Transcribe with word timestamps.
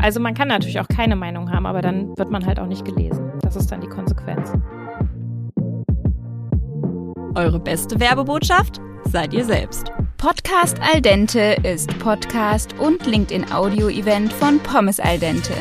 Also 0.00 0.18
man 0.18 0.34
kann 0.34 0.48
natürlich 0.48 0.80
auch 0.80 0.88
keine 0.88 1.14
Meinung 1.14 1.50
haben, 1.52 1.66
aber 1.66 1.82
dann 1.82 2.16
wird 2.16 2.30
man 2.30 2.46
halt 2.46 2.58
auch 2.58 2.66
nicht 2.66 2.84
gelesen. 2.84 3.32
Das 3.42 3.56
ist 3.56 3.70
dann 3.70 3.80
die 3.80 3.88
Konsequenz. 3.88 4.52
Eure 7.34 7.60
beste 7.60 8.00
Werbebotschaft 8.00 8.80
seid 9.04 9.34
ihr 9.34 9.44
selbst. 9.44 9.92
Podcast 10.16 10.78
Al 10.80 11.00
Dente 11.00 11.56
ist 11.62 11.96
Podcast 11.98 12.74
und 12.78 13.06
LinkedIn-Audio-Event 13.06 14.32
von 14.32 14.58
Pommes 14.60 15.00
Al 15.00 15.18
Dente. 15.18 15.54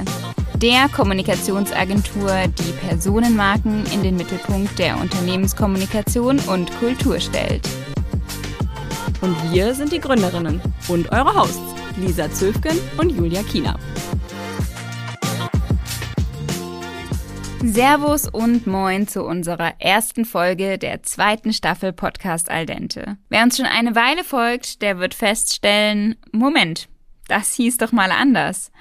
Der 0.55 0.89
Kommunikationsagentur, 0.89 2.31
die 2.47 2.87
Personenmarken 2.87 3.85
in 3.93 4.03
den 4.03 4.17
Mittelpunkt 4.17 4.77
der 4.79 4.99
Unternehmenskommunikation 4.99 6.39
und 6.39 6.71
Kultur 6.79 7.19
stellt. 7.19 7.67
Und 9.21 9.35
wir 9.53 9.73
sind 9.73 9.91
die 9.91 9.99
Gründerinnen 9.99 10.61
und 10.87 11.11
eure 11.11 11.33
Hosts, 11.35 11.75
Lisa 11.97 12.29
Zöfgen 12.31 12.77
und 12.97 13.11
Julia 13.11 13.43
Kiener. 13.43 13.77
Servus 17.63 18.27
und 18.27 18.67
moin 18.67 19.07
zu 19.07 19.23
unserer 19.23 19.73
ersten 19.79 20.23
Folge 20.23 20.77
der 20.77 21.03
zweiten 21.03 21.51
Staffel 21.51 21.91
Podcast 21.91 22.49
Al 22.49 22.65
Dente. 22.65 23.17
Wer 23.27 23.43
uns 23.43 23.57
schon 23.57 23.65
eine 23.65 23.95
Weile 23.95 24.23
folgt, 24.23 24.81
der 24.81 24.97
wird 24.97 25.13
feststellen, 25.13 26.15
Moment, 26.31 26.87
das 27.27 27.55
hieß 27.55 27.77
doch 27.77 27.91
mal 27.91 28.11
anders. 28.11 28.71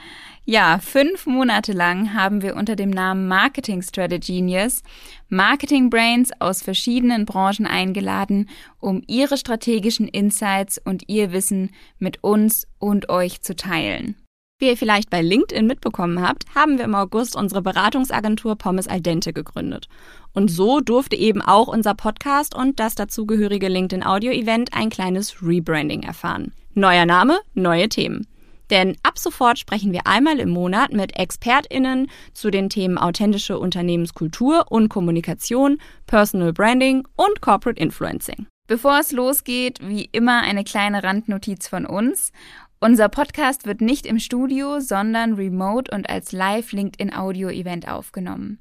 Ja, 0.45 0.79
fünf 0.79 1.27
Monate 1.27 1.73
lang 1.73 2.15
haben 2.15 2.41
wir 2.41 2.57
unter 2.57 2.77
dem 2.77 2.91
Namen 2.91 3.29
Marketing 3.29 3.83
Strategy 3.83 4.39
Genius 4.39 4.83
Marketing 5.29 5.91
Brains 5.91 6.31
aus 6.39 6.63
verschiedenen 6.63 7.27
Branchen 7.27 7.67
eingeladen, 7.67 8.49
um 8.81 9.03
ihre 9.07 9.37
strategischen 9.37 10.09
Insights 10.09 10.79
und 10.83 11.09
ihr 11.09 11.33
Wissen 11.33 11.73
mit 11.99 12.23
uns 12.23 12.67
und 12.79 13.11
euch 13.11 13.43
zu 13.43 13.57
teilen. 13.57 14.17
Wie 14.61 14.67
ihr 14.67 14.77
vielleicht 14.77 15.09
bei 15.09 15.23
LinkedIn 15.23 15.69
mitbekommen 15.69 16.21
habt, 16.21 16.45
haben 16.53 16.79
wir 16.79 16.85
im 16.85 16.97
August 16.97 17.37
unsere 17.37 17.63
Beratungsagentur 17.63 18.57
Pommes 18.57 18.89
Al 18.89 19.01
Dente 19.01 19.33
gegründet. 19.33 19.89
Und 20.35 20.51
so 20.51 20.81
durfte 20.81 21.15
eben 21.15 21.41
auch 21.41 21.69
unser 21.69 21.95
Podcast 21.95 22.57
und 22.57 22.81
das 22.81 22.97
dazugehörige 22.97 23.69
LinkedIn 23.69 24.05
Audio 24.05 24.33
Event 24.33 24.71
ein 24.75 24.91
kleines 24.91 25.41
Rebranding 25.45 26.03
erfahren. 26.03 26.53
Neuer 26.75 27.07
Name, 27.07 27.39
neue 27.55 27.89
Themen. 27.89 28.27
Denn 28.69 28.97
ab 29.05 29.17
sofort 29.17 29.61
sprechen 29.61 29.93
wir 29.93 30.09
einmal 30.09 30.41
im 30.41 30.51
Monat 30.51 30.93
mit 30.93 31.17
ExpertInnen 31.17 32.09
zu 32.35 32.51
den 32.51 32.69
Themen 32.69 32.99
authentische 32.99 33.61
Unternehmenskultur 33.61 34.73
und 34.73 34.89
Kommunikation, 34.89 35.79
Personal 36.07 36.53
Branding 36.53 37.07
und 37.15 37.41
Corporate 37.41 37.81
Influencing. 37.81 38.49
Bevor 38.69 38.99
es 38.99 39.13
losgeht, 39.13 39.79
wie 39.81 40.11
immer 40.13 40.43
eine 40.43 40.63
kleine 40.63 41.03
Randnotiz 41.03 41.69
von 41.69 41.87
uns. 41.87 42.33
Unser 42.81 43.09
Podcast 43.09 43.67
wird 43.67 43.81
nicht 43.81 44.07
im 44.07 44.21
Studio, 44.21 44.79
sondern 44.79 45.35
remote 45.35 45.91
und 45.93 46.09
als 46.09 46.31
Live 46.31 46.71
LinkedIn 46.71 47.13
Audio 47.13 47.49
Event 47.49 47.89
aufgenommen. 47.89 48.61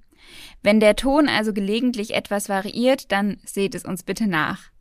Wenn 0.63 0.79
der 0.79 0.95
Ton 0.95 1.29
also 1.29 1.53
gelegentlich 1.53 2.15
etwas 2.15 2.49
variiert, 2.49 3.11
dann 3.11 3.37
seht 3.45 3.75
es 3.75 3.85
uns 3.85 4.01
bitte 4.01 4.27
nach. 4.27 4.71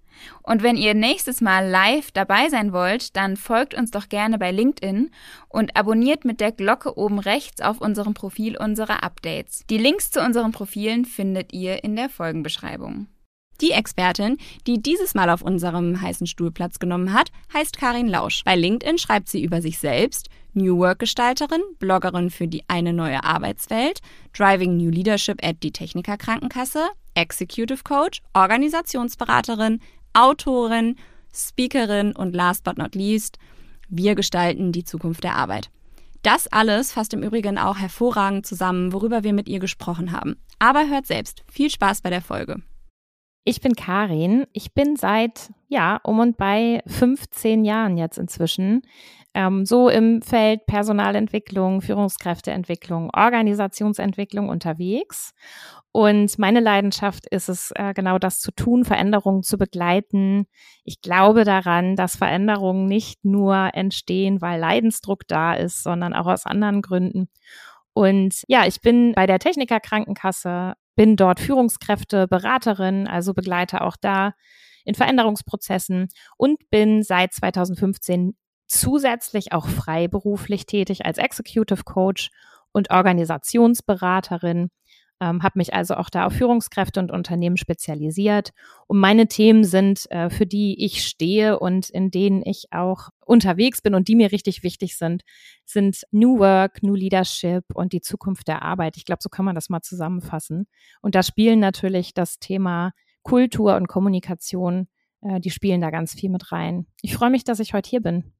Und 0.42 0.62
wenn 0.62 0.78
ihr 0.78 0.94
nächstes 0.94 1.42
Mal 1.42 1.68
live 1.68 2.10
dabei 2.12 2.48
sein 2.48 2.72
wollt, 2.72 3.14
dann 3.14 3.36
folgt 3.36 3.74
uns 3.74 3.90
doch 3.90 4.08
gerne 4.08 4.38
bei 4.38 4.50
LinkedIn 4.50 5.10
und 5.48 5.76
abonniert 5.76 6.24
mit 6.24 6.40
der 6.40 6.52
Glocke 6.52 6.96
oben 6.96 7.18
rechts 7.18 7.60
auf 7.60 7.82
unserem 7.82 8.14
Profil 8.14 8.56
unsere 8.56 9.02
Updates. 9.02 9.64
Die 9.68 9.76
Links 9.76 10.10
zu 10.10 10.22
unseren 10.22 10.52
Profilen 10.52 11.04
findet 11.04 11.52
ihr 11.52 11.84
in 11.84 11.94
der 11.94 12.08
Folgenbeschreibung. 12.08 13.08
Die 13.60 13.70
Expertin, 13.70 14.36
die 14.66 14.82
dieses 14.82 15.14
Mal 15.14 15.30
auf 15.30 15.42
unserem 15.42 16.00
heißen 16.00 16.26
Stuhl 16.26 16.50
Platz 16.50 16.78
genommen 16.78 17.12
hat, 17.12 17.30
heißt 17.54 17.78
Karin 17.78 18.08
Lausch. 18.08 18.42
Bei 18.44 18.54
LinkedIn 18.54 18.98
schreibt 18.98 19.28
sie 19.28 19.42
über 19.42 19.62
sich 19.62 19.78
selbst, 19.78 20.28
New 20.52 20.78
Work 20.78 21.00
Gestalterin, 21.00 21.62
Bloggerin 21.78 22.30
für 22.30 22.48
die 22.48 22.64
eine 22.68 22.92
neue 22.92 23.24
Arbeitswelt, 23.24 24.00
Driving 24.36 24.76
New 24.76 24.90
Leadership 24.90 25.44
at 25.44 25.62
die 25.62 25.72
Techniker 25.72 26.16
Krankenkasse, 26.16 26.86
Executive 27.14 27.82
Coach, 27.82 28.22
Organisationsberaterin, 28.34 29.80
Autorin, 30.12 30.96
Speakerin 31.32 32.12
und 32.12 32.34
last 32.34 32.64
but 32.64 32.78
not 32.78 32.94
least, 32.94 33.38
wir 33.88 34.14
gestalten 34.14 34.72
die 34.72 34.84
Zukunft 34.84 35.24
der 35.24 35.36
Arbeit. 35.36 35.70
Das 36.22 36.48
alles 36.48 36.92
fasst 36.92 37.14
im 37.14 37.22
Übrigen 37.22 37.56
auch 37.56 37.78
hervorragend 37.78 38.46
zusammen, 38.46 38.92
worüber 38.92 39.22
wir 39.22 39.32
mit 39.32 39.48
ihr 39.48 39.60
gesprochen 39.60 40.10
haben. 40.10 40.36
Aber 40.58 40.88
hört 40.88 41.06
selbst. 41.06 41.44
Viel 41.48 41.70
Spaß 41.70 42.00
bei 42.00 42.10
der 42.10 42.22
Folge. 42.22 42.62
Ich 43.48 43.60
bin 43.60 43.76
Karin. 43.76 44.48
Ich 44.52 44.74
bin 44.74 44.96
seit, 44.96 45.52
ja, 45.68 46.00
um 46.02 46.18
und 46.18 46.36
bei 46.36 46.82
15 46.88 47.64
Jahren 47.64 47.96
jetzt 47.96 48.18
inzwischen 48.18 48.82
ähm, 49.34 49.64
so 49.64 49.88
im 49.88 50.20
Feld 50.20 50.66
Personalentwicklung, 50.66 51.80
Führungskräfteentwicklung, 51.80 53.10
Organisationsentwicklung 53.14 54.48
unterwegs. 54.48 55.32
Und 55.92 56.40
meine 56.40 56.58
Leidenschaft 56.58 57.28
ist 57.30 57.48
es, 57.48 57.70
äh, 57.76 57.94
genau 57.94 58.18
das 58.18 58.40
zu 58.40 58.50
tun, 58.50 58.84
Veränderungen 58.84 59.44
zu 59.44 59.58
begleiten. 59.58 60.48
Ich 60.82 61.00
glaube 61.00 61.44
daran, 61.44 61.94
dass 61.94 62.16
Veränderungen 62.16 62.86
nicht 62.86 63.24
nur 63.24 63.70
entstehen, 63.74 64.40
weil 64.40 64.58
Leidensdruck 64.58 65.20
da 65.28 65.54
ist, 65.54 65.84
sondern 65.84 66.14
auch 66.14 66.26
aus 66.26 66.46
anderen 66.46 66.82
Gründen. 66.82 67.28
Und 67.92 68.42
ja, 68.48 68.66
ich 68.66 68.80
bin 68.80 69.12
bei 69.14 69.26
der 69.26 69.38
Techniker 69.38 69.78
Krankenkasse 69.78 70.74
bin 70.96 71.16
dort 71.16 71.40
Führungskräfte, 71.40 72.26
Beraterin, 72.26 73.06
also 73.06 73.34
begleite 73.34 73.82
auch 73.82 73.96
da 74.00 74.32
in 74.84 74.94
Veränderungsprozessen 74.94 76.08
und 76.36 76.70
bin 76.70 77.02
seit 77.02 77.32
2015 77.34 78.36
zusätzlich 78.66 79.52
auch 79.52 79.66
freiberuflich 79.68 80.66
tätig 80.66 81.04
als 81.04 81.18
Executive 81.18 81.84
Coach 81.84 82.30
und 82.72 82.90
Organisationsberaterin. 82.90 84.70
Ähm, 85.20 85.42
habe 85.42 85.58
mich 85.58 85.72
also 85.72 85.94
auch 85.94 86.10
da 86.10 86.26
auf 86.26 86.34
Führungskräfte 86.34 87.00
und 87.00 87.10
Unternehmen 87.10 87.56
spezialisiert. 87.56 88.50
Und 88.86 88.98
meine 88.98 89.28
Themen 89.28 89.64
sind, 89.64 90.10
äh, 90.10 90.28
für 90.28 90.46
die 90.46 90.84
ich 90.84 91.04
stehe 91.04 91.58
und 91.58 91.88
in 91.88 92.10
denen 92.10 92.42
ich 92.44 92.66
auch 92.70 93.08
unterwegs 93.24 93.80
bin 93.80 93.94
und 93.94 94.08
die 94.08 94.16
mir 94.16 94.30
richtig 94.30 94.62
wichtig 94.62 94.98
sind, 94.98 95.22
sind 95.64 96.02
New 96.10 96.38
Work, 96.38 96.82
New 96.82 96.94
Leadership 96.94 97.64
und 97.74 97.92
die 97.92 98.02
Zukunft 98.02 98.46
der 98.46 98.62
Arbeit. 98.62 98.96
Ich 98.98 99.06
glaube, 99.06 99.22
so 99.22 99.30
kann 99.30 99.46
man 99.46 99.54
das 99.54 99.70
mal 99.70 99.80
zusammenfassen. 99.80 100.66
Und 101.00 101.14
da 101.14 101.22
spielen 101.22 101.60
natürlich 101.60 102.12
das 102.12 102.38
Thema 102.38 102.92
Kultur 103.22 103.74
und 103.76 103.88
Kommunikation, 103.88 104.88
äh, 105.22 105.40
die 105.40 105.50
spielen 105.50 105.80
da 105.80 105.90
ganz 105.90 106.12
viel 106.12 106.30
mit 106.30 106.52
rein. 106.52 106.86
Ich 107.00 107.14
freue 107.14 107.30
mich, 107.30 107.44
dass 107.44 107.58
ich 107.58 107.72
heute 107.72 107.88
hier 107.88 108.02
bin. 108.02 108.35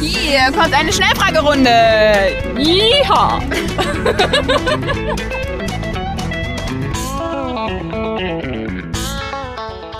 Hier 0.00 0.52
kommt 0.52 0.74
eine 0.74 0.92
Schnellfragerunde. 0.92 1.70
Yeehaw! 2.58 3.40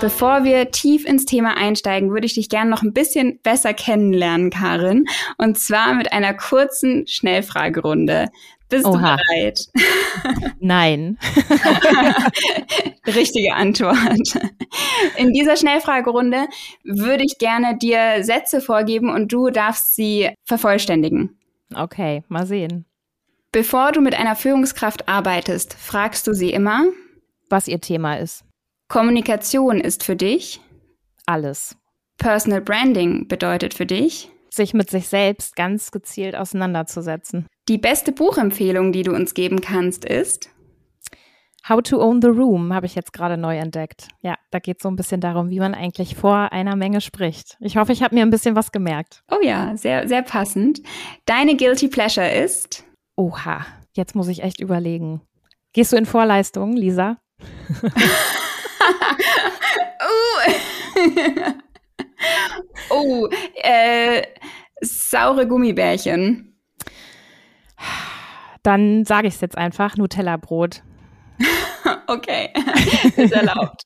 Bevor 0.01 0.45
wir 0.45 0.71
tief 0.71 1.05
ins 1.05 1.25
Thema 1.25 1.57
einsteigen, 1.57 2.11
würde 2.11 2.25
ich 2.25 2.35
dich 2.35 2.47
gerne 2.47 2.69
noch 2.69 2.83
ein 2.83 2.93
bisschen 2.93 3.41
besser 3.43 3.73
kennenlernen, 3.73 4.49
Karin. 4.49 5.05
Und 5.37 5.59
zwar 5.59 5.93
mit 5.93 6.13
einer 6.13 6.33
kurzen 6.33 7.05
Schnellfragerunde. 7.05 8.29
Bist 8.69 8.85
Oha. 8.85 9.17
du 9.17 9.23
bereit? 9.23 9.65
Nein. 10.61 11.17
Richtige 13.07 13.55
Antwort. 13.55 14.39
In 15.17 15.33
dieser 15.33 15.57
Schnellfragerunde 15.57 16.45
würde 16.85 17.25
ich 17.25 17.37
gerne 17.37 17.77
dir 17.77 18.23
Sätze 18.23 18.61
vorgeben 18.61 19.09
und 19.09 19.33
du 19.33 19.49
darfst 19.49 19.95
sie 19.95 20.29
vervollständigen. 20.45 21.37
Okay, 21.75 22.23
mal 22.29 22.45
sehen. 22.45 22.85
Bevor 23.51 23.91
du 23.91 23.99
mit 23.99 24.17
einer 24.17 24.37
Führungskraft 24.37 25.09
arbeitest, 25.09 25.73
fragst 25.73 26.25
du 26.25 26.33
sie 26.33 26.51
immer, 26.51 26.85
was 27.49 27.67
ihr 27.67 27.81
Thema 27.81 28.15
ist. 28.15 28.45
Kommunikation 28.89 29.79
ist 29.79 30.03
für 30.03 30.15
dich 30.15 30.61
alles. 31.27 31.77
Personal 32.17 32.59
Branding 32.59 33.27
bedeutet 33.27 33.75
für 33.75 33.85
dich 33.85 34.31
sich 34.51 34.73
mit 34.73 34.89
sich 34.89 35.07
selbst 35.07 35.55
ganz 35.55 35.91
gezielt 35.91 36.35
auseinanderzusetzen. 36.35 37.45
Die 37.67 37.77
beste 37.77 38.11
Buchempfehlung, 38.11 38.91
die 38.91 39.03
du 39.03 39.13
uns 39.13 39.35
geben 39.35 39.61
kannst, 39.61 40.05
ist 40.05 40.49
How 41.69 41.83
to 41.83 42.01
Own 42.01 42.19
the 42.19 42.29
Room 42.29 42.73
habe 42.73 42.87
ich 42.87 42.95
jetzt 42.95 43.13
gerade 43.13 43.37
neu 43.37 43.57
entdeckt. 43.57 44.07
Ja, 44.21 44.37
da 44.49 44.57
geht 44.57 44.77
es 44.77 44.83
so 44.83 44.89
ein 44.89 44.95
bisschen 44.95 45.21
darum, 45.21 45.51
wie 45.51 45.59
man 45.59 45.75
eigentlich 45.75 46.15
vor 46.15 46.51
einer 46.51 46.75
Menge 46.75 46.99
spricht. 46.99 47.57
Ich 47.59 47.77
hoffe, 47.77 47.91
ich 47.91 48.01
habe 48.01 48.15
mir 48.15 48.23
ein 48.23 48.31
bisschen 48.31 48.55
was 48.55 48.71
gemerkt. 48.71 49.21
Oh 49.29 49.43
ja, 49.43 49.77
sehr, 49.77 50.07
sehr 50.07 50.23
passend. 50.23 50.81
Deine 51.25 51.55
Guilty 51.55 51.89
Pleasure 51.89 52.31
ist? 52.31 52.85
Oha, 53.15 53.67
jetzt 53.93 54.15
muss 54.15 54.29
ich 54.29 54.41
echt 54.41 54.59
überlegen. 54.59 55.21
Gehst 55.73 55.91
du 55.93 55.97
in 55.97 56.07
Vorleistungen, 56.07 56.75
Lisa? 56.75 57.17
uh. 60.01 61.53
oh, 62.89 63.29
äh, 63.55 64.23
saure 64.81 65.47
Gummibärchen. 65.47 66.59
Dann 68.63 69.05
sage 69.05 69.27
ich 69.27 69.35
es 69.35 69.41
jetzt 69.41 69.57
einfach, 69.57 69.95
Nutella-Brot. 69.95 70.83
okay, 72.07 72.49
ist 73.15 73.31
erlaubt. 73.31 73.83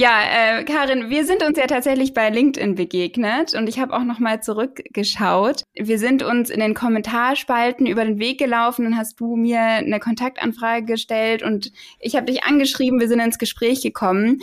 Ja, 0.00 0.20
äh, 0.60 0.62
Karin, 0.62 1.10
wir 1.10 1.24
sind 1.24 1.42
uns 1.42 1.58
ja 1.58 1.66
tatsächlich 1.66 2.14
bei 2.14 2.30
LinkedIn 2.30 2.76
begegnet 2.76 3.54
und 3.54 3.68
ich 3.68 3.80
habe 3.80 3.92
auch 3.92 4.04
noch 4.04 4.20
mal 4.20 4.40
zurückgeschaut. 4.40 5.64
Wir 5.74 5.98
sind 5.98 6.22
uns 6.22 6.50
in 6.50 6.60
den 6.60 6.74
Kommentarspalten 6.74 7.84
über 7.84 8.04
den 8.04 8.20
Weg 8.20 8.38
gelaufen, 8.38 8.84
dann 8.84 8.96
hast 8.96 9.18
du 9.18 9.34
mir 9.34 9.58
eine 9.60 9.98
Kontaktanfrage 9.98 10.86
gestellt 10.86 11.42
und 11.42 11.72
ich 11.98 12.14
habe 12.14 12.26
dich 12.26 12.44
angeschrieben, 12.44 13.00
wir 13.00 13.08
sind 13.08 13.18
ins 13.18 13.38
Gespräch 13.38 13.82
gekommen 13.82 14.38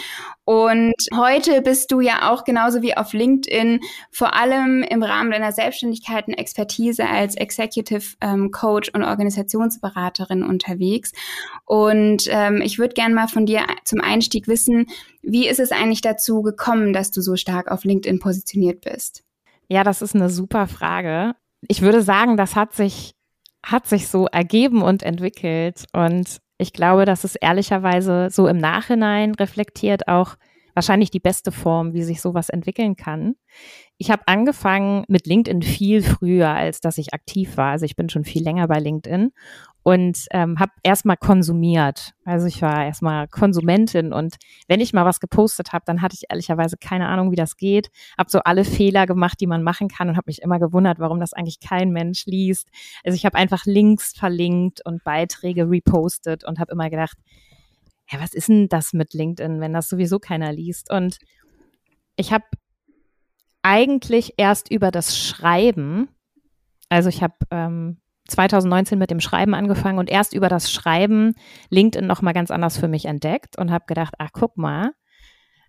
und 0.46 0.94
heute 1.16 1.64
bist 1.64 1.92
du 1.92 2.02
ja 2.02 2.32
auch 2.32 2.44
genauso 2.44 2.84
wie 2.84 2.96
auf 2.96 3.14
LinkedIn 3.14 3.80
vor 4.12 4.36
allem 4.36 4.84
im 4.84 5.02
Rahmen 5.02 5.32
deiner 5.32 5.52
Selbstständigkeit 5.52 6.28
und 6.28 6.36
Expertise 6.36 7.08
als 7.08 7.36
Executive 7.36 8.16
ähm, 8.22 8.52
Coach 8.52 8.90
und 8.94 9.04
Organisationsberaterin 9.04 10.44
unterwegs. 10.44 11.14
Und 11.66 12.28
ähm, 12.30 12.62
ich 12.62 12.78
würde 12.78 12.94
gerne 12.94 13.16
mal 13.16 13.28
von 13.28 13.48
dir 13.48 13.66
zum 13.86 14.02
Einstieg 14.02 14.48
wissen, 14.48 14.86
wie 15.24 15.48
ist 15.48 15.60
es 15.60 15.72
eigentlich 15.72 16.02
dazu 16.02 16.44
gekommen, 16.44 16.94
dass 16.94 17.10
du 17.10 17.22
so 17.22 17.36
stark 17.36 17.72
auf 17.72 17.84
LinkedIn 17.84 18.20
positioniert 18.20 18.82
bist? 18.82 19.24
Ja, 19.68 19.84
das 19.84 20.04
ist 20.04 20.14
eine 20.14 20.30
super 20.30 20.68
Frage. 20.68 21.34
Ich 21.68 21.82
würde 21.82 22.04
sagen, 22.04 22.38
das 22.38 22.56
hat 22.56 22.74
sich, 22.74 23.16
hat 23.66 23.88
sich 23.88 24.08
so 24.10 24.28
ergeben 24.28 24.84
und 24.84 25.02
entwickelt. 25.02 25.86
Und 25.92 26.38
ich 26.58 26.74
glaube, 26.74 27.06
das 27.06 27.24
ist 27.24 27.36
ehrlicherweise 27.36 28.30
so 28.30 28.48
im 28.48 28.58
Nachhinein 28.58 29.36
reflektiert 29.36 30.08
auch 30.08 30.36
wahrscheinlich 30.74 31.10
die 31.10 31.20
beste 31.20 31.52
Form, 31.52 31.94
wie 31.94 32.04
sich 32.04 32.22
sowas 32.22 32.50
entwickeln 32.50 32.96
kann. 32.96 33.36
Ich 33.98 34.12
habe 34.12 34.24
angefangen 34.28 35.06
mit 35.08 35.26
LinkedIn 35.26 35.62
viel 35.62 36.04
früher, 36.04 36.50
als 36.50 36.82
dass 36.82 36.98
ich 36.98 37.14
aktiv 37.14 37.56
war. 37.58 37.72
Also 37.72 37.86
ich 37.86 37.96
bin 37.96 38.10
schon 38.10 38.26
viel 38.26 38.44
länger 38.44 38.68
bei 38.68 38.80
LinkedIn 38.80 39.32
und 39.88 40.26
ähm, 40.32 40.60
habe 40.60 40.72
erstmal 40.82 41.16
konsumiert. 41.16 42.16
Also 42.26 42.48
ich 42.48 42.60
war 42.64 42.86
erstmal 42.86 43.28
Konsumentin 43.28 44.14
und 44.14 44.38
wenn 44.68 44.82
ich 44.82 44.94
mal 44.94 45.06
was 45.06 45.20
gepostet 45.20 45.74
habe, 45.74 45.84
dann 45.86 46.02
hatte 46.02 46.16
ich 46.16 46.24
ehrlicherweise 46.28 46.76
keine 46.76 47.08
Ahnung, 47.08 47.30
wie 47.30 47.36
das 47.36 47.56
geht. 47.56 47.92
Habe 48.18 48.32
so 48.32 48.40
alle 48.40 48.66
Fehler 48.66 49.06
gemacht, 49.06 49.40
die 49.40 49.46
man 49.46 49.62
machen 49.62 49.88
kann 49.88 50.10
und 50.10 50.18
habe 50.18 50.26
mich 50.26 50.42
immer 50.42 50.58
gewundert, 50.58 50.98
warum 50.98 51.20
das 51.20 51.34
eigentlich 51.34 51.60
kein 51.60 51.92
Mensch 51.92 52.26
liest. 52.26 52.68
Also 53.04 53.16
ich 53.16 53.28
habe 53.28 53.38
einfach 53.38 53.66
Links 53.68 54.14
verlinkt 54.18 54.82
und 54.84 55.04
Beiträge 55.04 55.70
repostet 55.70 56.46
und 56.46 56.58
habe 56.58 56.72
immer 56.72 56.90
gedacht, 56.90 57.20
ja, 58.10 58.20
was 58.20 58.34
ist 58.34 58.50
denn 58.50 58.68
das 58.68 58.92
mit 58.92 59.14
LinkedIn, 59.14 59.62
wenn 59.62 59.74
das 59.74 59.88
sowieso 59.88 60.18
keiner 60.18 60.52
liest? 60.52 60.92
Und 60.92 61.20
ich 62.16 62.34
habe 62.34 62.46
eigentlich 63.62 64.34
erst 64.38 64.72
über 64.72 64.90
das 64.90 65.16
Schreiben, 65.16 66.10
also 66.90 67.10
ich 67.10 67.22
habe 67.22 67.36
ähm, 67.52 67.98
2019 68.28 68.98
mit 68.98 69.12
dem 69.12 69.20
Schreiben 69.20 69.54
angefangen 69.54 70.00
und 70.00 70.10
erst 70.10 70.34
über 70.34 70.50
das 70.50 70.72
Schreiben 70.72 71.36
LinkedIn 71.70 72.08
nochmal 72.08 72.34
ganz 72.34 72.52
anders 72.52 72.78
für 72.78 72.88
mich 72.88 73.06
entdeckt 73.06 73.58
und 73.58 73.72
habe 73.72 73.86
gedacht, 73.88 74.16
ach 74.18 74.30
guck 74.34 74.58
mal, 74.58 74.92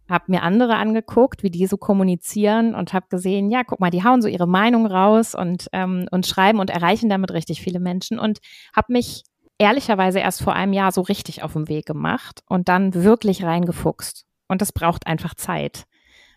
habe 0.08 0.24
mir 0.28 0.42
andere 0.42 0.76
angeguckt, 0.76 1.42
wie 1.42 1.50
die 1.50 1.66
so 1.66 1.76
kommunizieren 1.76 2.74
und 2.74 2.92
habe 2.92 3.06
gesehen, 3.10 3.50
ja, 3.50 3.64
guck 3.64 3.80
mal, 3.80 3.90
die 3.90 4.04
hauen 4.04 4.22
so 4.22 4.28
ihre 4.28 4.46
Meinung 4.46 4.86
raus 4.86 5.34
und, 5.34 5.68
ähm, 5.72 6.06
und 6.10 6.26
schreiben 6.26 6.60
und 6.60 6.70
erreichen 6.70 7.08
damit 7.08 7.32
richtig 7.32 7.60
viele 7.60 7.80
Menschen 7.80 8.18
und 8.18 8.38
habe 8.74 8.92
mich 8.92 9.24
ehrlicherweise 9.58 10.20
erst 10.20 10.42
vor 10.42 10.54
einem 10.54 10.72
Jahr 10.72 10.92
so 10.92 11.00
richtig 11.00 11.42
auf 11.42 11.54
den 11.54 11.68
Weg 11.68 11.86
gemacht 11.86 12.42
und 12.48 12.68
dann 12.68 12.94
wirklich 12.94 13.42
reingefuchst. 13.42 14.24
Und 14.48 14.62
das 14.62 14.72
braucht 14.72 15.06
einfach 15.06 15.34
Zeit. 15.34 15.84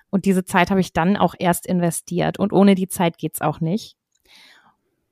Und 0.09 0.25
diese 0.25 0.43
Zeit 0.43 0.71
habe 0.71 0.79
ich 0.79 0.93
dann 0.93 1.17
auch 1.17 1.35
erst 1.37 1.67
investiert. 1.67 2.39
Und 2.39 2.53
ohne 2.53 2.73
die 2.75 2.87
Zeit 2.87 3.17
geht's 3.17 3.41
auch 3.41 3.59
nicht. 3.59 3.95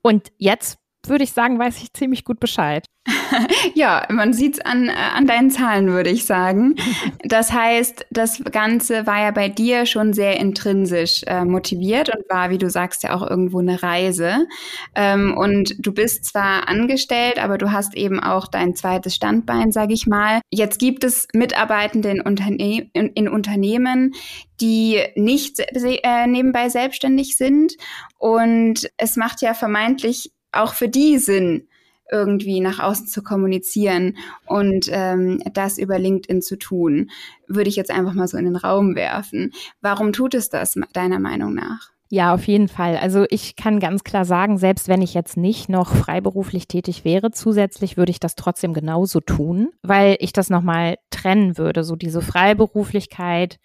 Und 0.01 0.31
jetzt 0.37 0.79
würde 1.09 1.23
ich 1.23 1.31
sagen, 1.31 1.59
weiß 1.59 1.77
ich 1.77 1.93
ziemlich 1.93 2.23
gut 2.23 2.39
Bescheid. 2.39 2.85
ja, 3.73 4.05
man 4.09 4.33
sieht's 4.33 4.59
an, 4.59 4.89
äh, 4.89 4.91
an 4.91 5.27
deinen 5.27 5.49
Zahlen, 5.49 5.87
würde 5.87 6.09
ich 6.09 6.25
sagen. 6.25 6.75
Das 7.23 7.51
heißt, 7.51 8.05
das 8.09 8.41
Ganze 8.51 9.05
war 9.05 9.19
ja 9.19 9.31
bei 9.31 9.49
dir 9.49 9.85
schon 9.85 10.13
sehr 10.13 10.39
intrinsisch 10.39 11.23
äh, 11.27 11.43
motiviert 11.43 12.09
und 12.09 12.23
war, 12.29 12.49
wie 12.49 12.57
du 12.57 12.69
sagst, 12.69 13.03
ja 13.03 13.13
auch 13.13 13.27
irgendwo 13.27 13.59
eine 13.59 13.83
Reise. 13.83 14.47
Ähm, 14.95 15.35
und 15.35 15.75
du 15.79 15.91
bist 15.93 16.25
zwar 16.25 16.69
angestellt, 16.69 17.37
aber 17.43 17.57
du 17.57 17.71
hast 17.71 17.95
eben 17.95 18.21
auch 18.21 18.47
dein 18.47 18.75
zweites 18.75 19.13
Standbein, 19.13 19.71
sage 19.71 19.93
ich 19.93 20.07
mal. 20.07 20.39
Jetzt 20.51 20.79
gibt 20.79 21.03
es 21.03 21.27
Mitarbeitende 21.33 22.09
in, 22.09 22.21
Unterne 22.21 22.87
in, 22.93 23.07
in 23.09 23.27
Unternehmen, 23.27 24.13
die 24.61 25.01
nicht 25.15 25.59
äh, 25.59 26.27
nebenbei 26.27 26.69
selbstständig 26.69 27.35
sind. 27.35 27.73
Und 28.17 28.89
es 28.97 29.17
macht 29.17 29.41
ja 29.41 29.53
vermeintlich 29.53 30.31
auch 30.57 30.73
für 30.73 30.89
die 30.89 31.17
Sinn, 31.17 31.67
irgendwie 32.11 32.59
nach 32.59 32.79
außen 32.79 33.07
zu 33.07 33.21
kommunizieren 33.21 34.17
und 34.45 34.87
ähm, 34.89 35.41
das 35.53 35.77
über 35.77 35.99
LinkedIn 35.99 36.41
zu 36.41 36.57
tun, 36.57 37.09
würde 37.47 37.69
ich 37.69 37.75
jetzt 37.75 37.91
einfach 37.91 38.13
mal 38.13 38.27
so 38.27 38.37
in 38.37 38.45
den 38.45 38.55
Raum 38.55 38.95
werfen. 38.95 39.51
Warum 39.81 40.13
tut 40.13 40.33
es 40.33 40.49
das 40.49 40.75
deiner 40.93 41.19
Meinung 41.19 41.53
nach? 41.53 41.91
Ja, 42.09 42.33
auf 42.33 42.47
jeden 42.47 42.69
Fall. 42.69 42.95
Also 42.97 43.25
ich 43.29 43.57
kann 43.57 43.81
ganz 43.81 44.05
klar 44.05 44.23
sagen, 44.23 44.57
selbst 44.57 44.87
wenn 44.87 45.01
ich 45.01 45.13
jetzt 45.13 45.35
nicht 45.35 45.67
noch 45.67 45.93
freiberuflich 45.93 46.69
tätig 46.69 47.03
wäre, 47.03 47.31
zusätzlich 47.31 47.97
würde 47.97 48.11
ich 48.11 48.21
das 48.21 48.35
trotzdem 48.35 48.73
genauso 48.73 49.19
tun, 49.19 49.71
weil 49.83 50.15
ich 50.19 50.31
das 50.31 50.49
nochmal 50.49 50.95
trennen 51.09 51.57
würde, 51.57 51.83
so 51.83 51.97
diese 51.97 52.21
Freiberuflichkeit 52.21 53.59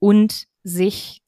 und 0.00 0.46
sich 0.64 1.22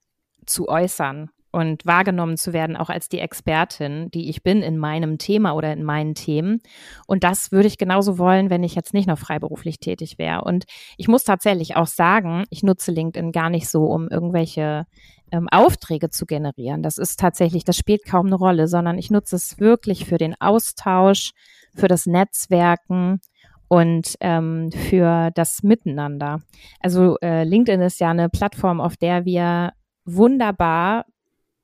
zu 0.46 0.69
äußern 0.69 1.31
und 1.50 1.87
wahrgenommen 1.87 2.37
zu 2.37 2.53
werden, 2.53 2.77
auch 2.77 2.91
als 2.91 3.09
die 3.09 3.21
Expertin, 3.21 4.11
die 4.11 4.29
ich 4.29 4.43
bin 4.43 4.62
in 4.62 4.77
meinem 4.77 5.19
Thema 5.19 5.53
oder 5.53 5.73
in 5.73 5.83
meinen 5.83 6.15
Themen. 6.15 6.61
Und 7.06 7.25
das 7.25 7.53
würde 7.53 7.69
ich 7.69 7.79
genauso 7.79 8.19
wollen, 8.19 8.50
wenn 8.50 8.62
ich 8.62 8.75
jetzt 8.75 8.93
nicht 8.93 9.09
noch 9.09 9.19
freiberuflich 9.19 9.81
tätig 9.81 10.19
wäre. 10.19 10.43
Und 10.43 10.65
ich 10.97 11.09
muss 11.09 11.25
tatsächlich 11.25 11.77
auch 11.77 11.87
sagen, 11.87 12.45
ich 12.50 12.62
nutze 12.62 12.93
LinkedIn 12.93 13.33
gar 13.33 13.50
nicht 13.50 13.69
so, 13.69 13.85
um 13.85 14.09
irgendwelche 14.09 14.87
ähm, 15.33 15.49
Aufträge 15.50 16.11
zu 16.11 16.27
generieren. 16.27 16.83
Das 16.83 16.99
ist 16.99 17.19
tatsächlich, 17.19 17.65
das 17.65 17.77
spielt 17.77 18.05
kaum 18.05 18.27
eine 18.27 18.37
Rolle, 18.37 18.69
sondern 18.69 18.99
ich 18.99 19.11
nutze 19.11 19.37
es 19.37 19.59
wirklich 19.59 20.05
für 20.05 20.19
den 20.19 20.35
Austausch, 20.41 21.33
für 21.75 21.89
das 21.89 22.06
Netzwerken 22.06 23.21
und 23.69 24.17
ähm, 24.21 24.71
für 24.73 25.31
das 25.35 25.62
Miteinander. 25.62 26.43
Also 26.81 27.17
äh, 27.23 27.44
LinkedIn 27.44 27.83
ist 27.83 28.01
ja 28.01 28.11
eine 28.11 28.29
Plattform, 28.29 28.81
auf 28.81 28.97
der 28.97 29.25
wir 29.25 29.73
wunderbar 30.05 31.05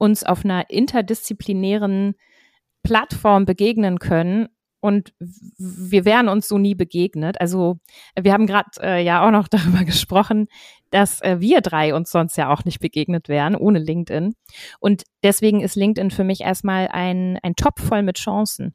uns 0.05 0.23
auf 0.23 0.45
einer 0.45 0.69
interdisziplinären 0.69 2.15
Plattform 2.83 3.47
begegnen 3.47 3.99
können. 3.99 4.49
Und 4.81 5.15
wir 5.19 6.05
wären 6.05 6.29
uns 6.29 6.47
so 6.47 6.59
nie 6.59 6.75
begegnet. 6.75 7.41
Also 7.41 7.79
wir 8.21 8.35
haben 8.35 8.47
gerade 8.47 8.69
äh, 8.83 9.03
ja 9.03 9.27
auch 9.27 9.31
noch 9.31 9.49
darüber 9.49 9.83
gesprochen, 9.83 10.47
dass 10.91 11.23
äh, 11.23 11.41
wir 11.41 11.63
drei 11.63 11.95
uns 11.95 12.11
sonst 12.11 12.37
ja 12.37 12.53
auch 12.53 12.67
nicht 12.67 12.81
begegnet 12.81 13.31
wären 13.31 13.57
ohne 13.57 13.79
LinkedIn. 13.79 14.35
Und 14.81 15.05
deswegen 15.23 15.63
ist 15.63 15.75
LinkedIn 15.75 16.11
für 16.11 16.23
mich 16.23 16.43
erstmal 16.43 16.89
ein, 16.89 17.39
ein 17.43 17.55
Topf 17.57 17.83
voll 17.83 18.03
mit 18.03 18.19
Chancen. 18.19 18.75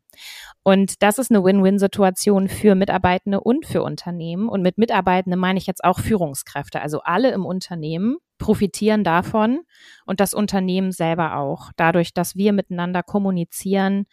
Und 0.63 1.03
das 1.03 1.19
ist 1.19 1.29
eine 1.29 1.43
Win-Win-Situation 1.43 2.47
für 2.47 2.73
Mitarbeitende 2.73 3.39
und 3.39 3.67
für 3.67 3.83
Unternehmen. 3.83 4.49
Und 4.49 4.63
mit 4.63 4.79
Mitarbeitende 4.79 5.37
meine 5.37 5.59
ich 5.59 5.67
jetzt 5.67 5.83
auch 5.83 5.99
Führungskräfte. 5.99 6.81
Also 6.81 7.01
alle 7.01 7.31
im 7.31 7.45
Unternehmen 7.45 8.17
profitieren 8.39 9.03
davon 9.03 9.61
und 10.05 10.19
das 10.19 10.33
Unternehmen 10.33 10.91
selber 10.91 11.37
auch. 11.37 11.71
Dadurch, 11.75 12.13
dass 12.13 12.35
wir 12.35 12.53
miteinander 12.53 13.03
kommunizieren, 13.03 14.05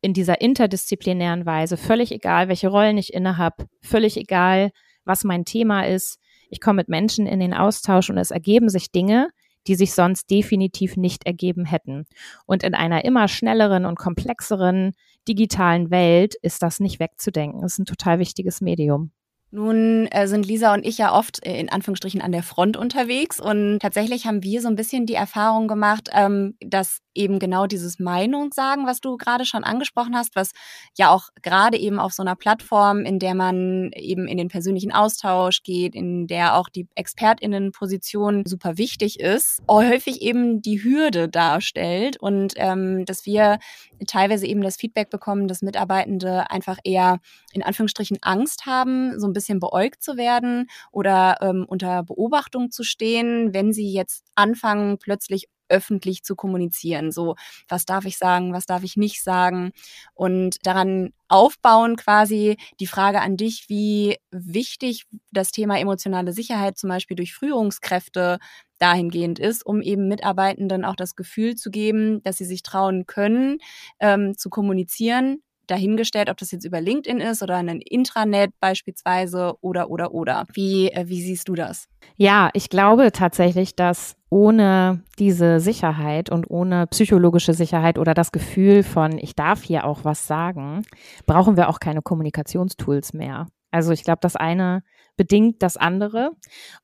in 0.00 0.12
dieser 0.12 0.42
interdisziplinären 0.42 1.46
Weise, 1.46 1.78
völlig 1.78 2.12
egal, 2.12 2.48
welche 2.48 2.68
Rollen 2.68 2.98
ich 2.98 3.14
innehabe, 3.14 3.66
völlig 3.80 4.18
egal, 4.18 4.70
was 5.04 5.24
mein 5.24 5.46
Thema 5.46 5.86
ist. 5.86 6.20
Ich 6.50 6.60
komme 6.60 6.76
mit 6.76 6.90
Menschen 6.90 7.26
in 7.26 7.40
den 7.40 7.54
Austausch 7.54 8.10
und 8.10 8.18
es 8.18 8.30
ergeben 8.30 8.68
sich 8.68 8.92
Dinge, 8.92 9.30
die 9.66 9.76
sich 9.76 9.94
sonst 9.94 10.30
definitiv 10.30 10.98
nicht 10.98 11.24
ergeben 11.26 11.64
hätten. 11.64 12.04
Und 12.44 12.62
in 12.62 12.74
einer 12.74 13.06
immer 13.06 13.28
schnelleren 13.28 13.86
und 13.86 13.98
komplexeren 13.98 14.92
digitalen 15.26 15.90
Welt 15.90 16.34
ist 16.42 16.62
das 16.62 16.80
nicht 16.80 17.00
wegzudenken. 17.00 17.64
Es 17.64 17.72
ist 17.72 17.78
ein 17.78 17.86
total 17.86 18.18
wichtiges 18.18 18.60
Medium. 18.60 19.10
Nun 19.54 20.08
äh, 20.08 20.26
sind 20.26 20.48
Lisa 20.48 20.74
und 20.74 20.84
ich 20.84 20.98
ja 20.98 21.16
oft 21.16 21.46
äh, 21.46 21.60
in 21.60 21.70
Anführungsstrichen 21.70 22.20
an 22.20 22.32
der 22.32 22.42
Front 22.42 22.76
unterwegs 22.76 23.38
und 23.38 23.78
tatsächlich 23.78 24.26
haben 24.26 24.42
wir 24.42 24.60
so 24.60 24.66
ein 24.66 24.74
bisschen 24.74 25.06
die 25.06 25.14
Erfahrung 25.14 25.68
gemacht, 25.68 26.10
ähm, 26.12 26.56
dass 26.60 27.03
eben 27.14 27.38
genau 27.38 27.66
dieses 27.66 27.98
Meinung 27.98 28.52
sagen, 28.52 28.86
was 28.86 29.00
du 29.00 29.16
gerade 29.16 29.44
schon 29.44 29.64
angesprochen 29.64 30.16
hast, 30.16 30.36
was 30.36 30.52
ja 30.96 31.10
auch 31.10 31.28
gerade 31.42 31.78
eben 31.78 31.98
auf 31.98 32.12
so 32.12 32.22
einer 32.22 32.36
Plattform, 32.36 33.04
in 33.04 33.18
der 33.18 33.34
man 33.34 33.90
eben 33.94 34.26
in 34.26 34.38
den 34.38 34.48
persönlichen 34.48 34.92
Austausch 34.92 35.62
geht, 35.62 35.94
in 35.94 36.26
der 36.26 36.56
auch 36.56 36.68
die 36.68 36.86
ExpertInnenposition 36.94 38.44
super 38.46 38.78
wichtig 38.78 39.20
ist, 39.20 39.62
häufig 39.68 40.22
eben 40.22 40.62
die 40.62 40.82
Hürde 40.82 41.28
darstellt 41.28 42.16
und 42.16 42.54
ähm, 42.56 43.04
dass 43.04 43.26
wir 43.26 43.58
teilweise 44.06 44.46
eben 44.46 44.62
das 44.62 44.76
Feedback 44.76 45.10
bekommen, 45.10 45.48
dass 45.48 45.62
Mitarbeitende 45.62 46.50
einfach 46.50 46.78
eher 46.84 47.20
in 47.52 47.62
Anführungsstrichen 47.62 48.18
Angst 48.22 48.66
haben, 48.66 49.18
so 49.18 49.26
ein 49.26 49.32
bisschen 49.32 49.60
beäugt 49.60 50.02
zu 50.02 50.16
werden 50.16 50.66
oder 50.92 51.36
ähm, 51.40 51.64
unter 51.68 52.02
Beobachtung 52.02 52.70
zu 52.70 52.82
stehen, 52.82 53.54
wenn 53.54 53.72
sie 53.72 53.92
jetzt 53.92 54.24
anfangen, 54.34 54.98
plötzlich 54.98 55.48
öffentlich 55.68 56.22
zu 56.24 56.36
kommunizieren. 56.36 57.12
So, 57.12 57.36
was 57.68 57.84
darf 57.84 58.04
ich 58.04 58.18
sagen, 58.18 58.52
was 58.52 58.66
darf 58.66 58.82
ich 58.82 58.96
nicht 58.96 59.22
sagen? 59.22 59.72
Und 60.14 60.56
daran 60.66 61.12
aufbauen 61.28 61.96
quasi 61.96 62.56
die 62.80 62.86
Frage 62.86 63.20
an 63.20 63.36
dich, 63.36 63.66
wie 63.68 64.16
wichtig 64.30 65.04
das 65.32 65.50
Thema 65.50 65.78
emotionale 65.78 66.32
Sicherheit 66.32 66.78
zum 66.78 66.88
Beispiel 66.90 67.16
durch 67.16 67.34
Führungskräfte 67.34 68.38
dahingehend 68.78 69.38
ist, 69.38 69.64
um 69.64 69.80
eben 69.82 70.08
Mitarbeitenden 70.08 70.84
auch 70.84 70.96
das 70.96 71.16
Gefühl 71.16 71.54
zu 71.56 71.70
geben, 71.70 72.22
dass 72.24 72.38
sie 72.38 72.44
sich 72.44 72.62
trauen 72.62 73.06
können, 73.06 73.58
ähm, 74.00 74.36
zu 74.36 74.50
kommunizieren, 74.50 75.42
dahingestellt, 75.66 76.30
ob 76.30 76.36
das 76.36 76.50
jetzt 76.50 76.64
über 76.64 76.80
LinkedIn 76.80 77.20
ist 77.20 77.42
oder 77.42 77.56
ein 77.56 77.80
Intranet 77.80 78.52
beispielsweise 78.60 79.54
oder 79.60 79.90
oder 79.90 80.12
oder. 80.12 80.44
Wie, 80.52 80.90
äh, 80.90 81.08
wie 81.08 81.22
siehst 81.22 81.48
du 81.48 81.54
das? 81.54 81.86
Ja, 82.16 82.50
ich 82.52 82.68
glaube 82.68 83.12
tatsächlich, 83.12 83.76
dass 83.76 84.16
ohne 84.30 85.02
diese 85.18 85.60
Sicherheit 85.60 86.30
und 86.30 86.50
ohne 86.50 86.86
psychologische 86.88 87.54
Sicherheit 87.54 87.98
oder 87.98 88.14
das 88.14 88.32
Gefühl 88.32 88.82
von, 88.82 89.18
ich 89.18 89.34
darf 89.34 89.62
hier 89.62 89.84
auch 89.84 90.04
was 90.04 90.26
sagen, 90.26 90.84
brauchen 91.26 91.56
wir 91.56 91.68
auch 91.68 91.80
keine 91.80 92.02
Kommunikationstools 92.02 93.12
mehr. 93.12 93.46
Also 93.70 93.92
ich 93.92 94.04
glaube, 94.04 94.20
das 94.20 94.36
eine 94.36 94.82
bedingt 95.16 95.62
das 95.62 95.76
andere. 95.76 96.32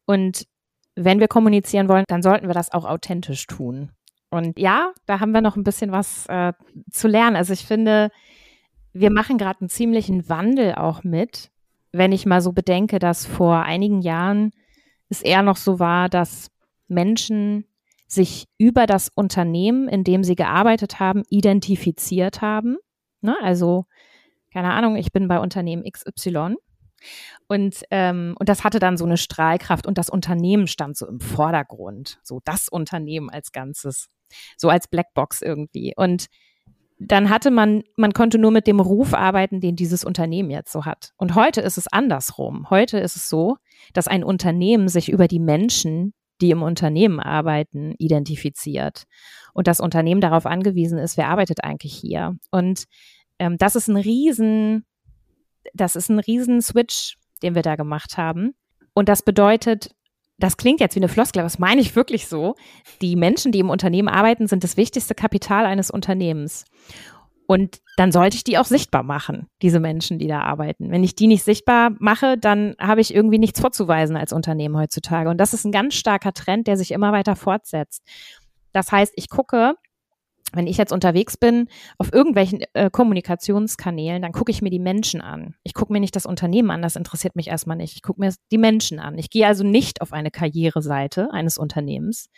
Und 0.06 0.46
wenn 0.96 1.20
wir 1.20 1.28
kommunizieren 1.28 1.88
wollen, 1.88 2.04
dann 2.08 2.22
sollten 2.22 2.46
wir 2.46 2.54
das 2.54 2.72
auch 2.72 2.84
authentisch 2.84 3.46
tun. 3.46 3.92
Und 4.30 4.58
ja, 4.58 4.92
da 5.06 5.20
haben 5.20 5.32
wir 5.32 5.40
noch 5.40 5.56
ein 5.56 5.64
bisschen 5.64 5.92
was 5.92 6.26
äh, 6.26 6.52
zu 6.90 7.08
lernen. 7.08 7.36
Also 7.36 7.52
ich 7.52 7.66
finde, 7.66 8.10
wir 8.92 9.10
machen 9.10 9.38
gerade 9.38 9.60
einen 9.60 9.68
ziemlichen 9.68 10.28
Wandel 10.28 10.74
auch 10.74 11.04
mit, 11.04 11.50
wenn 11.92 12.12
ich 12.12 12.26
mal 12.26 12.40
so 12.40 12.52
bedenke, 12.52 12.98
dass 12.98 13.26
vor 13.26 13.62
einigen 13.62 14.00
Jahren 14.00 14.52
es 15.08 15.22
eher 15.22 15.42
noch 15.42 15.56
so 15.56 15.78
war, 15.78 16.08
dass 16.08 16.50
Menschen 16.88 17.66
sich 18.06 18.46
über 18.58 18.86
das 18.86 19.08
Unternehmen, 19.14 19.88
in 19.88 20.04
dem 20.04 20.24
sie 20.24 20.34
gearbeitet 20.34 20.98
haben, 20.98 21.22
identifiziert 21.28 22.42
haben. 22.42 22.76
Ne? 23.20 23.36
Also, 23.42 23.86
keine 24.52 24.72
Ahnung, 24.72 24.96
ich 24.96 25.12
bin 25.12 25.28
bei 25.28 25.38
Unternehmen 25.38 25.84
XY. 25.84 26.56
Und, 27.46 27.82
ähm, 27.90 28.34
und 28.38 28.48
das 28.48 28.64
hatte 28.64 28.78
dann 28.78 28.96
so 28.96 29.04
eine 29.04 29.16
Strahlkraft 29.16 29.86
und 29.86 29.96
das 29.96 30.10
Unternehmen 30.10 30.66
stand 30.66 30.96
so 30.96 31.06
im 31.06 31.20
Vordergrund. 31.20 32.18
So 32.22 32.40
das 32.44 32.68
Unternehmen 32.68 33.30
als 33.30 33.52
Ganzes. 33.52 34.08
So 34.56 34.68
als 34.68 34.88
Blackbox 34.88 35.40
irgendwie. 35.40 35.94
Und 35.96 36.26
dann 37.02 37.30
hatte 37.30 37.50
man, 37.50 37.82
man 37.96 38.12
konnte 38.12 38.38
nur 38.38 38.50
mit 38.50 38.66
dem 38.66 38.78
Ruf 38.78 39.14
arbeiten, 39.14 39.60
den 39.60 39.74
dieses 39.74 40.04
Unternehmen 40.04 40.50
jetzt 40.50 40.70
so 40.70 40.84
hat. 40.84 41.12
Und 41.16 41.34
heute 41.34 41.62
ist 41.62 41.78
es 41.78 41.88
andersrum. 41.88 42.68
Heute 42.68 42.98
ist 42.98 43.16
es 43.16 43.30
so, 43.30 43.56
dass 43.94 44.06
ein 44.06 44.22
Unternehmen 44.22 44.88
sich 44.88 45.08
über 45.08 45.26
die 45.26 45.40
Menschen, 45.40 46.12
die 46.42 46.50
im 46.50 46.62
Unternehmen 46.62 47.18
arbeiten, 47.18 47.94
identifiziert. 47.98 49.04
Und 49.54 49.66
das 49.66 49.80
Unternehmen 49.80 50.20
darauf 50.20 50.44
angewiesen 50.44 50.98
ist, 50.98 51.16
wer 51.16 51.28
arbeitet 51.28 51.64
eigentlich 51.64 51.94
hier. 51.94 52.36
Und 52.50 52.84
ähm, 53.38 53.56
das 53.56 53.76
ist 53.76 53.88
ein 53.88 53.96
riesen, 53.96 54.84
das 55.72 55.96
ist 55.96 56.10
ein 56.10 56.18
riesen 56.18 56.60
Switch, 56.60 57.16
den 57.42 57.54
wir 57.54 57.62
da 57.62 57.76
gemacht 57.76 58.18
haben. 58.18 58.52
Und 58.92 59.08
das 59.08 59.22
bedeutet, 59.22 59.94
das 60.40 60.56
klingt 60.56 60.80
jetzt 60.80 60.96
wie 60.96 61.00
eine 61.00 61.08
Floskel, 61.08 61.40
aber 61.40 61.46
das 61.46 61.58
meine 61.58 61.80
ich 61.80 61.94
wirklich 61.94 62.26
so. 62.26 62.54
Die 63.00 63.16
Menschen, 63.16 63.52
die 63.52 63.60
im 63.60 63.70
Unternehmen 63.70 64.08
arbeiten, 64.08 64.46
sind 64.46 64.64
das 64.64 64.76
wichtigste 64.76 65.14
Kapital 65.14 65.66
eines 65.66 65.90
Unternehmens. 65.90 66.64
Und 67.46 67.80
dann 67.96 68.12
sollte 68.12 68.36
ich 68.36 68.44
die 68.44 68.58
auch 68.58 68.64
sichtbar 68.64 69.02
machen, 69.02 69.48
diese 69.60 69.80
Menschen, 69.80 70.20
die 70.20 70.28
da 70.28 70.40
arbeiten. 70.42 70.92
Wenn 70.92 71.02
ich 71.02 71.16
die 71.16 71.26
nicht 71.26 71.42
sichtbar 71.42 71.90
mache, 71.98 72.38
dann 72.38 72.76
habe 72.78 73.00
ich 73.00 73.12
irgendwie 73.12 73.38
nichts 73.38 73.60
vorzuweisen 73.60 74.16
als 74.16 74.32
Unternehmen 74.32 74.76
heutzutage. 74.76 75.28
Und 75.28 75.38
das 75.38 75.52
ist 75.52 75.64
ein 75.64 75.72
ganz 75.72 75.94
starker 75.94 76.32
Trend, 76.32 76.68
der 76.68 76.76
sich 76.76 76.92
immer 76.92 77.10
weiter 77.10 77.34
fortsetzt. 77.34 78.02
Das 78.72 78.92
heißt, 78.92 79.12
ich 79.16 79.28
gucke, 79.28 79.74
wenn 80.52 80.66
ich 80.66 80.76
jetzt 80.76 80.92
unterwegs 80.92 81.36
bin 81.36 81.68
auf 81.98 82.12
irgendwelchen 82.12 82.62
äh, 82.74 82.90
Kommunikationskanälen, 82.90 84.22
dann 84.22 84.32
gucke 84.32 84.50
ich 84.50 84.62
mir 84.62 84.70
die 84.70 84.78
Menschen 84.78 85.20
an. 85.20 85.54
Ich 85.62 85.74
gucke 85.74 85.92
mir 85.92 86.00
nicht 86.00 86.16
das 86.16 86.26
Unternehmen 86.26 86.70
an, 86.70 86.82
das 86.82 86.96
interessiert 86.96 87.36
mich 87.36 87.48
erstmal 87.48 87.76
nicht. 87.76 87.94
Ich 87.94 88.02
gucke 88.02 88.20
mir 88.20 88.32
die 88.50 88.58
Menschen 88.58 88.98
an. 88.98 89.18
Ich 89.18 89.30
gehe 89.30 89.46
also 89.46 89.64
nicht 89.64 90.02
auf 90.02 90.12
eine 90.12 90.30
Karriereseite 90.30 91.32
eines 91.32 91.58
Unternehmens 91.58 92.28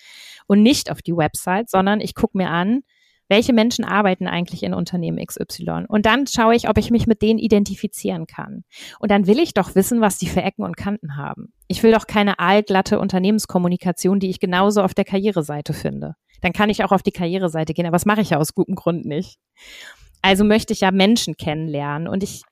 und 0.46 0.62
nicht 0.62 0.90
auf 0.90 1.02
die 1.02 1.16
Website, 1.16 1.70
sondern 1.70 2.00
ich 2.00 2.14
gucke 2.14 2.36
mir 2.36 2.50
an, 2.50 2.82
welche 3.32 3.54
Menschen 3.54 3.86
arbeiten 3.86 4.28
eigentlich 4.28 4.62
in 4.62 4.74
Unternehmen 4.74 5.24
XY. 5.24 5.86
Und 5.88 6.04
dann 6.04 6.26
schaue 6.26 6.54
ich, 6.54 6.68
ob 6.68 6.76
ich 6.76 6.90
mich 6.90 7.06
mit 7.06 7.22
denen 7.22 7.38
identifizieren 7.38 8.26
kann. 8.26 8.62
Und 9.00 9.10
dann 9.10 9.26
will 9.26 9.38
ich 9.38 9.54
doch 9.54 9.74
wissen, 9.74 10.02
was 10.02 10.18
die 10.18 10.26
für 10.26 10.42
Ecken 10.42 10.62
und 10.62 10.76
Kanten 10.76 11.16
haben. 11.16 11.54
Ich 11.66 11.82
will 11.82 11.92
doch 11.92 12.06
keine 12.06 12.38
allglatte 12.38 13.00
Unternehmenskommunikation, 13.00 14.20
die 14.20 14.28
ich 14.28 14.38
genauso 14.38 14.82
auf 14.82 14.92
der 14.92 15.06
Karriereseite 15.06 15.72
finde. 15.72 16.14
Dann 16.42 16.52
kann 16.52 16.68
ich 16.68 16.84
auch 16.84 16.92
auf 16.92 17.02
die 17.02 17.10
Karriereseite 17.10 17.72
gehen, 17.72 17.86
aber 17.86 17.94
das 17.94 18.04
mache 18.04 18.20
ich 18.20 18.30
ja 18.30 18.36
aus 18.36 18.52
gutem 18.52 18.74
Grund 18.74 19.06
nicht. 19.06 19.38
Also 20.20 20.44
möchte 20.44 20.74
ich 20.74 20.80
ja 20.80 20.90
Menschen 20.90 21.38
kennenlernen. 21.38 22.08
Und 22.08 22.22
ich 22.22 22.42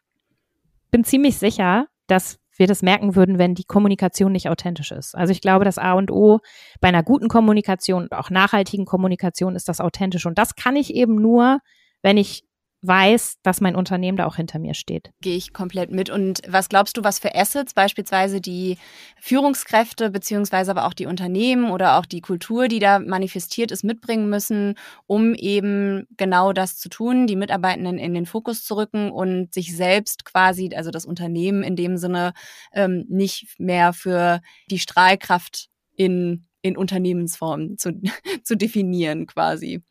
bin 0.91 1.05
ziemlich 1.05 1.37
sicher, 1.37 1.89
dass 2.07 2.40
wir 2.61 2.69
das 2.69 2.83
merken 2.83 3.17
würden, 3.17 3.39
wenn 3.39 3.57
die 3.57 3.65
Kommunikation 3.65 4.31
nicht 4.31 4.49
authentisch 4.49 4.93
ist. 4.93 5.17
Also 5.17 5.33
ich 5.33 5.41
glaube, 5.41 5.65
das 5.65 5.79
A 5.79 5.95
und 5.95 6.13
O 6.13 6.39
bei 6.81 6.89
einer 6.89 7.03
guten 7.03 7.29
Kommunikation 7.29 8.05
und 8.05 8.13
auch 8.13 8.31
nachhaltigen 8.31 8.85
Kommunikation 8.85 9.57
ist 9.57 9.69
das 9.69 9.81
authentisch. 9.81 10.27
Und 10.27 10.39
das 10.39 10.55
kann 10.55 10.77
ich 10.77 10.95
eben 10.95 11.17
nur, 11.17 11.59
wenn 12.03 12.19
ich 12.19 12.45
weiß, 12.83 13.37
dass 13.43 13.61
mein 13.61 13.77
Unternehmen 13.77 14.17
da 14.17 14.27
auch 14.27 14.37
hinter 14.37 14.59
mir 14.59 14.75
steht. 14.75 15.11
Gehe 15.21 15.37
ich 15.37 15.53
komplett 15.53 15.91
mit. 15.91 16.09
Und 16.09 16.41
was 16.49 16.69
glaubst 16.69 16.97
du, 16.97 17.05
was 17.05 17.19
für 17.19 17.35
Assets 17.35 17.75
beispielsweise 17.75 18.41
die 18.41 18.79
Führungskräfte 19.21 20.11
beziehungsweise 20.11 20.71
aber 20.71 20.87
auch 20.87 20.95
die 20.95 21.07
Unternehmen 21.07 21.71
oder 21.71 21.99
auch 21.99 22.07
die 22.07 22.23
Kultur, 22.23 22.69
die 22.69 22.79
da 22.79 22.99
manifestiert 22.99 23.71
ist, 23.71 23.85
mitbringen 23.85 24.31
müssen, 24.31 24.77
um 25.07 25.35
eben 25.35 26.07
genau 26.17 26.53
das 26.53 26.79
zu 26.79 26.89
tun, 26.89 27.27
die 27.27 27.37
Mitarbeitenden 27.37 27.99
in 27.99 28.15
den 28.15 28.27
Fokus 28.27 28.65
zu 28.65 28.77
rücken 28.77 29.11
und 29.11 29.53
sich 29.53 29.77
selbst 29.77 30.25
quasi, 30.25 30.71
also 30.75 30.91
das 30.91 31.05
Unternehmen 31.05 31.63
in 31.63 31.77
dem 31.77 31.99
Sinne, 31.99 32.33
ähm, 32.73 33.05
nicht 33.09 33.59
mehr 33.59 33.93
für 33.93 34.41
die 34.71 34.79
Strahlkraft 34.79 35.69
in, 35.97 36.47
in 36.63 36.79
Unternehmensform 36.79 37.77
zu, 37.77 38.01
zu 38.43 38.57
definieren 38.57 39.27
quasi 39.27 39.83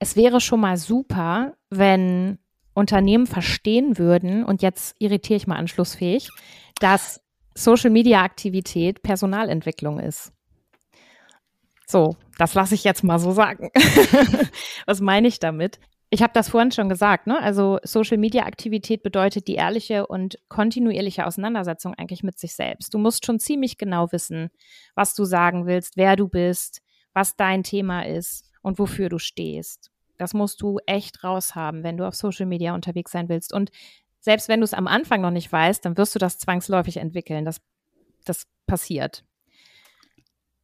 es 0.00 0.16
wäre 0.16 0.40
schon 0.40 0.60
mal 0.60 0.76
super, 0.76 1.54
wenn 1.68 2.38
Unternehmen 2.74 3.26
verstehen 3.26 3.98
würden, 3.98 4.44
und 4.44 4.62
jetzt 4.62 4.96
irritiere 4.98 5.36
ich 5.36 5.46
mal 5.46 5.56
anschlussfähig, 5.56 6.28
dass 6.80 7.20
Social 7.54 7.90
Media 7.90 8.22
Aktivität 8.22 9.02
Personalentwicklung 9.02 10.00
ist. 10.00 10.32
So, 11.86 12.16
das 12.38 12.54
lasse 12.54 12.74
ich 12.74 12.84
jetzt 12.84 13.04
mal 13.04 13.18
so 13.18 13.32
sagen. 13.32 13.70
Was 14.86 15.00
meine 15.00 15.28
ich 15.28 15.38
damit? 15.38 15.78
Ich 16.08 16.22
habe 16.22 16.32
das 16.32 16.48
vorhin 16.48 16.72
schon 16.72 16.88
gesagt, 16.88 17.26
ne? 17.26 17.40
Also 17.40 17.78
Social 17.82 18.16
Media 18.16 18.44
Aktivität 18.44 19.02
bedeutet 19.02 19.48
die 19.48 19.56
ehrliche 19.56 20.06
und 20.06 20.38
kontinuierliche 20.48 21.26
Auseinandersetzung 21.26 21.94
eigentlich 21.94 22.22
mit 22.22 22.38
sich 22.38 22.54
selbst. 22.54 22.94
Du 22.94 22.98
musst 22.98 23.26
schon 23.26 23.38
ziemlich 23.38 23.76
genau 23.76 24.10
wissen, 24.12 24.50
was 24.94 25.14
du 25.14 25.24
sagen 25.24 25.66
willst, 25.66 25.96
wer 25.96 26.16
du 26.16 26.28
bist, 26.28 26.80
was 27.12 27.36
dein 27.36 27.64
Thema 27.64 28.02
ist 28.02 28.49
und 28.62 28.78
wofür 28.78 29.08
du 29.08 29.18
stehst. 29.18 29.90
Das 30.18 30.34
musst 30.34 30.60
du 30.60 30.78
echt 30.86 31.24
raushaben, 31.24 31.82
wenn 31.82 31.96
du 31.96 32.06
auf 32.06 32.14
Social 32.14 32.46
Media 32.46 32.74
unterwegs 32.74 33.12
sein 33.12 33.28
willst. 33.28 33.52
Und 33.52 33.70
selbst 34.20 34.48
wenn 34.48 34.60
du 34.60 34.64
es 34.64 34.74
am 34.74 34.86
Anfang 34.86 35.22
noch 35.22 35.30
nicht 35.30 35.50
weißt, 35.50 35.84
dann 35.84 35.96
wirst 35.96 36.14
du 36.14 36.18
das 36.18 36.38
zwangsläufig 36.38 36.98
entwickeln. 36.98 37.44
Das, 37.44 37.60
das 38.24 38.46
passiert. 38.66 39.24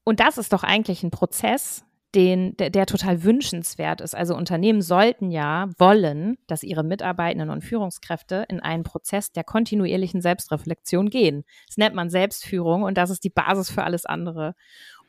Und 0.04 0.20
das 0.20 0.38
ist 0.38 0.52
doch 0.52 0.62
eigentlich 0.62 1.02
ein 1.02 1.10
Prozess, 1.10 1.84
den, 2.14 2.56
der, 2.56 2.70
der, 2.70 2.86
total 2.86 3.24
wünschenswert 3.24 4.00
ist. 4.00 4.14
Also 4.14 4.34
Unternehmen 4.36 4.80
sollten 4.80 5.30
ja 5.30 5.68
wollen, 5.78 6.38
dass 6.46 6.62
ihre 6.62 6.84
Mitarbeitenden 6.84 7.50
und 7.50 7.64
Führungskräfte 7.64 8.46
in 8.48 8.60
einen 8.60 8.84
Prozess 8.84 9.32
der 9.32 9.44
kontinuierlichen 9.44 10.22
Selbstreflexion 10.22 11.10
gehen. 11.10 11.44
Das 11.66 11.76
nennt 11.76 11.94
man 11.94 12.08
Selbstführung 12.08 12.84
und 12.84 12.96
das 12.96 13.10
ist 13.10 13.24
die 13.24 13.30
Basis 13.30 13.70
für 13.70 13.84
alles 13.84 14.06
andere. 14.06 14.54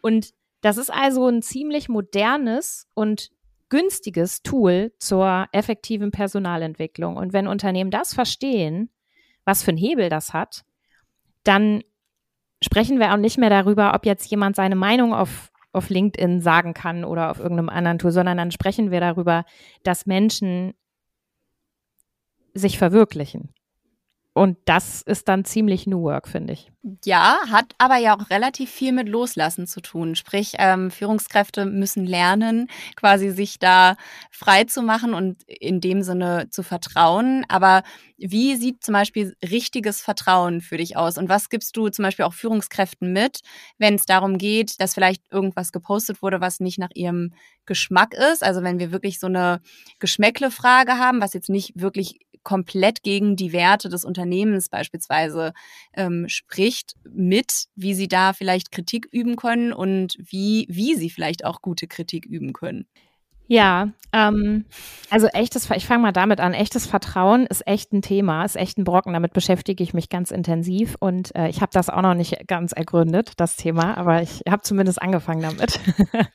Und 0.01 0.33
das 0.61 0.77
ist 0.77 0.91
also 0.91 1.27
ein 1.27 1.41
ziemlich 1.41 1.89
modernes 1.89 2.87
und 2.93 3.29
günstiges 3.69 4.41
Tool 4.43 4.93
zur 4.97 5.47
effektiven 5.51 6.11
Personalentwicklung. 6.11 7.17
Und 7.17 7.33
wenn 7.33 7.47
Unternehmen 7.47 7.91
das 7.91 8.13
verstehen, 8.13 8.89
was 9.45 9.63
für 9.63 9.69
einen 9.69 9.77
Hebel 9.77 10.09
das 10.09 10.33
hat, 10.33 10.63
dann 11.43 11.83
sprechen 12.63 12.99
wir 12.99 13.13
auch 13.13 13.17
nicht 13.17 13.37
mehr 13.37 13.49
darüber, 13.49 13.93
ob 13.93 14.05
jetzt 14.05 14.29
jemand 14.29 14.55
seine 14.55 14.75
Meinung 14.75 15.13
auf, 15.13 15.51
auf 15.73 15.89
LinkedIn 15.89 16.41
sagen 16.41 16.73
kann 16.73 17.03
oder 17.03 17.29
auf 17.29 17.39
irgendeinem 17.39 17.69
anderen 17.69 17.99
Tool, 17.99 18.11
sondern 18.11 18.37
dann 18.37 18.51
sprechen 18.51 18.91
wir 18.91 18.99
darüber, 18.99 19.45
dass 19.83 20.05
Menschen 20.05 20.73
sich 22.53 22.77
verwirklichen. 22.77 23.53
Und 24.33 24.57
das 24.65 25.01
ist 25.01 25.27
dann 25.27 25.45
ziemlich 25.45 25.87
New 25.87 26.03
Work, 26.03 26.27
finde 26.27 26.53
ich. 26.53 26.71
Ja, 27.03 27.39
hat 27.49 27.75
aber 27.79 27.97
ja 27.97 28.15
auch 28.15 28.29
relativ 28.29 28.69
viel 28.71 28.93
mit 28.93 29.09
Loslassen 29.09 29.67
zu 29.67 29.81
tun. 29.81 30.15
Sprich, 30.15 30.53
ähm, 30.57 30.89
Führungskräfte 30.89 31.65
müssen 31.65 32.05
lernen, 32.05 32.69
quasi 32.95 33.29
sich 33.31 33.59
da 33.59 33.97
frei 34.31 34.63
zu 34.63 34.81
machen 34.81 35.13
und 35.13 35.43
in 35.47 35.81
dem 35.81 36.01
Sinne 36.01 36.47
zu 36.49 36.63
vertrauen. 36.63 37.43
Aber 37.49 37.83
wie 38.17 38.55
sieht 38.55 38.85
zum 38.85 38.93
Beispiel 38.93 39.35
richtiges 39.43 39.99
Vertrauen 39.99 40.61
für 40.61 40.77
dich 40.77 40.95
aus? 40.95 41.17
Und 41.17 41.27
was 41.27 41.49
gibst 41.49 41.75
du 41.75 41.89
zum 41.89 42.03
Beispiel 42.03 42.23
auch 42.23 42.33
Führungskräften 42.33 43.11
mit, 43.11 43.41
wenn 43.77 43.95
es 43.95 44.05
darum 44.05 44.37
geht, 44.37 44.79
dass 44.79 44.93
vielleicht 44.93 45.23
irgendwas 45.29 45.73
gepostet 45.73 46.21
wurde, 46.21 46.39
was 46.39 46.61
nicht 46.61 46.79
nach 46.79 46.91
ihrem 46.93 47.33
Geschmack 47.65 48.13
ist? 48.13 48.43
Also 48.43 48.63
wenn 48.63 48.79
wir 48.79 48.93
wirklich 48.93 49.19
so 49.19 49.27
eine 49.27 49.59
Geschmäckle-Frage 49.99 50.93
haben, 50.93 51.19
was 51.19 51.33
jetzt 51.33 51.49
nicht 51.49 51.73
wirklich 51.75 52.19
komplett 52.47 53.03
gegen 53.03 53.35
die 53.35 53.51
Werte 53.51 53.89
des 53.89 54.05
Unternehmens 54.05 54.69
beispielsweise 54.69 55.51
ähm, 55.93 56.29
spricht, 56.29 56.76
mit, 57.09 57.65
wie 57.75 57.93
sie 57.93 58.07
da 58.07 58.33
vielleicht 58.33 58.71
Kritik 58.71 59.07
üben 59.11 59.35
können 59.35 59.73
und 59.73 60.17
wie, 60.19 60.67
wie 60.69 60.95
sie 60.95 61.09
vielleicht 61.09 61.45
auch 61.45 61.61
gute 61.61 61.87
Kritik 61.87 62.25
üben 62.25 62.53
können. 62.53 62.87
Ja, 63.49 63.89
ähm, 64.11 64.65
also 65.09 65.27
echtes, 65.27 65.69
ich 65.71 65.87
fange 65.87 66.01
mal 66.01 66.11
damit 66.11 66.41
an. 66.41 66.53
Echtes 66.53 66.85
Vertrauen 66.85 67.45
ist 67.45 67.65
echt 67.65 67.93
ein 67.93 68.01
Thema, 68.01 68.43
ist 68.43 68.57
echt 68.57 68.77
ein 68.77 68.83
Brocken. 68.83 69.13
Damit 69.13 69.31
beschäftige 69.31 69.81
ich 69.83 69.93
mich 69.93 70.09
ganz 70.09 70.31
intensiv 70.31 70.95
und 70.99 71.33
äh, 71.33 71.47
ich 71.47 71.61
habe 71.61 71.71
das 71.71 71.89
auch 71.89 72.01
noch 72.01 72.13
nicht 72.13 72.47
ganz 72.47 72.73
ergründet, 72.73 73.33
das 73.37 73.55
Thema, 73.55 73.97
aber 73.97 74.21
ich 74.21 74.43
habe 74.49 74.63
zumindest 74.63 75.01
angefangen 75.01 75.41
damit. 75.41 75.79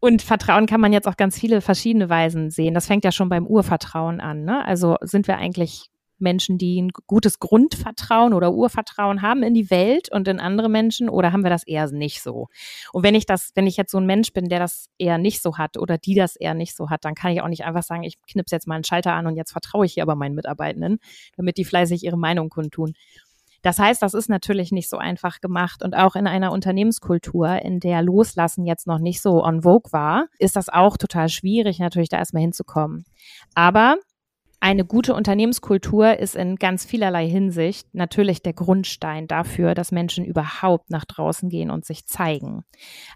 und 0.00 0.20
Vertrauen 0.20 0.66
kann 0.66 0.82
man 0.82 0.92
jetzt 0.92 1.08
auch 1.08 1.16
ganz 1.16 1.38
viele 1.38 1.62
verschiedene 1.62 2.10
Weisen 2.10 2.50
sehen. 2.50 2.74
Das 2.74 2.86
fängt 2.86 3.04
ja 3.04 3.12
schon 3.12 3.30
beim 3.30 3.46
Urvertrauen 3.46 4.20
an. 4.20 4.44
Ne? 4.44 4.62
Also 4.66 4.96
sind 5.00 5.26
wir 5.26 5.38
eigentlich 5.38 5.90
Menschen, 6.24 6.58
die 6.58 6.82
ein 6.82 6.90
gutes 7.06 7.38
Grundvertrauen 7.38 8.34
oder 8.34 8.52
Urvertrauen 8.52 9.22
haben 9.22 9.44
in 9.44 9.54
die 9.54 9.70
Welt 9.70 10.10
und 10.10 10.26
in 10.26 10.40
andere 10.40 10.68
Menschen 10.68 11.08
oder 11.08 11.32
haben 11.32 11.44
wir 11.44 11.50
das 11.50 11.64
eher 11.64 11.88
nicht 11.92 12.20
so? 12.20 12.48
Und 12.92 13.04
wenn 13.04 13.14
ich 13.14 13.26
das, 13.26 13.52
wenn 13.54 13.68
ich 13.68 13.76
jetzt 13.76 13.92
so 13.92 13.98
ein 13.98 14.06
Mensch 14.06 14.32
bin, 14.32 14.48
der 14.48 14.58
das 14.58 14.88
eher 14.98 15.18
nicht 15.18 15.40
so 15.40 15.56
hat 15.56 15.76
oder 15.76 15.98
die 15.98 16.16
das 16.16 16.34
eher 16.34 16.54
nicht 16.54 16.74
so 16.74 16.90
hat, 16.90 17.04
dann 17.04 17.14
kann 17.14 17.30
ich 17.30 17.40
auch 17.40 17.48
nicht 17.48 17.64
einfach 17.64 17.84
sagen, 17.84 18.02
ich 18.02 18.20
knipse 18.22 18.56
jetzt 18.56 18.66
mal 18.66 18.74
einen 18.74 18.84
Schalter 18.84 19.12
an 19.12 19.28
und 19.28 19.36
jetzt 19.36 19.52
vertraue 19.52 19.86
ich 19.86 19.94
hier 19.94 20.02
aber 20.02 20.16
meinen 20.16 20.34
Mitarbeitenden, 20.34 20.98
damit 21.36 21.56
die 21.56 21.64
fleißig 21.64 22.02
ihre 22.02 22.18
Meinung 22.18 22.48
kundtun. 22.48 22.94
Das 23.64 23.78
heißt, 23.78 24.02
das 24.02 24.12
ist 24.12 24.28
natürlich 24.28 24.72
nicht 24.72 24.90
so 24.90 24.98
einfach 24.98 25.40
gemacht 25.40 25.82
und 25.82 25.96
auch 25.96 26.16
in 26.16 26.26
einer 26.26 26.52
Unternehmenskultur, 26.52 27.62
in 27.62 27.80
der 27.80 28.02
Loslassen 28.02 28.66
jetzt 28.66 28.86
noch 28.86 28.98
nicht 28.98 29.22
so 29.22 29.42
on 29.42 29.62
vogue 29.62 29.90
war, 29.90 30.26
ist 30.38 30.56
das 30.56 30.68
auch 30.68 30.98
total 30.98 31.30
schwierig, 31.30 31.78
natürlich 31.78 32.10
da 32.10 32.18
erstmal 32.18 32.42
hinzukommen. 32.42 33.06
Aber 33.54 33.96
eine 34.64 34.86
gute 34.86 35.12
Unternehmenskultur 35.12 36.18
ist 36.18 36.34
in 36.34 36.56
ganz 36.56 36.86
vielerlei 36.86 37.28
Hinsicht 37.28 37.86
natürlich 37.92 38.42
der 38.42 38.54
Grundstein 38.54 39.28
dafür, 39.28 39.74
dass 39.74 39.92
Menschen 39.92 40.24
überhaupt 40.24 40.88
nach 40.88 41.04
draußen 41.04 41.50
gehen 41.50 41.70
und 41.70 41.84
sich 41.84 42.06
zeigen. 42.06 42.64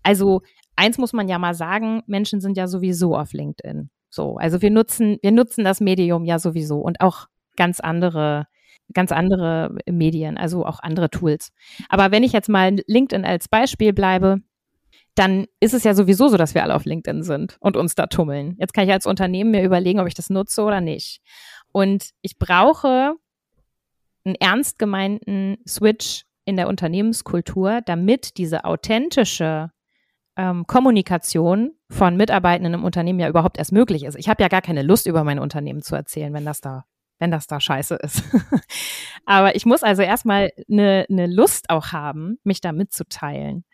Also 0.03 0.43
eins 0.77 0.99
muss 0.99 1.15
man 1.15 1.27
ja 1.27 1.39
mal 1.39 1.55
sagen, 1.55 2.03
Menschen 2.07 2.43
sind 2.43 2.59
ja 2.59 2.67
sowieso 2.67 3.17
auf 3.17 3.33
LinkedIn. 3.33 3.89
So, 4.11 4.37
also 4.37 4.61
wir 4.61 4.71
nutzen, 4.71 5.17
wir 5.23 5.33
nutzen 5.33 5.65
das 5.65 5.81
Medium 5.81 6.27
ja 6.27 6.39
sowieso 6.39 6.81
und 6.81 7.01
auch 7.01 7.29
ganz 7.57 7.81
andere 7.81 8.47
ganz 8.93 9.11
andere 9.11 9.75
Medien, 9.91 10.37
also 10.37 10.67
auch 10.67 10.81
andere 10.81 11.09
Tools. 11.09 11.53
Aber 11.89 12.11
wenn 12.11 12.25
ich 12.25 12.33
jetzt 12.33 12.49
mal 12.49 12.77
LinkedIn 12.87 13.25
als 13.25 13.49
Beispiel 13.49 13.95
bleibe, 13.95 14.43
dann 15.19 15.47
ist 15.59 15.75
es 15.75 15.85
ja 15.85 15.95
sowieso 15.95 16.29
so, 16.29 16.37
dass 16.37 16.55
wir 16.55 16.63
alle 16.63 16.75
auf 16.75 16.85
LinkedIn 16.85 17.23
sind 17.23 17.57
und 17.61 17.77
uns 17.77 17.95
da 17.95 18.07
tummeln. 18.07 18.55
Jetzt 18.59 18.73
kann 18.73 18.85
ich 18.85 18.93
als 18.93 19.07
Unternehmen 19.07 19.51
mir 19.51 19.65
überlegen, 19.65 19.99
ob 19.99 20.07
ich 20.07 20.15
das 20.15 20.31
nutze 20.31 20.63
oder 20.63 20.81
nicht. 20.81 21.21
Und 21.73 22.11
ich 22.23 22.39
brauche 22.39 23.15
einen 24.25 24.35
ernst 24.37 24.79
gemeinten 24.79 25.59
Switch 25.67 26.25
in 26.45 26.57
der 26.57 26.69
Unternehmenskultur, 26.69 27.81
damit 27.85 28.39
diese 28.39 28.65
authentische 28.65 29.71
ähm, 30.37 30.67
Kommunikation 30.67 31.73
von 31.91 32.17
Mitarbeitenden 32.17 32.75
im 32.75 32.85
Unternehmen 32.85 33.19
ja 33.19 33.29
überhaupt 33.29 33.59
erst 33.59 33.73
möglich 33.73 34.05
ist. 34.05 34.17
Ich 34.17 34.29
habe 34.29 34.43
ja 34.43 34.49
gar 34.49 34.63
keine 34.63 34.83
Lust, 34.83 35.07
über 35.07 35.25
mein 35.25 35.41
Unternehmen 35.41 35.83
zu 35.83 35.97
erzählen, 35.97 36.33
wenn 36.33 36.45
das 36.45 36.61
da 36.61 36.85
wenn 37.19 37.31
das 37.31 37.47
da 37.47 37.61
scheiße 37.61 37.97
ist. 37.97 38.23
Aber 39.27 39.57
ich 39.57 39.67
muss 39.67 39.83
also 39.83 40.03
erstmal 40.03 40.51
eine, 40.71 41.07
eine 41.11 41.27
Lust 41.27 41.69
auch 41.71 41.89
haben, 41.93 42.39
mich 42.45 42.61
da 42.61 42.73
mitzuteilen. 42.73 43.65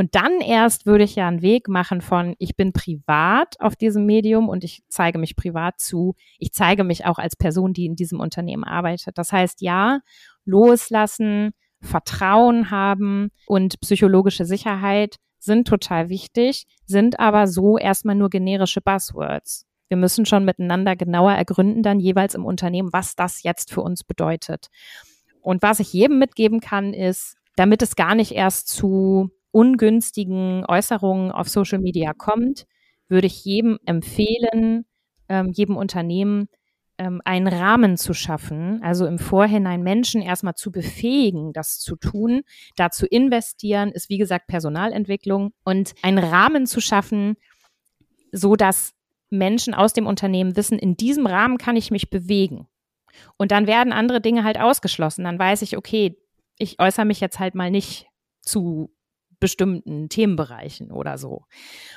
Und 0.00 0.14
dann 0.14 0.40
erst 0.40 0.86
würde 0.86 1.04
ich 1.04 1.14
ja 1.14 1.28
einen 1.28 1.42
Weg 1.42 1.68
machen 1.68 2.00
von, 2.00 2.34
ich 2.38 2.56
bin 2.56 2.72
privat 2.72 3.60
auf 3.60 3.76
diesem 3.76 4.06
Medium 4.06 4.48
und 4.48 4.64
ich 4.64 4.82
zeige 4.88 5.18
mich 5.18 5.36
privat 5.36 5.78
zu. 5.78 6.14
Ich 6.38 6.54
zeige 6.54 6.84
mich 6.84 7.04
auch 7.04 7.18
als 7.18 7.36
Person, 7.36 7.74
die 7.74 7.84
in 7.84 7.96
diesem 7.96 8.18
Unternehmen 8.18 8.64
arbeitet. 8.64 9.18
Das 9.18 9.30
heißt, 9.30 9.60
ja, 9.60 10.00
loslassen, 10.46 11.50
Vertrauen 11.82 12.70
haben 12.70 13.28
und 13.46 13.78
psychologische 13.82 14.46
Sicherheit 14.46 15.16
sind 15.38 15.68
total 15.68 16.08
wichtig, 16.08 16.64
sind 16.86 17.20
aber 17.20 17.46
so 17.46 17.76
erstmal 17.76 18.14
nur 18.14 18.30
generische 18.30 18.80
Buzzwords. 18.80 19.66
Wir 19.88 19.98
müssen 19.98 20.24
schon 20.24 20.46
miteinander 20.46 20.96
genauer 20.96 21.32
ergründen, 21.32 21.82
dann 21.82 22.00
jeweils 22.00 22.34
im 22.34 22.46
Unternehmen, 22.46 22.88
was 22.94 23.16
das 23.16 23.42
jetzt 23.42 23.70
für 23.70 23.82
uns 23.82 24.02
bedeutet. 24.02 24.68
Und 25.42 25.60
was 25.60 25.78
ich 25.78 25.92
jedem 25.92 26.18
mitgeben 26.18 26.60
kann, 26.60 26.94
ist, 26.94 27.36
damit 27.56 27.82
es 27.82 27.96
gar 27.96 28.14
nicht 28.14 28.32
erst 28.32 28.68
zu 28.68 29.30
ungünstigen 29.52 30.64
Äußerungen 30.66 31.32
auf 31.32 31.48
Social 31.48 31.78
Media 31.78 32.12
kommt, 32.14 32.66
würde 33.08 33.26
ich 33.26 33.44
jedem 33.44 33.78
empfehlen, 33.84 34.84
ähm, 35.28 35.50
jedem 35.52 35.76
Unternehmen 35.76 36.48
ähm, 36.98 37.20
einen 37.24 37.48
Rahmen 37.48 37.96
zu 37.96 38.12
schaffen, 38.12 38.82
also 38.82 39.06
im 39.06 39.18
Vorhinein 39.18 39.82
Menschen 39.82 40.22
erstmal 40.22 40.54
zu 40.54 40.70
befähigen, 40.70 41.52
das 41.52 41.78
zu 41.78 41.96
tun, 41.96 42.42
da 42.76 42.90
zu 42.90 43.06
investieren, 43.06 43.90
ist 43.90 44.10
wie 44.10 44.18
gesagt 44.18 44.46
Personalentwicklung 44.46 45.52
und 45.64 45.94
einen 46.02 46.18
Rahmen 46.18 46.66
zu 46.66 46.80
schaffen, 46.80 47.36
so 48.32 48.54
dass 48.54 48.92
Menschen 49.30 49.74
aus 49.74 49.92
dem 49.92 50.06
Unternehmen 50.06 50.56
wissen, 50.56 50.78
in 50.78 50.96
diesem 50.96 51.26
Rahmen 51.26 51.56
kann 51.56 51.76
ich 51.76 51.90
mich 51.90 52.10
bewegen. 52.10 52.66
Und 53.36 53.50
dann 53.50 53.66
werden 53.66 53.92
andere 53.92 54.20
Dinge 54.20 54.44
halt 54.44 54.60
ausgeschlossen. 54.60 55.24
Dann 55.24 55.38
weiß 55.38 55.62
ich, 55.62 55.76
okay, 55.76 56.18
ich 56.58 56.78
äußere 56.80 57.06
mich 57.06 57.20
jetzt 57.20 57.38
halt 57.38 57.54
mal 57.54 57.70
nicht 57.70 58.06
zu 58.42 58.90
bestimmten 59.40 60.08
Themenbereichen 60.08 60.92
oder 60.92 61.18
so. 61.18 61.44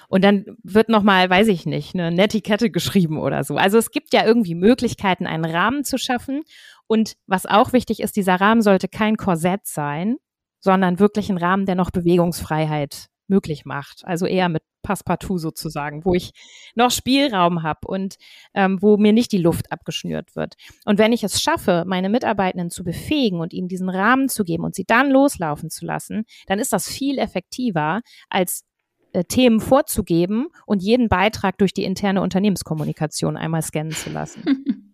Und 0.07 0.23
dann 0.23 0.45
wird 0.63 0.89
nochmal, 0.89 1.29
weiß 1.29 1.47
ich 1.49 1.65
nicht, 1.65 1.93
eine 1.93 2.11
Netiquette 2.11 2.71
geschrieben 2.71 3.19
oder 3.19 3.43
so. 3.43 3.57
Also 3.57 3.77
es 3.77 3.91
gibt 3.91 4.13
ja 4.13 4.25
irgendwie 4.25 4.55
Möglichkeiten, 4.55 5.27
einen 5.27 5.45
Rahmen 5.45 5.83
zu 5.83 5.97
schaffen. 5.97 6.43
Und 6.87 7.15
was 7.27 7.45
auch 7.45 7.73
wichtig 7.73 7.99
ist, 8.01 8.15
dieser 8.15 8.35
Rahmen 8.35 8.61
sollte 8.61 8.87
kein 8.87 9.17
Korsett 9.17 9.65
sein, 9.65 10.15
sondern 10.59 10.99
wirklich 10.99 11.29
ein 11.29 11.37
Rahmen, 11.37 11.65
der 11.65 11.75
noch 11.75 11.91
Bewegungsfreiheit 11.91 13.09
möglich 13.27 13.65
macht. 13.65 14.01
Also 14.05 14.25
eher 14.25 14.49
mit 14.49 14.63
Passepartout 14.81 15.37
sozusagen, 15.37 16.05
wo 16.05 16.13
ich 16.13 16.31
noch 16.75 16.91
Spielraum 16.91 17.63
habe 17.63 17.87
und 17.87 18.17
ähm, 18.53 18.81
wo 18.81 18.97
mir 18.97 19.13
nicht 19.13 19.31
die 19.31 19.37
Luft 19.37 19.71
abgeschnürt 19.71 20.35
wird. 20.35 20.55
Und 20.85 20.99
wenn 20.99 21.13
ich 21.13 21.23
es 21.23 21.41
schaffe, 21.41 21.83
meine 21.87 22.09
Mitarbeitenden 22.09 22.69
zu 22.69 22.83
befähigen 22.83 23.39
und 23.39 23.53
ihnen 23.53 23.69
diesen 23.69 23.89
Rahmen 23.89 24.29
zu 24.29 24.43
geben 24.43 24.63
und 24.63 24.75
sie 24.75 24.85
dann 24.85 25.09
loslaufen 25.09 25.69
zu 25.69 25.85
lassen, 25.85 26.25
dann 26.47 26.59
ist 26.59 26.73
das 26.73 26.89
viel 26.89 27.17
effektiver, 27.17 28.01
als 28.29 28.65
äh, 29.13 29.23
Themen 29.23 29.59
vorzugeben 29.59 30.47
und 30.65 30.83
jeden 30.83 31.07
Beitrag 31.07 31.57
durch 31.57 31.73
die 31.73 31.85
interne 31.85 32.21
Unternehmenskommunikation 32.21 33.37
einmal 33.37 33.61
scannen 33.61 33.93
zu 33.93 34.09
lassen. 34.09 34.43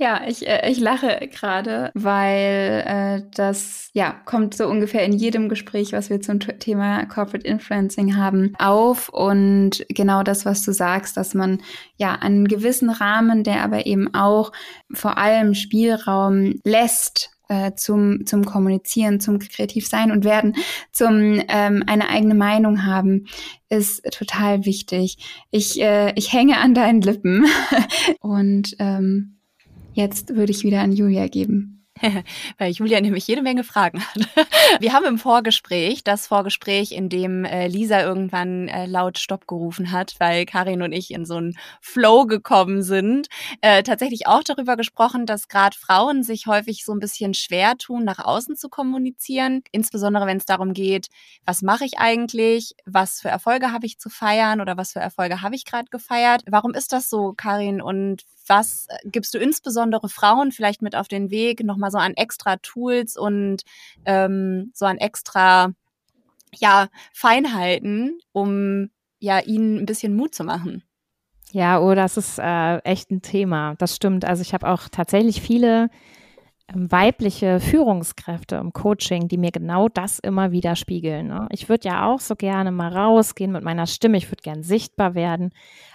Ja, 0.00 0.20
ich, 0.28 0.46
äh, 0.46 0.70
ich 0.70 0.78
lache 0.78 1.28
gerade, 1.32 1.90
weil 1.92 2.84
äh, 2.86 3.22
das 3.34 3.90
ja 3.94 4.12
kommt 4.26 4.54
so 4.54 4.68
ungefähr 4.68 5.04
in 5.04 5.12
jedem 5.12 5.48
Gespräch, 5.48 5.92
was 5.92 6.08
wir 6.08 6.20
zum 6.20 6.38
Thema 6.38 7.04
Corporate 7.06 7.44
Influencing 7.44 8.14
haben, 8.14 8.54
auf 8.60 9.08
und 9.08 9.84
genau 9.88 10.22
das, 10.22 10.46
was 10.46 10.64
du 10.64 10.72
sagst, 10.72 11.16
dass 11.16 11.34
man 11.34 11.60
ja 11.96 12.12
einen 12.12 12.46
gewissen 12.46 12.90
Rahmen, 12.90 13.42
der 13.42 13.64
aber 13.64 13.86
eben 13.86 14.14
auch 14.14 14.52
vor 14.92 15.18
allem 15.18 15.54
Spielraum 15.54 16.54
lässt, 16.62 17.30
äh, 17.48 17.72
zum, 17.74 18.24
zum 18.24 18.44
Kommunizieren, 18.44 19.18
zum 19.18 19.40
kreativ 19.40 19.88
sein 19.88 20.12
und 20.12 20.24
werden, 20.24 20.54
zum 20.92 21.42
ähm, 21.48 21.82
eine 21.88 22.08
eigene 22.08 22.36
Meinung 22.36 22.86
haben, 22.86 23.26
ist 23.68 24.04
total 24.12 24.64
wichtig. 24.64 25.18
Ich, 25.50 25.80
äh, 25.80 26.12
ich 26.14 26.32
hänge 26.32 26.58
an 26.58 26.74
deinen 26.74 27.00
Lippen 27.00 27.46
und 28.20 28.76
ähm, 28.78 29.37
Jetzt 29.98 30.36
würde 30.36 30.52
ich 30.52 30.62
wieder 30.62 30.80
an 30.80 30.92
Julia 30.92 31.26
geben. 31.26 31.84
Weil 32.58 32.70
Julia 32.70 33.00
nämlich 33.00 33.26
jede 33.26 33.42
Menge 33.42 33.64
Fragen 33.64 34.00
hat. 34.00 34.28
Wir 34.80 34.92
haben 34.92 35.04
im 35.06 35.18
Vorgespräch, 35.18 36.04
das 36.04 36.28
Vorgespräch, 36.28 36.92
in 36.92 37.08
dem 37.08 37.44
äh, 37.44 37.66
Lisa 37.66 38.02
irgendwann 38.02 38.68
äh, 38.68 38.86
laut 38.86 39.18
Stopp 39.18 39.48
gerufen 39.48 39.90
hat, 39.90 40.14
weil 40.20 40.46
Karin 40.46 40.82
und 40.82 40.92
ich 40.92 41.10
in 41.10 41.24
so 41.24 41.34
einen 41.34 41.58
Flow 41.80 42.26
gekommen 42.26 42.82
sind, 42.82 43.26
äh, 43.60 43.82
tatsächlich 43.82 44.28
auch 44.28 44.44
darüber 44.44 44.76
gesprochen, 44.76 45.26
dass 45.26 45.48
gerade 45.48 45.76
Frauen 45.76 46.22
sich 46.22 46.46
häufig 46.46 46.84
so 46.84 46.92
ein 46.92 47.00
bisschen 47.00 47.34
schwer 47.34 47.76
tun, 47.76 48.04
nach 48.04 48.20
außen 48.20 48.54
zu 48.54 48.68
kommunizieren. 48.68 49.64
Insbesondere 49.72 50.26
wenn 50.26 50.36
es 50.36 50.46
darum 50.46 50.74
geht, 50.74 51.08
was 51.44 51.62
mache 51.62 51.84
ich 51.84 51.98
eigentlich, 51.98 52.76
was 52.86 53.20
für 53.20 53.30
Erfolge 53.30 53.72
habe 53.72 53.86
ich 53.86 53.98
zu 53.98 54.10
feiern 54.10 54.60
oder 54.60 54.76
was 54.76 54.92
für 54.92 55.00
Erfolge 55.00 55.42
habe 55.42 55.56
ich 55.56 55.64
gerade 55.64 55.88
gefeiert. 55.90 56.42
Warum 56.48 56.74
ist 56.74 56.92
das 56.92 57.10
so, 57.10 57.34
Karin? 57.36 57.82
Und 57.82 58.22
was 58.48 58.86
gibst 59.04 59.34
du 59.34 59.38
insbesondere 59.38 60.08
Frauen 60.08 60.52
vielleicht 60.52 60.82
mit 60.82 60.96
auf 60.96 61.08
den 61.08 61.30
Weg, 61.30 61.62
nochmal 61.64 61.90
so 61.90 61.98
an 61.98 62.14
extra 62.14 62.56
Tools 62.56 63.16
und 63.16 63.62
ähm, 64.04 64.70
so 64.74 64.86
an 64.86 64.98
extra 64.98 65.72
ja, 66.54 66.88
Feinheiten, 67.12 68.18
um 68.32 68.90
ja 69.18 69.40
ihnen 69.40 69.78
ein 69.78 69.86
bisschen 69.86 70.16
Mut 70.16 70.34
zu 70.34 70.44
machen? 70.44 70.82
Ja, 71.52 71.80
oh, 71.80 71.94
das 71.94 72.16
ist 72.16 72.38
äh, 72.38 72.78
echt 72.78 73.10
ein 73.10 73.22
Thema. 73.22 73.74
Das 73.78 73.96
stimmt. 73.96 74.24
Also 74.24 74.42
ich 74.42 74.52
habe 74.52 74.68
auch 74.68 74.88
tatsächlich 74.88 75.40
viele 75.40 75.88
weibliche 76.74 77.60
Führungskräfte 77.60 78.56
im 78.56 78.72
Coaching, 78.72 79.28
die 79.28 79.38
mir 79.38 79.50
genau 79.50 79.88
das 79.88 80.18
immer 80.18 80.52
wieder 80.52 80.76
spiegeln. 80.76 81.28
Ne? 81.28 81.48
Ich 81.50 81.68
würde 81.68 81.88
ja 81.88 82.06
auch 82.06 82.20
so 82.20 82.36
gerne 82.36 82.70
mal 82.72 82.94
rausgehen 82.94 83.52
mit 83.52 83.64
meiner 83.64 83.86
Stimme. 83.86 84.18
Ich 84.18 84.30
würde 84.30 84.42
gern 84.42 84.62
sichtbar 84.62 85.14
werden, 85.14 85.50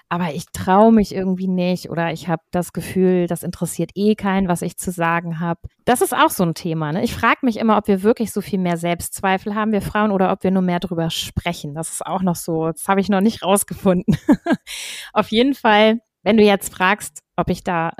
aber 0.09 0.33
ich 0.33 0.45
traue 0.51 0.91
mich 0.91 1.13
irgendwie 1.13 1.47
nicht 1.47 1.91
oder 1.91 2.11
ich 2.11 2.27
habe 2.27 2.41
das 2.49 2.73
Gefühl, 2.73 3.27
das 3.27 3.43
interessiert 3.43 3.91
eh 3.93 4.15
keinen, 4.15 4.47
was 4.47 4.63
ich 4.63 4.77
zu 4.77 4.91
sagen 4.91 5.39
habe. 5.39 5.59
Das 5.85 6.01
ist 6.01 6.15
auch 6.15 6.31
so 6.31 6.43
ein 6.43 6.55
Thema. 6.55 6.91
Ne? 6.91 7.03
Ich 7.03 7.13
frage 7.13 7.39
mich 7.43 7.57
immer, 7.57 7.77
ob 7.77 7.87
wir 7.87 8.01
wirklich 8.01 8.31
so 8.31 8.41
viel 8.41 8.59
mehr 8.59 8.77
Selbstzweifel 8.77 9.53
haben, 9.53 9.73
wir 9.73 9.81
Frauen, 9.81 10.11
oder 10.11 10.31
ob 10.31 10.43
wir 10.43 10.51
nur 10.51 10.63
mehr 10.63 10.79
drüber 10.79 11.11
sprechen. 11.11 11.75
Das 11.75 11.91
ist 11.91 12.05
auch 12.05 12.23
noch 12.23 12.35
so, 12.35 12.71
das 12.71 12.87
habe 12.87 12.99
ich 12.99 13.09
noch 13.09 13.21
nicht 13.21 13.43
rausgefunden. 13.43 14.17
Auf 15.13 15.29
jeden 15.29 15.53
Fall, 15.53 15.99
wenn 16.23 16.37
du 16.37 16.43
jetzt 16.43 16.73
fragst, 16.73 17.21
ob 17.35 17.49
ich 17.49 17.63
da 17.63 17.93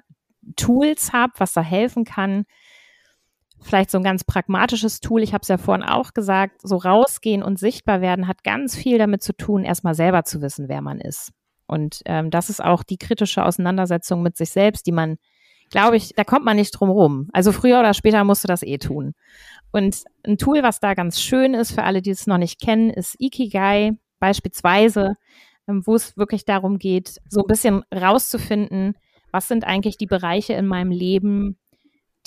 Tools 0.55 1.13
habe, 1.13 1.33
was 1.37 1.53
da 1.53 1.61
helfen 1.61 2.03
kann, 2.03 2.45
vielleicht 3.63 3.91
so 3.91 3.97
ein 3.97 4.03
ganz 4.03 4.23
pragmatisches 4.23 4.99
Tool. 4.99 5.21
Ich 5.23 5.33
habe 5.33 5.41
es 5.41 5.47
ja 5.47 5.57
vorhin 5.57 5.83
auch 5.83 6.13
gesagt, 6.13 6.61
so 6.61 6.77
rausgehen 6.77 7.43
und 7.43 7.59
sichtbar 7.59 8.01
werden 8.01 8.27
hat 8.27 8.43
ganz 8.43 8.75
viel 8.75 8.97
damit 8.97 9.23
zu 9.23 9.33
tun, 9.33 9.63
erstmal 9.63 9.95
selber 9.95 10.23
zu 10.23 10.41
wissen, 10.41 10.69
wer 10.69 10.81
man 10.81 10.99
ist. 10.99 11.31
Und 11.67 12.01
ähm, 12.05 12.29
das 12.29 12.49
ist 12.49 12.63
auch 12.63 12.83
die 12.83 12.97
kritische 12.97 13.43
Auseinandersetzung 13.43 14.21
mit 14.21 14.37
sich 14.37 14.51
selbst, 14.51 14.85
die 14.85 14.91
man, 14.91 15.17
glaube 15.69 15.97
ich, 15.97 16.13
da 16.15 16.23
kommt 16.23 16.45
man 16.45 16.57
nicht 16.57 16.71
drum 16.71 16.89
rum. 16.89 17.29
Also 17.33 17.51
früher 17.51 17.79
oder 17.79 17.93
später 17.93 18.23
musst 18.23 18.43
du 18.43 18.47
das 18.47 18.63
eh 18.63 18.77
tun. 18.77 19.13
Und 19.71 20.03
ein 20.25 20.37
Tool, 20.37 20.61
was 20.61 20.79
da 20.79 20.93
ganz 20.93 21.19
schön 21.19 21.53
ist 21.53 21.71
für 21.71 21.83
alle, 21.83 22.01
die 22.01 22.11
es 22.11 22.27
noch 22.27 22.37
nicht 22.37 22.61
kennen, 22.61 22.89
ist 22.89 23.15
Ikigai 23.19 23.93
beispielsweise, 24.19 25.15
ähm, 25.67 25.81
wo 25.85 25.95
es 25.95 26.15
wirklich 26.17 26.45
darum 26.45 26.77
geht, 26.77 27.19
so 27.29 27.41
ein 27.41 27.47
bisschen 27.47 27.83
rauszufinden, 27.93 28.95
was 29.31 29.47
sind 29.47 29.65
eigentlich 29.65 29.97
die 29.97 30.05
Bereiche 30.05 30.53
in 30.53 30.67
meinem 30.67 30.91
Leben, 30.91 31.57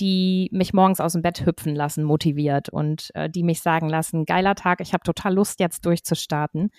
die 0.00 0.48
mich 0.52 0.72
morgens 0.72 1.00
aus 1.00 1.12
dem 1.12 1.22
Bett 1.22 1.44
hüpfen 1.46 1.74
lassen, 1.74 2.04
motiviert 2.04 2.68
und 2.68 3.10
äh, 3.14 3.30
die 3.30 3.42
mich 3.42 3.60
sagen 3.60 3.88
lassen, 3.88 4.24
geiler 4.24 4.54
Tag, 4.54 4.80
ich 4.80 4.92
habe 4.92 5.04
total 5.04 5.34
Lust, 5.34 5.60
jetzt 5.60 5.86
durchzustarten. 5.86 6.70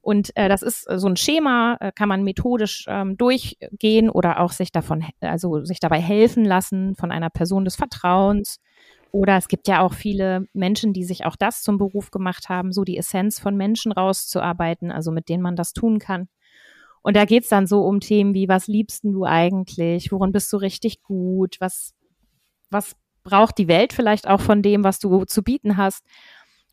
Und 0.00 0.36
äh, 0.36 0.48
das 0.48 0.62
ist 0.62 0.88
äh, 0.90 0.98
so 0.98 1.08
ein 1.08 1.16
Schema, 1.16 1.76
äh, 1.80 1.92
kann 1.92 2.08
man 2.08 2.24
methodisch 2.24 2.84
ähm, 2.88 3.16
durchgehen 3.16 4.10
oder 4.10 4.40
auch 4.40 4.52
sich 4.52 4.72
davon, 4.72 5.04
also 5.20 5.64
sich 5.64 5.80
dabei 5.80 6.00
helfen 6.00 6.44
lassen 6.44 6.94
von 6.96 7.10
einer 7.10 7.30
Person 7.30 7.64
des 7.64 7.76
Vertrauens. 7.76 8.58
Oder 9.12 9.36
es 9.36 9.46
gibt 9.46 9.68
ja 9.68 9.80
auch 9.80 9.94
viele 9.94 10.48
Menschen, 10.52 10.92
die 10.92 11.04
sich 11.04 11.24
auch 11.24 11.36
das 11.36 11.62
zum 11.62 11.78
Beruf 11.78 12.10
gemacht 12.10 12.48
haben, 12.48 12.72
so 12.72 12.82
die 12.82 12.98
Essenz 12.98 13.38
von 13.38 13.56
Menschen 13.56 13.92
rauszuarbeiten, 13.92 14.90
also 14.90 15.12
mit 15.12 15.28
denen 15.28 15.42
man 15.42 15.54
das 15.54 15.72
tun 15.72 16.00
kann. 16.00 16.28
Und 17.02 17.16
da 17.16 17.24
geht's 17.26 17.48
dann 17.48 17.66
so 17.66 17.82
um 17.82 18.00
Themen 18.00 18.34
wie, 18.34 18.48
was 18.48 18.66
liebst 18.66 19.04
du 19.04 19.24
eigentlich? 19.24 20.10
Worin 20.10 20.32
bist 20.32 20.52
du 20.52 20.56
richtig 20.56 21.02
gut? 21.02 21.56
Was 21.60 21.94
was 22.74 22.94
braucht 23.22 23.56
die 23.56 23.68
Welt 23.68 23.94
vielleicht 23.94 24.28
auch 24.28 24.42
von 24.42 24.60
dem, 24.60 24.84
was 24.84 24.98
du 24.98 25.24
zu 25.24 25.42
bieten 25.42 25.78
hast? 25.78 26.04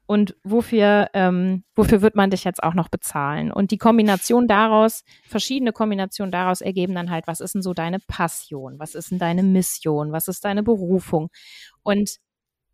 Und 0.06 0.36
wofür, 0.44 1.10
ähm, 1.14 1.64
wofür 1.74 2.02
wird 2.02 2.16
man 2.16 2.32
dich 2.32 2.44
jetzt 2.44 2.62
auch 2.62 2.74
noch 2.74 2.90
bezahlen? 2.90 3.50
Und 3.50 3.72
die 3.72 3.78
Kombination 3.78 4.46
daraus, 4.46 5.06
verschiedene 5.24 5.72
Kombinationen 5.72 6.34
daraus 6.34 6.60
ergeben 6.60 6.94
dann 6.96 7.10
halt, 7.10 7.28
was 7.28 7.40
ist 7.40 7.56
denn 7.56 7.62
so 7.62 7.74
deine 7.74 8.00
Passion? 8.00 8.78
Was 8.78 8.94
ist 8.94 9.12
denn 9.12 9.20
deine 9.20 9.42
Mission? 9.42 10.12
Was 10.12 10.28
ist 10.28 10.44
deine 10.44 10.64
Berufung? 10.64 11.30
Und 11.82 12.18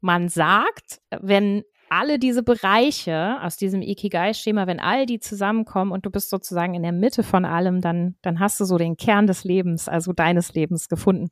man 0.02 0.30
sagt, 0.30 1.00
wenn 1.12 1.64
alle 1.90 2.18
diese 2.18 2.42
Bereiche 2.42 3.38
aus 3.42 3.58
diesem 3.58 3.82
Ikigai-Schema, 3.82 4.66
wenn 4.66 4.80
all 4.80 5.06
die 5.06 5.20
zusammenkommen 5.20 5.92
und 5.92 6.08
du 6.08 6.10
bist 6.10 6.32
sozusagen 6.32 6.74
in 6.74 6.84
der 6.84 6.92
Mitte 6.92 7.22
von 7.22 7.46
allem, 7.46 7.82
dann, 7.82 8.16
dann 8.24 8.40
hast 8.40 8.60
du 8.60 8.66
so 8.66 8.78
den 8.80 8.98
Kern 8.98 9.28
des 9.28 9.44
Lebens, 9.44 9.88
also 9.88 10.12
deines 10.12 10.54
Lebens 10.54 10.90
gefunden. 10.90 11.30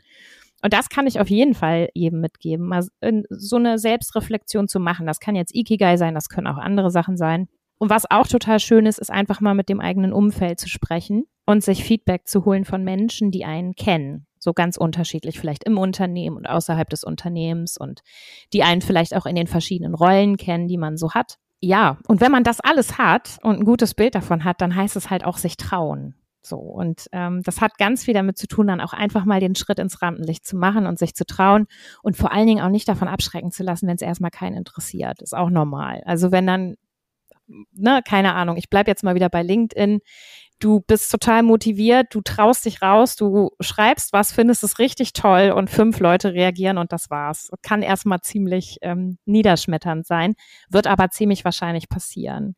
Und 0.66 0.74
das 0.74 0.90
kann 0.90 1.06
ich 1.06 1.20
auf 1.20 1.30
jeden 1.30 1.54
Fall 1.54 1.90
jedem 1.94 2.22
mitgeben, 2.22 2.66
mal 2.66 2.84
so 3.30 3.56
eine 3.56 3.78
Selbstreflexion 3.78 4.68
zu 4.68 4.80
machen. 4.80 5.06
Das 5.06 5.20
kann 5.20 5.36
jetzt 5.36 5.54
Ikigai 5.54 5.96
sein, 5.96 6.16
das 6.16 6.28
können 6.28 6.48
auch 6.48 6.58
andere 6.58 6.90
Sachen 6.90 7.18
sein. 7.18 7.50
Und 7.78 7.92
was 7.92 8.10
auch 8.10 8.26
total 8.26 8.60
schön 8.60 8.88
ist, 8.88 8.98
ist 8.98 9.12
einfach 9.12 9.42
mal 9.42 9.54
mit 9.54 9.70
dem 9.70 9.80
eigenen 9.80 10.12
Umfeld 10.12 10.60
zu 10.60 10.68
sprechen 10.68 11.26
und 11.46 11.64
sich 11.64 11.84
Feedback 11.84 12.28
zu 12.28 12.46
holen 12.46 12.66
von 12.66 12.84
Menschen, 12.84 13.30
die 13.30 13.46
einen 13.46 13.76
kennen. 13.76 14.26
So 14.40 14.54
ganz 14.54 14.76
unterschiedlich, 14.76 15.40
vielleicht 15.40 15.66
im 15.66 15.78
Unternehmen 15.78 16.36
und 16.36 16.50
außerhalb 16.50 16.90
des 16.90 17.04
Unternehmens 17.04 17.78
und 17.78 18.02
die 18.52 18.64
einen 18.64 18.82
vielleicht 18.82 19.16
auch 19.16 19.28
in 19.28 19.36
den 19.36 19.46
verschiedenen 19.46 19.94
Rollen 19.94 20.36
kennen, 20.36 20.68
die 20.68 20.80
man 20.80 20.98
so 20.98 21.12
hat. 21.12 21.38
Ja, 21.62 22.00
und 22.08 22.22
wenn 22.22 22.32
man 22.32 22.44
das 22.44 22.60
alles 22.60 22.98
hat 22.98 23.38
und 23.44 23.60
ein 23.60 23.66
gutes 23.66 23.94
Bild 23.94 24.16
davon 24.16 24.44
hat, 24.44 24.62
dann 24.62 24.76
heißt 24.76 24.96
es 24.96 25.12
halt 25.12 25.26
auch 25.26 25.38
sich 25.38 25.58
trauen. 25.58 26.16
So, 26.46 26.58
und 26.58 27.08
ähm, 27.12 27.42
das 27.44 27.60
hat 27.60 27.78
ganz 27.78 28.04
viel 28.04 28.14
damit 28.14 28.38
zu 28.38 28.48
tun, 28.48 28.68
dann 28.68 28.82
auch 28.82 28.94
einfach 28.94 29.26
mal 29.26 29.40
den 29.40 29.56
Schritt 29.56 29.80
ins 29.80 30.02
Rampenlicht 30.02 30.46
zu 30.46 30.56
machen 30.56 30.86
und 30.86 31.00
sich 31.00 31.16
zu 31.16 31.26
trauen 31.26 31.66
und 32.04 32.16
vor 32.16 32.32
allen 32.32 32.46
Dingen 32.46 32.64
auch 32.64 32.70
nicht 32.70 32.88
davon 32.88 33.08
abschrecken 33.08 33.52
zu 33.52 33.64
lassen, 33.64 33.88
wenn 33.88 33.96
es 33.96 34.02
erstmal 34.02 34.32
keinen 34.32 34.56
interessiert. 34.56 35.22
Ist 35.22 35.36
auch 35.36 35.50
normal. 35.50 36.04
Also 36.06 36.32
wenn 36.32 36.46
dann, 36.46 36.76
ne, 37.74 38.02
keine 38.08 38.36
Ahnung, 38.36 38.58
ich 38.58 38.70
bleib 38.70 38.88
jetzt 38.88 39.04
mal 39.04 39.16
wieder 39.16 39.30
bei 39.30 39.42
LinkedIn, 39.42 40.00
du 40.60 40.82
bist 40.82 41.12
total 41.12 41.44
motiviert, 41.44 42.08
du 42.14 42.22
traust 42.22 42.66
dich 42.66 42.82
raus, 42.82 43.16
du 43.16 43.52
schreibst 43.60 44.14
was, 44.14 44.32
findest 44.32 44.64
es 44.64 44.80
richtig 44.80 45.14
toll 45.14 45.52
und 45.56 45.70
fünf 45.70 46.00
Leute 46.00 46.34
reagieren 46.34 46.78
und 46.78 46.92
das 46.92 47.10
war's. 47.10 47.52
Kann 47.62 47.82
erstmal 47.82 48.22
ziemlich 48.22 48.78
ähm, 48.82 49.18
niederschmetternd 49.26 50.08
sein, 50.08 50.36
wird 50.70 50.88
aber 50.88 51.10
ziemlich 51.10 51.44
wahrscheinlich 51.44 51.90
passieren. 51.90 52.56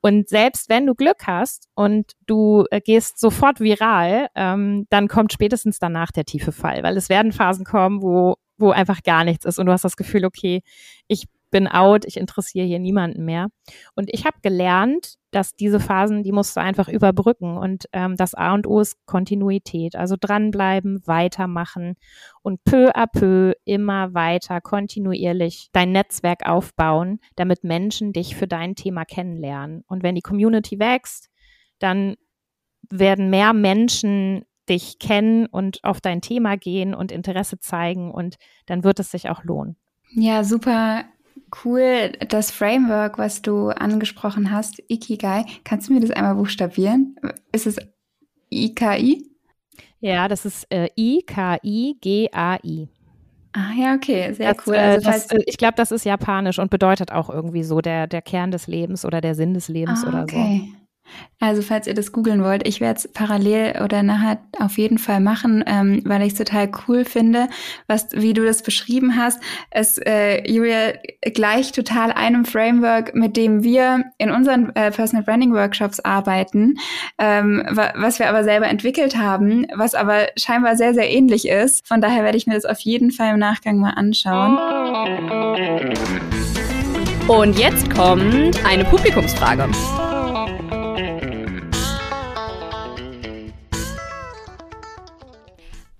Und 0.00 0.28
selbst 0.28 0.68
wenn 0.68 0.86
du 0.86 0.94
Glück 0.94 1.26
hast 1.26 1.68
und 1.74 2.12
du 2.26 2.64
äh, 2.70 2.80
gehst 2.80 3.18
sofort 3.18 3.60
viral, 3.60 4.28
ähm, 4.34 4.86
dann 4.90 5.08
kommt 5.08 5.32
spätestens 5.32 5.78
danach 5.78 6.12
der 6.12 6.24
tiefe 6.24 6.52
Fall, 6.52 6.82
weil 6.82 6.96
es 6.96 7.08
werden 7.08 7.32
Phasen 7.32 7.64
kommen, 7.64 8.02
wo 8.02 8.36
wo 8.56 8.70
einfach 8.70 9.02
gar 9.02 9.24
nichts 9.24 9.44
ist 9.44 9.58
und 9.58 9.66
du 9.66 9.72
hast 9.72 9.84
das 9.84 9.96
Gefühl, 9.96 10.24
okay, 10.24 10.62
ich 11.08 11.26
bin 11.54 11.68
out, 11.68 12.04
ich 12.04 12.16
interessiere 12.16 12.66
hier 12.66 12.80
niemanden 12.80 13.24
mehr. 13.24 13.46
Und 13.94 14.12
ich 14.12 14.24
habe 14.24 14.38
gelernt, 14.42 15.14
dass 15.34 15.56
diese 15.56 15.80
Phasen, 15.80 16.22
die 16.22 16.30
musst 16.30 16.56
du 16.56 16.60
einfach 16.60 16.88
überbrücken. 16.88 17.56
Und 17.56 17.88
ähm, 17.92 18.16
das 18.16 18.34
A 18.34 18.54
und 18.54 18.68
O 18.68 18.78
ist 18.78 19.04
Kontinuität. 19.04 19.96
Also 19.96 20.16
dranbleiben, 20.18 21.04
weitermachen 21.06 21.96
und 22.42 22.62
peu 22.64 22.90
à 22.94 23.06
peu 23.08 23.52
immer 23.64 24.14
weiter 24.14 24.60
kontinuierlich 24.60 25.70
dein 25.72 25.90
Netzwerk 25.90 26.46
aufbauen, 26.46 27.18
damit 27.34 27.64
Menschen 27.64 28.12
dich 28.12 28.36
für 28.36 28.46
dein 28.46 28.76
Thema 28.76 29.04
kennenlernen. 29.04 29.82
Und 29.88 30.04
wenn 30.04 30.14
die 30.14 30.22
Community 30.22 30.78
wächst, 30.78 31.30
dann 31.80 32.14
werden 32.88 33.28
mehr 33.28 33.52
Menschen 33.54 34.44
dich 34.68 35.00
kennen 35.00 35.46
und 35.46 35.82
auf 35.82 36.00
dein 36.00 36.20
Thema 36.20 36.56
gehen 36.56 36.94
und 36.94 37.10
Interesse 37.10 37.58
zeigen 37.58 38.12
und 38.12 38.36
dann 38.66 38.84
wird 38.84 39.00
es 39.00 39.10
sich 39.10 39.28
auch 39.28 39.42
lohnen. 39.42 39.76
Ja, 40.14 40.44
super 40.44 41.04
cool, 41.64 42.12
das 42.28 42.50
Framework, 42.50 43.18
was 43.18 43.42
du 43.42 43.68
angesprochen 43.68 44.50
hast, 44.50 44.82
Ikigai. 44.88 45.44
Kannst 45.64 45.88
du 45.88 45.94
mir 45.94 46.00
das 46.00 46.10
einmal 46.10 46.34
buchstabieren? 46.34 47.16
Ist 47.52 47.66
es 47.66 47.76
IKI? 48.50 49.30
Ja, 50.00 50.28
das 50.28 50.44
ist 50.44 50.66
äh, 50.70 50.88
I-K-I-G-A-I. 50.96 52.88
Ah 53.52 53.72
ja, 53.78 53.94
okay, 53.94 54.32
sehr 54.32 54.52
das, 54.52 54.66
cool. 54.66 54.74
Äh, 54.74 54.78
also, 54.78 55.10
das, 55.10 55.30
äh, 55.30 55.38
ich 55.46 55.56
glaube, 55.56 55.74
das 55.76 55.92
ist 55.92 56.04
japanisch 56.04 56.58
und 56.58 56.70
bedeutet 56.70 57.12
auch 57.12 57.30
irgendwie 57.30 57.62
so 57.62 57.80
der, 57.80 58.06
der 58.06 58.20
Kern 58.20 58.50
des 58.50 58.66
Lebens 58.66 59.04
oder 59.04 59.20
der 59.20 59.34
Sinn 59.34 59.54
des 59.54 59.68
Lebens 59.68 60.04
ah, 60.04 60.08
oder 60.08 60.22
okay. 60.24 60.64
so. 60.66 60.83
Also 61.40 61.60
falls 61.60 61.86
ihr 61.86 61.94
das 61.94 62.12
googeln 62.12 62.42
wollt, 62.42 62.66
ich 62.66 62.80
werde 62.80 62.98
es 62.98 63.12
parallel 63.12 63.82
oder 63.82 64.02
nachher 64.02 64.38
auf 64.58 64.78
jeden 64.78 64.96
Fall 64.96 65.20
machen, 65.20 65.62
ähm, 65.66 66.00
weil 66.04 66.22
ich 66.22 66.32
es 66.32 66.38
total 66.38 66.70
cool 66.88 67.04
finde, 67.04 67.48
was 67.86 68.08
wie 68.12 68.32
du 68.32 68.44
das 68.44 68.62
beschrieben 68.62 69.16
hast. 69.16 69.42
Es 69.70 69.98
äh, 69.98 70.50
Julia 70.50 70.94
gleicht 71.34 71.74
total 71.74 72.12
einem 72.12 72.46
Framework, 72.46 73.14
mit 73.14 73.36
dem 73.36 73.62
wir 73.62 74.04
in 74.16 74.30
unseren 74.30 74.74
äh, 74.74 74.90
Personal 74.90 75.24
Branding 75.24 75.52
Workshops 75.52 76.00
arbeiten, 76.00 76.76
ähm, 77.18 77.62
wa 77.70 77.92
was 77.96 78.18
wir 78.18 78.28
aber 78.28 78.42
selber 78.42 78.66
entwickelt 78.68 79.16
haben, 79.16 79.66
was 79.74 79.94
aber 79.94 80.28
scheinbar 80.36 80.76
sehr 80.76 80.94
sehr 80.94 81.10
ähnlich 81.10 81.46
ist. 81.46 81.86
Von 81.86 82.00
daher 82.00 82.24
werde 82.24 82.38
ich 82.38 82.46
mir 82.46 82.54
das 82.54 82.64
auf 82.64 82.80
jeden 82.80 83.10
Fall 83.10 83.34
im 83.34 83.38
Nachgang 83.38 83.78
mal 83.78 83.90
anschauen. 83.90 84.58
Und 87.28 87.58
jetzt 87.58 87.90
kommt 87.94 88.64
eine 88.64 88.84
Publikumsfrage. 88.84 89.68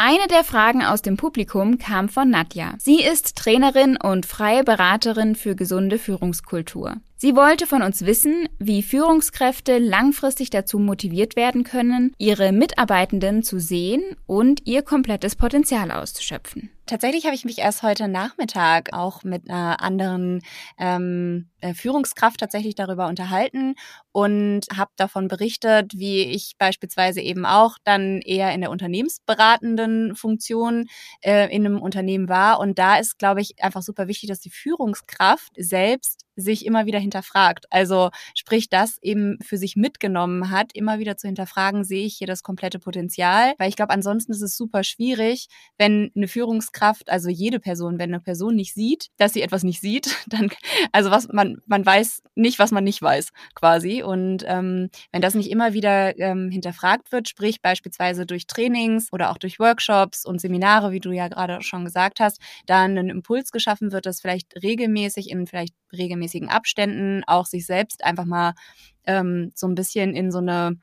Eine 0.07 0.27
der 0.29 0.45
Fragen 0.45 0.83
aus 0.83 1.01
dem 1.01 1.17
Publikum 1.17 1.79
kam 1.79 2.11
von 2.11 2.29
Nadja. 2.29 2.75
Sie 2.77 3.03
ist 3.03 3.37
Trainerin 3.37 3.97
und 3.97 4.27
freie 4.27 4.63
Beraterin 4.63 5.35
für 5.35 5.57
gesunde 5.57 5.99
Führungskultur. 5.99 6.97
Sie 7.17 7.35
wollte 7.35 7.67
von 7.67 7.81
uns 7.81 8.05
wissen, 8.05 8.47
wie 8.59 8.83
Führungskräfte 8.83 9.79
langfristig 9.79 10.51
dazu 10.51 10.79
motiviert 10.79 11.37
werden 11.37 11.65
können, 11.65 12.13
ihre 12.19 12.53
Mitarbeitenden 12.53 13.43
zu 13.43 13.59
sehen 13.59 14.03
und 14.27 14.67
ihr 14.67 14.83
komplettes 14.83 15.37
Potenzial 15.37 15.91
auszuschöpfen. 15.91 16.69
Tatsächlich 16.87 17.25
habe 17.25 17.35
ich 17.35 17.47
mich 17.47 17.59
erst 17.59 17.83
heute 17.83 18.09
Nachmittag 18.09 18.93
auch 18.93 19.25
mit 19.25 19.49
einer 19.49 19.81
anderen 19.81 20.43
ähm, 20.79 21.49
äh, 21.61 21.73
Führungskraft 21.73 22.39
tatsächlich 22.41 22.75
darüber 22.75 23.07
unterhalten 23.07 23.75
und 24.13 24.67
habe 24.77 24.91
davon 24.97 25.29
berichtet, 25.29 25.93
wie 25.95 26.25
ich 26.25 26.57
beispielsweise 26.59 27.23
eben 27.23 27.47
auch 27.47 27.79
dann 27.85 28.21
eher 28.21 28.53
in 28.53 28.61
der 28.61 28.71
unternehmensberatenden 28.71 30.15
Funktion 30.15 30.87
äh, 31.23 31.47
in 31.55 31.65
einem 31.65 31.81
Unternehmen 31.81 32.29
war. 32.29 32.61
Und 32.61 32.79
da 32.79 32.97
ist, 32.99 33.19
glaube 33.19 33.41
ich, 33.41 33.55
einfach 33.63 33.83
super 33.83 34.07
wichtig, 34.07 34.29
dass 34.29 34.41
die 34.41 34.51
Führungskraft 34.51 35.53
selbst 35.57 36.25
sich 36.37 36.67
immer 36.67 36.87
wieder 36.87 36.99
hinterfragt. 36.99 37.67
Also 37.71 38.11
sprich, 38.35 38.69
das 38.69 38.99
eben 39.03 39.39
für 39.41 39.57
sich 39.57 39.77
mitgenommen 39.77 40.51
hat, 40.51 40.73
immer 40.75 40.99
wieder 40.99 41.17
zu 41.17 41.29
hinterfragen, 41.29 41.85
sehe 41.85 42.05
ich 42.05 42.17
hier 42.17 42.27
das 42.27 42.43
komplette 42.43 42.79
Potenzial? 42.79 43.55
Weil 43.59 43.69
ich 43.69 43.77
glaube, 43.77 43.93
ansonsten 43.93 44.33
ist 44.33 44.43
es 44.43 44.57
super 44.57 44.85
schwierig, 44.85 45.47
wenn 45.79 46.11
eine 46.17 46.29
Führungskraft, 46.29 46.74
also 47.09 47.31
jede 47.31 47.61
Person, 47.61 47.99
wenn 47.99 48.11
eine 48.11 48.21
Person 48.21 48.55
nicht 48.55 48.75
sieht, 48.75 49.09
dass 49.17 49.33
sie 49.33 49.43
etwas 49.43 49.63
nicht 49.63 49.81
sieht, 49.81 50.17
dann, 50.27 50.51
also 50.93 51.11
was 51.11 51.29
man, 51.29 51.59
man 51.67 51.85
weiß 51.85 52.23
nicht, 52.35 52.59
was 52.59 52.71
man 52.71 52.85
nicht 52.85 53.01
weiß, 53.01 53.31
quasi. 53.55 54.03
Und 54.03 54.45
ähm, 54.47 54.91
wenn 55.13 55.23
das 55.23 55.35
nicht 55.35 55.51
immer 55.51 55.73
wieder 55.73 56.19
ähm, 56.19 56.51
hinterfragt 56.51 57.13
wird, 57.13 57.29
sprich 57.29 57.63
beispielsweise 57.63 58.27
durch 58.27 58.47
Trainings 58.47 59.13
oder 59.13 59.31
auch 59.31 59.39
durch 59.39 59.59
Workshops 59.59 60.27
und 60.27 60.41
Seminare, 60.41 60.93
wie 60.93 61.01
du 61.01 61.13
ja 61.13 61.29
gerade 61.29 61.63
schon 61.63 61.85
gesagt 61.85 62.21
hast, 62.21 62.41
dann 62.67 62.99
ein 62.99 63.09
Impuls 63.09 63.51
geschaffen 63.53 63.93
wird, 63.93 64.07
das 64.07 64.21
vielleicht 64.21 64.63
regelmäßig 64.63 65.31
in 65.31 65.47
vielleicht 65.47 65.75
regelmäßigen 65.93 66.49
Abständen 66.49 67.23
auch 67.27 67.47
sich 67.47 67.67
selbst 67.67 68.05
einfach 68.05 68.25
mal 68.25 68.55
ähm, 69.07 69.53
so 69.55 69.67
ein 69.67 69.75
bisschen 69.75 70.15
in 70.15 70.31
so 70.31 70.39
eine 70.39 70.77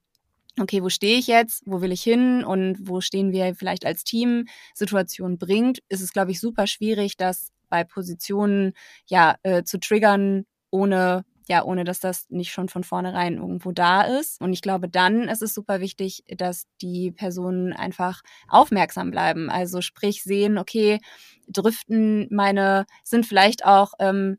okay, 0.60 0.84
wo 0.84 0.90
stehe 0.90 1.18
ich 1.18 1.28
jetzt, 1.28 1.64
wo 1.66 1.82
will 1.82 1.92
ich 1.92 2.04
hin 2.04 2.44
und 2.44 2.78
wo 2.82 3.02
stehen 3.02 3.32
wir 3.32 3.56
vielleicht 3.56 3.86
als 3.86 4.04
Team 4.04 4.46
Situation 4.74 5.38
bringt, 5.38 5.80
ist 5.90 6.02
es, 6.02 6.14
glaube 6.14 6.32
ich, 6.32 6.40
super 6.40 6.68
schwierig, 6.68 7.18
das 7.18 7.52
bei 7.70 7.84
Positionen 7.84 8.74
ja 9.08 9.36
äh, 9.44 9.64
zu 9.64 9.80
triggern, 9.80 10.46
ohne 10.72 11.24
ja, 11.48 11.64
ohne 11.66 11.84
dass 11.84 12.00
das 12.00 12.28
nicht 12.30 12.52
schon 12.54 12.70
von 12.70 12.84
vornherein 12.84 13.36
irgendwo 13.36 13.72
da 13.74 14.04
ist. 14.04 14.40
Und 14.40 14.54
ich 14.54 14.62
glaube, 14.62 14.88
dann 14.88 15.28
ist 15.28 15.42
es 15.42 15.54
super 15.54 15.82
wichtig, 15.82 16.24
dass 16.38 16.64
die 16.82 17.12
Personen 17.12 17.74
einfach 17.74 18.22
aufmerksam 18.48 19.12
bleiben. 19.12 19.50
Also 19.50 19.82
sprich 19.82 20.24
sehen, 20.24 20.58
okay, 20.58 21.00
driften 21.48 22.28
meine, 22.32 22.86
sind 23.04 23.26
vielleicht 23.26 23.66
auch 23.66 23.94
ähm, 24.00 24.38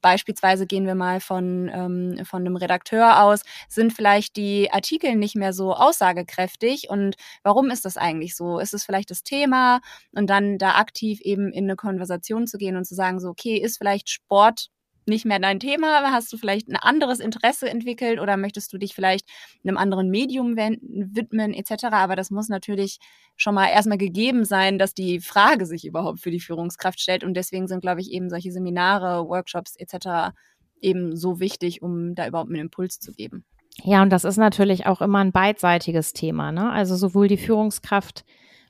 beispielsweise 0.00 0.66
gehen 0.66 0.86
wir 0.86 0.94
mal 0.94 1.20
von, 1.20 1.70
ähm, 1.72 2.24
von 2.24 2.40
einem 2.42 2.56
Redakteur 2.56 3.22
aus, 3.22 3.42
sind 3.68 3.92
vielleicht 3.92 4.36
die 4.36 4.70
Artikel 4.72 5.16
nicht 5.16 5.36
mehr 5.36 5.52
so 5.52 5.74
aussagekräftig 5.74 6.88
und 6.90 7.16
warum 7.42 7.70
ist 7.70 7.84
das 7.84 7.96
eigentlich 7.96 8.36
so? 8.36 8.58
Ist 8.58 8.74
es 8.74 8.84
vielleicht 8.84 9.10
das 9.10 9.22
Thema 9.22 9.80
und 10.12 10.28
dann 10.30 10.58
da 10.58 10.76
aktiv 10.76 11.20
eben 11.22 11.52
in 11.52 11.64
eine 11.64 11.76
Konversation 11.76 12.46
zu 12.46 12.58
gehen 12.58 12.76
und 12.76 12.84
zu 12.84 12.94
sagen, 12.94 13.20
so, 13.20 13.28
okay, 13.28 13.56
ist 13.56 13.78
vielleicht 13.78 14.08
Sport 14.10 14.68
nicht 15.10 15.26
mehr 15.26 15.38
dein 15.38 15.60
Thema? 15.60 16.10
Hast 16.10 16.32
du 16.32 16.38
vielleicht 16.38 16.68
ein 16.68 16.76
anderes 16.76 17.20
Interesse 17.20 17.68
entwickelt 17.68 18.18
oder 18.18 18.38
möchtest 18.38 18.72
du 18.72 18.78
dich 18.78 18.94
vielleicht 18.94 19.28
einem 19.62 19.76
anderen 19.76 20.08
Medium 20.08 20.56
wenden, 20.56 21.14
widmen 21.14 21.52
etc.? 21.52 21.84
Aber 21.90 22.16
das 22.16 22.30
muss 22.30 22.48
natürlich 22.48 22.98
schon 23.36 23.54
mal 23.54 23.68
erstmal 23.68 23.98
gegeben 23.98 24.46
sein, 24.46 24.78
dass 24.78 24.94
die 24.94 25.20
Frage 25.20 25.66
sich 25.66 25.84
überhaupt 25.84 26.20
für 26.20 26.30
die 26.30 26.40
Führungskraft 26.40 27.00
stellt. 27.00 27.24
Und 27.24 27.34
deswegen 27.34 27.68
sind, 27.68 27.80
glaube 27.82 28.00
ich, 28.00 28.10
eben 28.10 28.30
solche 28.30 28.52
Seminare, 28.52 29.28
Workshops 29.28 29.76
etc. 29.76 30.32
eben 30.80 31.14
so 31.14 31.40
wichtig, 31.40 31.82
um 31.82 32.14
da 32.14 32.26
überhaupt 32.26 32.50
einen 32.50 32.60
Impuls 32.60 32.98
zu 33.00 33.12
geben. 33.12 33.44
Ja, 33.82 34.02
und 34.02 34.10
das 34.10 34.24
ist 34.24 34.36
natürlich 34.36 34.86
auch 34.86 35.00
immer 35.00 35.18
ein 35.18 35.32
beidseitiges 35.32 36.12
Thema. 36.12 36.52
Ne? 36.52 36.70
Also 36.70 36.96
sowohl 36.96 37.28
die 37.28 37.36
Führungskraft 37.36 38.24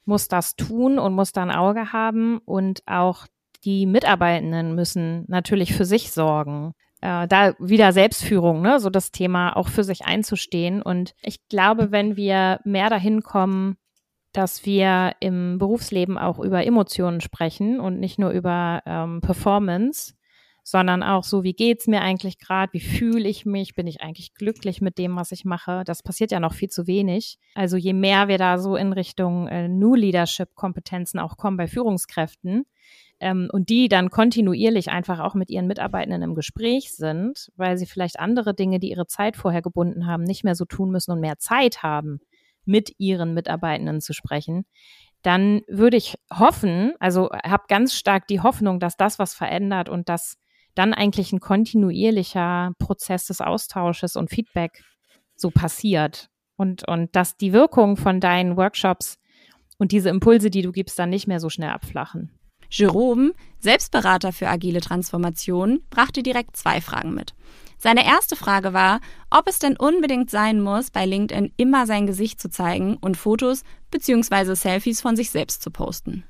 muss 0.04 0.28
das 0.28 0.56
tun 0.56 0.98
und 0.98 1.14
muss 1.14 1.32
da 1.32 1.42
ein 1.42 1.50
Auge 1.50 1.92
haben 1.92 2.38
und 2.38 2.82
auch 2.86 3.26
die 3.64 3.86
Mitarbeitenden 3.86 4.74
müssen 4.74 5.24
natürlich 5.28 5.74
für 5.74 5.84
sich 5.84 6.12
sorgen. 6.12 6.72
Äh, 7.00 7.26
da 7.28 7.54
wieder 7.58 7.92
Selbstführung, 7.92 8.60
ne, 8.62 8.78
so 8.78 8.90
das 8.90 9.10
Thema 9.10 9.56
auch 9.56 9.68
für 9.68 9.84
sich 9.84 10.04
einzustehen. 10.04 10.82
Und 10.82 11.14
ich 11.22 11.48
glaube, 11.48 11.92
wenn 11.92 12.16
wir 12.16 12.60
mehr 12.64 12.90
dahin 12.90 13.22
kommen, 13.22 13.76
dass 14.32 14.64
wir 14.64 15.12
im 15.20 15.58
Berufsleben 15.58 16.18
auch 16.18 16.38
über 16.38 16.64
Emotionen 16.64 17.20
sprechen 17.20 17.80
und 17.80 17.98
nicht 17.98 18.18
nur 18.18 18.30
über 18.30 18.82
ähm, 18.86 19.20
Performance, 19.22 20.14
sondern 20.62 21.02
auch 21.02 21.24
so, 21.24 21.42
wie 21.42 21.54
geht's 21.54 21.86
mir 21.86 22.00
eigentlich 22.02 22.38
gerade, 22.38 22.72
wie 22.72 22.80
fühle 22.80 23.28
ich 23.28 23.44
mich, 23.44 23.74
bin 23.74 23.86
ich 23.86 24.02
eigentlich 24.02 24.34
glücklich 24.34 24.80
mit 24.80 24.98
dem, 24.98 25.16
was 25.16 25.32
ich 25.32 25.44
mache. 25.44 25.82
Das 25.84 26.02
passiert 26.02 26.30
ja 26.30 26.38
noch 26.38 26.52
viel 26.52 26.68
zu 26.68 26.86
wenig. 26.86 27.38
Also 27.54 27.76
je 27.76 27.92
mehr 27.92 28.28
wir 28.28 28.38
da 28.38 28.58
so 28.58 28.76
in 28.76 28.92
Richtung 28.92 29.48
äh, 29.48 29.68
New 29.68 29.94
Leadership 29.94 30.54
Kompetenzen 30.54 31.18
auch 31.18 31.36
kommen 31.36 31.56
bei 31.56 31.66
Führungskräften, 31.66 32.66
ähm, 33.20 33.48
und 33.52 33.68
die 33.68 33.88
dann 33.88 34.10
kontinuierlich 34.10 34.90
einfach 34.90 35.20
auch 35.20 35.34
mit 35.34 35.50
ihren 35.50 35.66
Mitarbeitenden 35.66 36.22
im 36.22 36.34
Gespräch 36.34 36.94
sind, 36.94 37.50
weil 37.56 37.76
sie 37.76 37.86
vielleicht 37.86 38.18
andere 38.18 38.54
Dinge, 38.54 38.80
die 38.80 38.90
ihre 38.90 39.06
Zeit 39.06 39.36
vorher 39.36 39.62
gebunden 39.62 40.06
haben, 40.06 40.24
nicht 40.24 40.42
mehr 40.42 40.54
so 40.54 40.64
tun 40.64 40.90
müssen 40.90 41.12
und 41.12 41.20
mehr 41.20 41.38
Zeit 41.38 41.82
haben, 41.82 42.20
mit 42.64 42.92
ihren 42.98 43.34
Mitarbeitenden 43.34 44.00
zu 44.00 44.12
sprechen, 44.12 44.64
dann 45.22 45.60
würde 45.68 45.96
ich 45.96 46.16
hoffen, 46.32 46.94
also 46.98 47.30
habe 47.44 47.64
ganz 47.68 47.94
stark 47.94 48.26
die 48.26 48.40
Hoffnung, 48.40 48.80
dass 48.80 48.96
das 48.96 49.18
was 49.18 49.34
verändert 49.34 49.88
und 49.88 50.08
dass 50.08 50.36
dann 50.74 50.94
eigentlich 50.94 51.32
ein 51.32 51.40
kontinuierlicher 51.40 52.72
Prozess 52.78 53.26
des 53.26 53.40
Austausches 53.40 54.16
und 54.16 54.30
Feedback 54.30 54.82
so 55.36 55.50
passiert 55.50 56.28
und, 56.56 56.86
und 56.88 57.14
dass 57.16 57.36
die 57.36 57.52
Wirkung 57.52 57.96
von 57.96 58.20
deinen 58.20 58.56
Workshops 58.56 59.18
und 59.78 59.92
diese 59.92 60.10
Impulse, 60.10 60.50
die 60.50 60.62
du 60.62 60.72
gibst, 60.72 60.98
dann 60.98 61.10
nicht 61.10 61.26
mehr 61.26 61.40
so 61.40 61.50
schnell 61.50 61.70
abflachen. 61.70 62.39
Jerome, 62.70 63.32
Selbstberater 63.58 64.32
für 64.32 64.48
agile 64.48 64.80
Transformation, 64.80 65.82
brachte 65.90 66.22
direkt 66.22 66.56
zwei 66.56 66.80
Fragen 66.80 67.14
mit. 67.14 67.34
Seine 67.78 68.06
erste 68.06 68.36
Frage 68.36 68.72
war, 68.72 69.00
ob 69.30 69.48
es 69.48 69.58
denn 69.58 69.76
unbedingt 69.76 70.30
sein 70.30 70.60
muss, 70.60 70.90
bei 70.90 71.06
LinkedIn 71.06 71.52
immer 71.56 71.86
sein 71.86 72.06
Gesicht 72.06 72.40
zu 72.40 72.50
zeigen 72.50 72.96
und 72.98 73.16
Fotos 73.16 73.62
bzw. 73.90 74.54
Selfies 74.54 75.00
von 75.00 75.16
sich 75.16 75.30
selbst 75.30 75.62
zu 75.62 75.70
posten. 75.70 76.24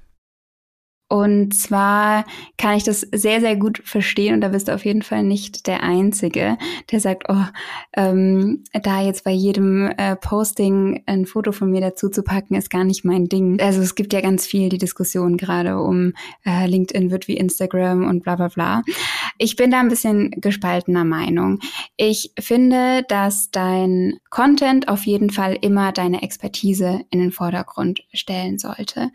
Und 1.11 1.55
zwar 1.57 2.25
kann 2.57 2.77
ich 2.77 2.85
das 2.85 3.01
sehr, 3.01 3.41
sehr 3.41 3.57
gut 3.57 3.83
verstehen 3.85 4.33
und 4.33 4.43
da 4.43 4.49
bist 4.49 4.69
du 4.69 4.75
auf 4.75 4.85
jeden 4.85 5.03
Fall 5.03 5.25
nicht 5.25 5.67
der 5.67 5.83
Einzige, 5.83 6.57
der 6.93 7.01
sagt, 7.01 7.25
oh, 7.29 7.45
ähm, 7.97 8.63
da 8.73 9.03
jetzt 9.03 9.25
bei 9.25 9.33
jedem 9.33 9.91
äh, 9.97 10.15
Posting 10.15 11.03
ein 11.07 11.27
Foto 11.27 11.51
von 11.51 11.69
mir 11.69 11.81
dazu 11.81 12.11
zu 12.11 12.23
packen, 12.23 12.55
ist 12.55 12.71
gar 12.71 12.85
nicht 12.85 13.05
mein 13.05 13.25
Ding. 13.25 13.61
Also 13.61 13.81
es 13.81 13.97
gibt 13.97 14.13
ja 14.13 14.21
ganz 14.21 14.47
viel 14.47 14.69
die 14.69 14.79
Diskussion 14.79 15.37
gerade 15.37 15.79
um 15.81 16.13
äh, 16.47 16.69
LinkedIn 16.69 17.11
wird 17.11 17.27
wie 17.27 17.37
Instagram 17.37 18.07
und 18.07 18.23
bla 18.23 18.37
bla 18.37 18.47
bla. 18.47 18.83
Ich 19.43 19.57
bin 19.57 19.71
da 19.71 19.81
ein 19.81 19.89
bisschen 19.89 20.33
gespaltener 20.33 21.07
Meinung. 21.07 21.61
Ich 21.97 22.33
finde, 22.39 23.05
dass 23.09 23.51
dein 23.51 24.19
Content 24.29 24.89
auf 24.89 25.07
jeden 25.07 25.31
Fall 25.31 25.57
immer 25.59 25.93
deine 25.93 26.23
Expertise 26.23 27.07
in 27.09 27.21
den 27.21 27.33
Vordergrund 27.33 28.03
stellen 28.13 28.59
sollte. 28.59 29.11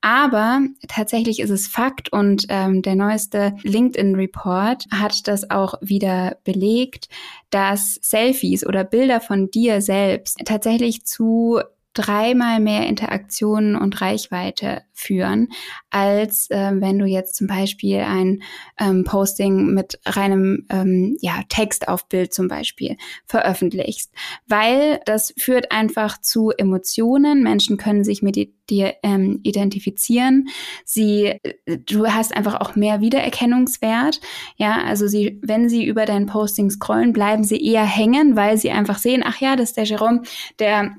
Aber 0.00 0.60
tatsächlich 0.86 1.40
ist 1.40 1.50
es 1.50 1.66
Fakt 1.66 2.12
und 2.12 2.46
ähm, 2.50 2.82
der 2.82 2.94
neueste 2.94 3.56
LinkedIn-Report 3.64 4.84
hat 4.92 5.26
das 5.26 5.50
auch 5.50 5.74
wieder 5.80 6.36
belegt, 6.44 7.08
dass 7.50 7.98
Selfies 8.00 8.64
oder 8.64 8.84
Bilder 8.84 9.20
von 9.20 9.50
dir 9.50 9.82
selbst 9.82 10.38
tatsächlich 10.44 11.04
zu 11.04 11.60
dreimal 11.94 12.60
mehr 12.60 12.86
Interaktionen 12.86 13.76
und 13.76 14.00
Reichweite 14.00 14.82
führen, 14.92 15.48
als 15.90 16.50
äh, 16.50 16.72
wenn 16.74 16.98
du 16.98 17.06
jetzt 17.06 17.36
zum 17.36 17.46
Beispiel 17.46 18.00
ein 18.00 18.42
ähm, 18.78 19.04
Posting 19.04 19.74
mit 19.74 19.98
reinem 20.04 20.66
ähm, 20.70 21.16
ja, 21.20 21.42
Text 21.48 21.88
auf 21.88 22.08
Bild 22.08 22.34
zum 22.34 22.48
Beispiel 22.48 22.96
veröffentlichst. 23.26 24.12
Weil 24.46 25.00
das 25.06 25.32
führt 25.38 25.72
einfach 25.72 26.20
zu 26.20 26.50
Emotionen. 26.50 27.42
Menschen 27.42 27.76
können 27.76 28.04
sich 28.04 28.22
mit 28.22 28.36
dir 28.70 28.94
ähm, 29.02 29.40
identifizieren. 29.42 30.48
Sie, 30.84 31.26
äh, 31.26 31.78
du 31.78 32.06
hast 32.06 32.36
einfach 32.36 32.60
auch 32.60 32.76
mehr 32.76 33.00
Wiedererkennungswert. 33.00 34.20
Ja, 34.56 34.82
also 34.84 35.06
sie, 35.06 35.40
wenn 35.42 35.68
sie 35.68 35.84
über 35.84 36.06
dein 36.06 36.26
Posting 36.26 36.70
scrollen, 36.70 37.12
bleiben 37.12 37.44
sie 37.44 37.64
eher 37.64 37.84
hängen, 37.84 38.36
weil 38.36 38.58
sie 38.58 38.70
einfach 38.70 38.98
sehen, 38.98 39.22
ach 39.24 39.40
ja, 39.40 39.56
das 39.56 39.70
ist 39.70 39.76
der 39.76 39.84
Jerome, 39.84 40.22
der 40.58 40.96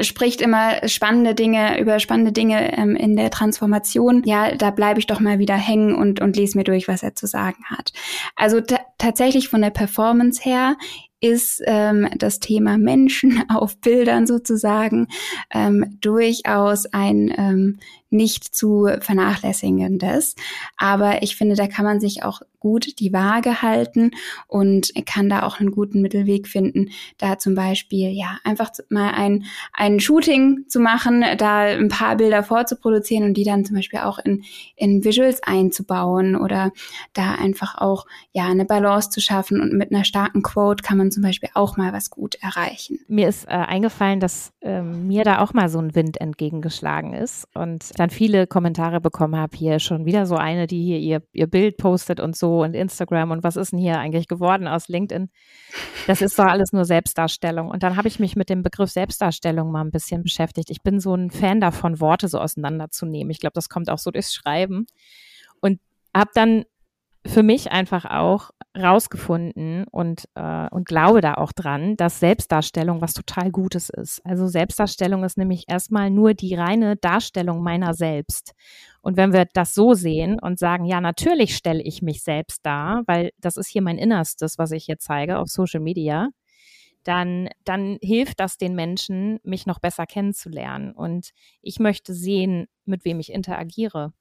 spricht 0.00 0.40
immer 0.40 0.86
spannende 0.88 1.34
Dinge 1.34 1.80
über 1.80 1.98
spannende 1.98 2.32
Dinge 2.32 2.76
ähm, 2.76 2.96
in 2.96 3.16
der 3.16 3.30
Transformation. 3.30 4.22
Ja, 4.24 4.54
da 4.54 4.70
bleibe 4.70 5.00
ich 5.00 5.06
doch 5.06 5.20
mal 5.20 5.38
wieder 5.38 5.56
hängen 5.56 5.94
und, 5.94 6.20
und 6.20 6.36
lese 6.36 6.56
mir 6.56 6.64
durch, 6.64 6.88
was 6.88 7.02
er 7.02 7.14
zu 7.14 7.26
sagen 7.26 7.64
hat. 7.66 7.92
Also 8.36 8.60
tatsächlich 8.98 9.48
von 9.48 9.62
der 9.62 9.70
Performance 9.70 10.42
her 10.42 10.76
ist 11.20 11.62
ähm, 11.64 12.08
das 12.16 12.38
Thema 12.38 12.76
Menschen 12.76 13.44
auf 13.48 13.80
Bildern 13.80 14.26
sozusagen 14.26 15.08
ähm, 15.52 15.98
durchaus 16.00 16.86
ein 16.86 17.32
ähm, 17.36 17.78
nicht 18.14 18.54
zu 18.54 18.88
vernachlässigendes. 19.00 20.36
Aber 20.76 21.22
ich 21.22 21.36
finde, 21.36 21.56
da 21.56 21.66
kann 21.66 21.84
man 21.84 22.00
sich 22.00 22.22
auch 22.22 22.40
gut 22.64 22.98
die 22.98 23.12
Waage 23.12 23.60
halten 23.60 24.12
und 24.48 24.90
kann 25.04 25.28
da 25.28 25.42
auch 25.42 25.60
einen 25.60 25.70
guten 25.70 26.00
Mittelweg 26.00 26.48
finden, 26.48 26.88
da 27.18 27.38
zum 27.38 27.54
Beispiel 27.54 28.08
ja 28.08 28.38
einfach 28.42 28.70
mal 28.88 29.10
ein, 29.10 29.44
ein 29.74 30.00
Shooting 30.00 30.64
zu 30.66 30.80
machen, 30.80 31.22
da 31.36 31.58
ein 31.58 31.88
paar 31.88 32.16
Bilder 32.16 32.42
vorzuproduzieren 32.42 33.24
und 33.24 33.34
die 33.34 33.44
dann 33.44 33.66
zum 33.66 33.76
Beispiel 33.76 33.98
auch 33.98 34.18
in, 34.18 34.44
in 34.76 35.04
Visuals 35.04 35.42
einzubauen 35.42 36.36
oder 36.36 36.72
da 37.12 37.34
einfach 37.34 37.76
auch 37.76 38.06
ja 38.32 38.46
eine 38.46 38.64
Balance 38.64 39.10
zu 39.10 39.20
schaffen 39.20 39.60
und 39.60 39.74
mit 39.74 39.92
einer 39.92 40.04
starken 40.04 40.40
Quote 40.40 40.82
kann 40.82 40.96
man 40.96 41.10
zum 41.10 41.22
Beispiel 41.22 41.50
auch 41.52 41.76
mal 41.76 41.92
was 41.92 42.08
gut 42.08 42.36
erreichen. 42.36 42.98
Mir 43.08 43.28
ist 43.28 43.44
äh, 43.44 43.50
eingefallen, 43.50 44.20
dass 44.20 44.54
ähm, 44.62 45.06
mir 45.08 45.24
da 45.24 45.40
auch 45.40 45.52
mal 45.52 45.68
so 45.68 45.80
ein 45.80 45.94
Wind 45.94 46.18
entgegengeschlagen 46.18 47.12
ist 47.12 47.46
und 47.54 47.84
dann 48.04 48.10
viele 48.10 48.46
Kommentare 48.46 49.00
bekommen 49.00 49.36
habe, 49.36 49.56
hier 49.56 49.78
schon 49.78 50.04
wieder 50.04 50.26
so 50.26 50.36
eine, 50.36 50.66
die 50.66 50.82
hier 50.84 50.98
ihr, 50.98 51.22
ihr 51.32 51.46
Bild 51.46 51.78
postet 51.78 52.20
und 52.20 52.36
so 52.36 52.62
und 52.62 52.74
Instagram 52.74 53.30
und 53.30 53.42
was 53.42 53.56
ist 53.56 53.72
denn 53.72 53.78
hier 53.78 53.98
eigentlich 53.98 54.28
geworden 54.28 54.68
aus 54.68 54.88
LinkedIn? 54.88 55.30
Das 56.06 56.20
ist 56.20 56.38
doch 56.38 56.44
alles 56.44 56.72
nur 56.72 56.84
Selbstdarstellung. 56.84 57.70
Und 57.70 57.82
dann 57.82 57.96
habe 57.96 58.08
ich 58.08 58.20
mich 58.20 58.36
mit 58.36 58.50
dem 58.50 58.62
Begriff 58.62 58.90
Selbstdarstellung 58.90 59.72
mal 59.72 59.80
ein 59.80 59.90
bisschen 59.90 60.22
beschäftigt. 60.22 60.70
Ich 60.70 60.82
bin 60.82 61.00
so 61.00 61.14
ein 61.14 61.30
Fan 61.30 61.60
davon, 61.60 61.98
Worte 61.98 62.28
so 62.28 62.38
auseinanderzunehmen. 62.38 63.30
Ich 63.30 63.40
glaube, 63.40 63.54
das 63.54 63.70
kommt 63.70 63.88
auch 63.88 63.98
so 63.98 64.10
durchs 64.10 64.34
Schreiben. 64.34 64.86
Und 65.62 65.80
habe 66.14 66.30
dann 66.34 66.64
für 67.26 67.42
mich 67.42 67.72
einfach 67.72 68.04
auch 68.04 68.50
rausgefunden 68.76 69.84
und, 69.90 70.28
äh, 70.34 70.68
und 70.70 70.86
glaube 70.86 71.20
da 71.20 71.34
auch 71.34 71.52
dran, 71.52 71.96
dass 71.96 72.20
Selbstdarstellung 72.20 73.00
was 73.00 73.14
total 73.14 73.50
Gutes 73.50 73.88
ist. 73.88 74.20
Also 74.24 74.48
Selbstdarstellung 74.48 75.24
ist 75.24 75.38
nämlich 75.38 75.64
erstmal 75.68 76.10
nur 76.10 76.34
die 76.34 76.54
reine 76.54 76.96
Darstellung 76.96 77.62
meiner 77.62 77.94
selbst. 77.94 78.52
Und 79.00 79.16
wenn 79.16 79.32
wir 79.32 79.46
das 79.52 79.74
so 79.74 79.94
sehen 79.94 80.38
und 80.40 80.58
sagen, 80.58 80.86
ja, 80.86 81.00
natürlich 81.00 81.56
stelle 81.56 81.82
ich 81.82 82.02
mich 82.02 82.22
selbst 82.22 82.64
dar, 82.66 83.02
weil 83.06 83.30
das 83.38 83.56
ist 83.56 83.68
hier 83.68 83.82
mein 83.82 83.98
Innerstes, 83.98 84.58
was 84.58 84.72
ich 84.72 84.86
hier 84.86 84.98
zeige 84.98 85.38
auf 85.38 85.48
Social 85.48 85.80
Media, 85.80 86.30
dann, 87.04 87.50
dann 87.64 87.98
hilft 88.02 88.40
das 88.40 88.56
den 88.56 88.74
Menschen, 88.74 89.38
mich 89.44 89.66
noch 89.66 89.78
besser 89.78 90.06
kennenzulernen. 90.06 90.92
Und 90.92 91.30
ich 91.62 91.78
möchte 91.78 92.14
sehen, 92.14 92.66
mit 92.86 93.04
wem 93.04 93.20
ich 93.20 93.30
interagiere. 93.30 94.12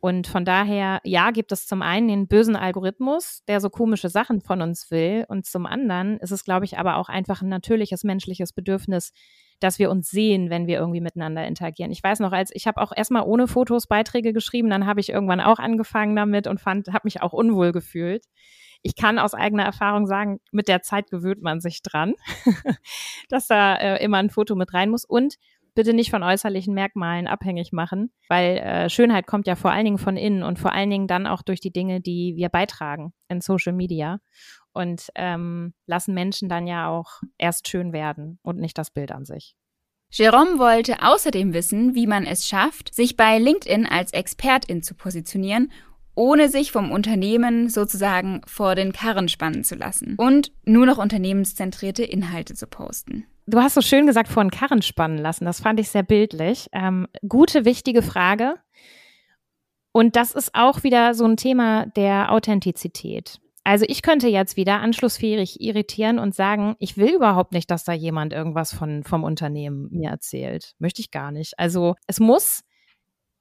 Und 0.00 0.26
von 0.26 0.44
daher, 0.44 1.00
ja, 1.04 1.30
gibt 1.30 1.52
es 1.52 1.66
zum 1.66 1.82
einen 1.82 2.08
den 2.08 2.28
bösen 2.28 2.56
Algorithmus, 2.56 3.42
der 3.48 3.60
so 3.60 3.70
komische 3.70 4.08
Sachen 4.08 4.40
von 4.40 4.62
uns 4.62 4.90
will. 4.90 5.24
Und 5.28 5.46
zum 5.46 5.66
anderen 5.66 6.18
ist 6.18 6.30
es, 6.30 6.44
glaube 6.44 6.64
ich, 6.64 6.78
aber 6.78 6.96
auch 6.96 7.08
einfach 7.08 7.42
ein 7.42 7.48
natürliches 7.48 8.04
menschliches 8.04 8.52
Bedürfnis, 8.52 9.12
dass 9.60 9.78
wir 9.78 9.90
uns 9.90 10.10
sehen, 10.10 10.50
wenn 10.50 10.66
wir 10.66 10.78
irgendwie 10.78 11.00
miteinander 11.00 11.46
interagieren. 11.46 11.90
Ich 11.90 12.02
weiß 12.02 12.20
noch, 12.20 12.32
als 12.32 12.50
ich 12.52 12.66
habe 12.66 12.80
auch 12.80 12.92
erstmal 12.94 13.22
ohne 13.22 13.48
Fotos 13.48 13.86
Beiträge 13.86 14.32
geschrieben, 14.32 14.70
dann 14.70 14.86
habe 14.86 15.00
ich 15.00 15.08
irgendwann 15.08 15.40
auch 15.40 15.58
angefangen 15.58 16.14
damit 16.14 16.46
und 16.46 16.60
fand, 16.60 16.88
habe 16.88 17.02
mich 17.04 17.22
auch 17.22 17.32
unwohl 17.32 17.72
gefühlt. 17.72 18.24
Ich 18.82 18.94
kann 18.94 19.18
aus 19.18 19.34
eigener 19.34 19.64
Erfahrung 19.64 20.06
sagen, 20.06 20.38
mit 20.52 20.68
der 20.68 20.82
Zeit 20.82 21.10
gewöhnt 21.10 21.42
man 21.42 21.60
sich 21.60 21.82
dran, 21.82 22.14
dass 23.28 23.46
da 23.46 23.74
äh, 23.74 24.04
immer 24.04 24.18
ein 24.18 24.30
Foto 24.30 24.54
mit 24.54 24.74
rein 24.74 24.90
muss 24.90 25.04
und 25.04 25.36
bitte 25.76 25.92
nicht 25.94 26.10
von 26.10 26.24
äußerlichen 26.24 26.74
Merkmalen 26.74 27.28
abhängig 27.28 27.70
machen, 27.70 28.10
weil 28.28 28.56
äh, 28.56 28.90
Schönheit 28.90 29.28
kommt 29.28 29.46
ja 29.46 29.54
vor 29.54 29.70
allen 29.70 29.84
Dingen 29.84 29.98
von 29.98 30.16
innen 30.16 30.42
und 30.42 30.58
vor 30.58 30.72
allen 30.72 30.90
Dingen 30.90 31.06
dann 31.06 31.28
auch 31.28 31.42
durch 31.42 31.60
die 31.60 31.70
Dinge, 31.70 32.00
die 32.00 32.34
wir 32.34 32.48
beitragen 32.48 33.12
in 33.28 33.40
Social 33.40 33.72
Media 33.72 34.18
und 34.72 35.08
ähm, 35.14 35.74
lassen 35.86 36.14
Menschen 36.14 36.48
dann 36.48 36.66
ja 36.66 36.88
auch 36.88 37.20
erst 37.38 37.68
schön 37.68 37.92
werden 37.92 38.40
und 38.42 38.58
nicht 38.58 38.76
das 38.76 38.90
Bild 38.90 39.12
an 39.12 39.24
sich. 39.24 39.54
Jerome 40.10 40.58
wollte 40.58 41.02
außerdem 41.02 41.52
wissen, 41.52 41.94
wie 41.94 42.06
man 42.06 42.24
es 42.24 42.48
schafft, 42.48 42.94
sich 42.94 43.16
bei 43.16 43.38
LinkedIn 43.38 43.86
als 43.86 44.12
Expertin 44.12 44.82
zu 44.82 44.94
positionieren, 44.94 45.70
ohne 46.16 46.48
sich 46.48 46.72
vom 46.72 46.90
Unternehmen 46.90 47.68
sozusagen 47.68 48.40
vor 48.46 48.74
den 48.74 48.92
Karren 48.92 49.28
spannen 49.28 49.62
zu 49.62 49.76
lassen 49.76 50.16
und 50.18 50.50
nur 50.64 50.86
noch 50.86 50.98
unternehmenszentrierte 50.98 52.02
Inhalte 52.02 52.54
zu 52.54 52.66
posten. 52.66 53.26
Du 53.46 53.60
hast 53.60 53.74
so 53.74 53.80
schön 53.80 54.06
gesagt, 54.06 54.28
vor 54.28 54.42
den 54.42 54.50
Karren 54.50 54.82
spannen 54.82 55.18
lassen. 55.18 55.44
Das 55.44 55.60
fand 55.60 55.78
ich 55.78 55.88
sehr 55.88 56.02
bildlich. 56.02 56.68
Ähm, 56.72 57.06
gute, 57.28 57.64
wichtige 57.64 58.02
Frage. 58.02 58.56
Und 59.92 60.16
das 60.16 60.32
ist 60.32 60.54
auch 60.54 60.82
wieder 60.82 61.14
so 61.14 61.24
ein 61.24 61.36
Thema 61.36 61.86
der 61.86 62.32
Authentizität. 62.32 63.38
Also 63.62 63.84
ich 63.88 64.02
könnte 64.02 64.28
jetzt 64.28 64.56
wieder 64.56 64.80
anschlussfähig 64.80 65.60
irritieren 65.60 66.18
und 66.18 66.34
sagen, 66.34 66.76
ich 66.78 66.96
will 66.96 67.14
überhaupt 67.14 67.52
nicht, 67.52 67.70
dass 67.70 67.84
da 67.84 67.92
jemand 67.92 68.32
irgendwas 68.32 68.72
von, 68.72 69.04
vom 69.04 69.24
Unternehmen 69.24 69.88
mir 69.90 70.10
erzählt. 70.10 70.74
Möchte 70.78 71.00
ich 71.00 71.10
gar 71.10 71.30
nicht. 71.30 71.58
Also 71.58 71.94
es 72.06 72.20
muss, 72.20 72.62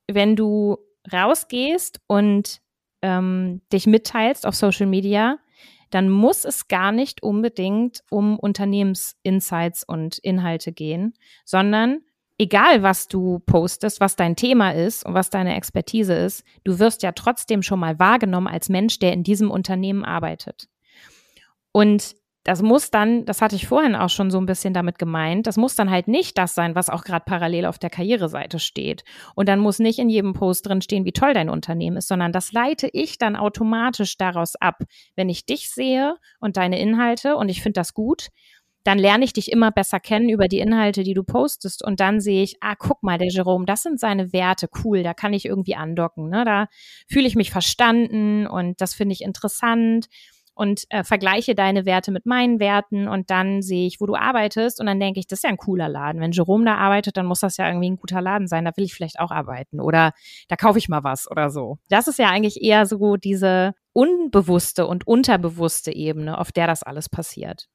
wenn 0.07 0.35
du 0.35 0.77
rausgehst 1.11 1.99
und 2.07 2.61
ähm, 3.05 3.61
dich 3.71 3.85
mitteilst 3.85 4.47
auf 4.47 4.55
Social 4.55 4.87
Media, 4.87 5.37
dann 5.91 6.09
muss 6.09 6.43
es 6.43 6.67
gar 6.67 6.91
nicht 6.91 7.21
unbedingt 7.21 8.03
um 8.09 8.39
Unternehmensinsights 8.39 9.83
und 9.83 10.17
Inhalte 10.17 10.71
gehen, 10.73 11.13
sondern 11.45 11.99
egal 12.39 12.81
was 12.81 13.07
du 13.07 13.39
postest, 13.45 13.99
was 14.01 14.15
dein 14.15 14.35
Thema 14.35 14.71
ist 14.71 15.05
und 15.05 15.13
was 15.13 15.29
deine 15.29 15.55
Expertise 15.55 16.15
ist, 16.15 16.43
du 16.63 16.79
wirst 16.79 17.03
ja 17.03 17.11
trotzdem 17.11 17.61
schon 17.61 17.79
mal 17.79 17.99
wahrgenommen 17.99 18.47
als 18.47 18.69
Mensch, 18.69 18.97
der 18.97 19.13
in 19.13 19.23
diesem 19.23 19.51
Unternehmen 19.51 20.03
arbeitet. 20.03 20.67
Und 21.71 22.15
das 22.45 22.61
muss 22.61 22.91
dann, 22.91 23.25
das 23.25 23.41
hatte 23.41 23.55
ich 23.55 23.67
vorhin 23.67 23.95
auch 23.95 24.09
schon 24.09 24.29
so 24.29 24.37
ein 24.37 24.45
bisschen 24.45 24.75
damit 24.75 24.99
gemeint, 24.99 25.47
das 25.47 25.57
muss 25.57 25.73
dann 25.73 25.89
halt 25.89 26.07
nicht 26.07 26.37
das 26.37 26.53
sein, 26.53 26.75
was 26.75 26.91
auch 26.91 27.03
gerade 27.03 27.25
parallel 27.25 27.65
auf 27.65 27.79
der 27.79 27.89
Karriereseite 27.89 28.59
steht. 28.59 29.03
Und 29.33 29.49
dann 29.49 29.59
muss 29.59 29.79
nicht 29.79 29.97
in 29.97 30.09
jedem 30.09 30.33
Post 30.33 30.67
drin 30.67 30.83
stehen, 30.83 31.05
wie 31.05 31.11
toll 31.11 31.33
dein 31.33 31.49
Unternehmen 31.49 31.97
ist, 31.97 32.07
sondern 32.07 32.31
das 32.31 32.51
leite 32.51 32.87
ich 32.93 33.17
dann 33.17 33.35
automatisch 33.35 34.15
daraus 34.17 34.55
ab. 34.55 34.83
Wenn 35.15 35.27
ich 35.27 35.47
dich 35.47 35.71
sehe 35.71 36.17
und 36.39 36.55
deine 36.55 36.79
Inhalte 36.79 37.35
und 37.35 37.49
ich 37.49 37.63
finde 37.63 37.79
das 37.79 37.95
gut, 37.95 38.27
dann 38.83 38.99
lerne 38.99 39.25
ich 39.25 39.33
dich 39.33 39.51
immer 39.51 39.71
besser 39.71 39.99
kennen 39.99 40.29
über 40.29 40.47
die 40.47 40.59
Inhalte, 40.59 41.01
die 41.01 41.15
du 41.15 41.23
postest. 41.23 41.83
Und 41.83 41.99
dann 41.99 42.21
sehe 42.21 42.43
ich, 42.43 42.57
ah, 42.61 42.75
guck 42.77 43.01
mal, 43.01 43.17
der 43.17 43.29
Jerome, 43.29 43.65
das 43.65 43.81
sind 43.81 43.99
seine 43.99 44.31
Werte, 44.31 44.69
cool, 44.83 45.01
da 45.01 45.15
kann 45.15 45.33
ich 45.33 45.45
irgendwie 45.45 45.73
andocken. 45.73 46.29
Ne? 46.29 46.45
Da 46.45 46.67
fühle 47.07 47.25
ich 47.25 47.35
mich 47.35 47.49
verstanden 47.49 48.45
und 48.45 48.79
das 48.81 48.93
finde 48.93 49.13
ich 49.13 49.21
interessant 49.21 50.05
und 50.55 50.85
äh, 50.89 51.03
vergleiche 51.03 51.53
deine 51.53 51.85
Werte 51.85 52.11
mit 52.11 52.25
meinen 52.25 52.59
Werten 52.59 53.07
und 53.07 53.29
dann 53.29 53.61
sehe 53.61 53.85
ich, 53.85 53.99
wo 53.99 54.05
du 54.05 54.15
arbeitest 54.15 54.79
und 54.79 54.87
dann 54.87 54.99
denke 54.99 55.19
ich, 55.19 55.27
das 55.27 55.39
ist 55.39 55.43
ja 55.43 55.49
ein 55.49 55.57
cooler 55.57 55.89
Laden. 55.89 56.21
Wenn 56.21 56.31
Jerome 56.31 56.65
da 56.65 56.75
arbeitet, 56.75 57.17
dann 57.17 57.25
muss 57.25 57.41
das 57.41 57.57
ja 57.57 57.67
irgendwie 57.67 57.91
ein 57.91 57.97
guter 57.97 58.21
Laden 58.21 58.47
sein, 58.47 58.65
da 58.65 58.71
will 58.75 58.85
ich 58.85 58.93
vielleicht 58.93 59.19
auch 59.19 59.31
arbeiten 59.31 59.79
oder 59.79 60.13
da 60.47 60.55
kaufe 60.55 60.79
ich 60.79 60.89
mal 60.89 61.03
was 61.03 61.29
oder 61.29 61.49
so. 61.49 61.77
Das 61.89 62.07
ist 62.07 62.17
ja 62.17 62.29
eigentlich 62.29 62.61
eher 62.61 62.85
so 62.85 63.17
diese 63.17 63.73
unbewusste 63.93 64.87
und 64.87 65.05
unterbewusste 65.05 65.93
Ebene, 65.93 66.37
auf 66.37 66.51
der 66.51 66.67
das 66.67 66.83
alles 66.83 67.09
passiert. 67.09 67.67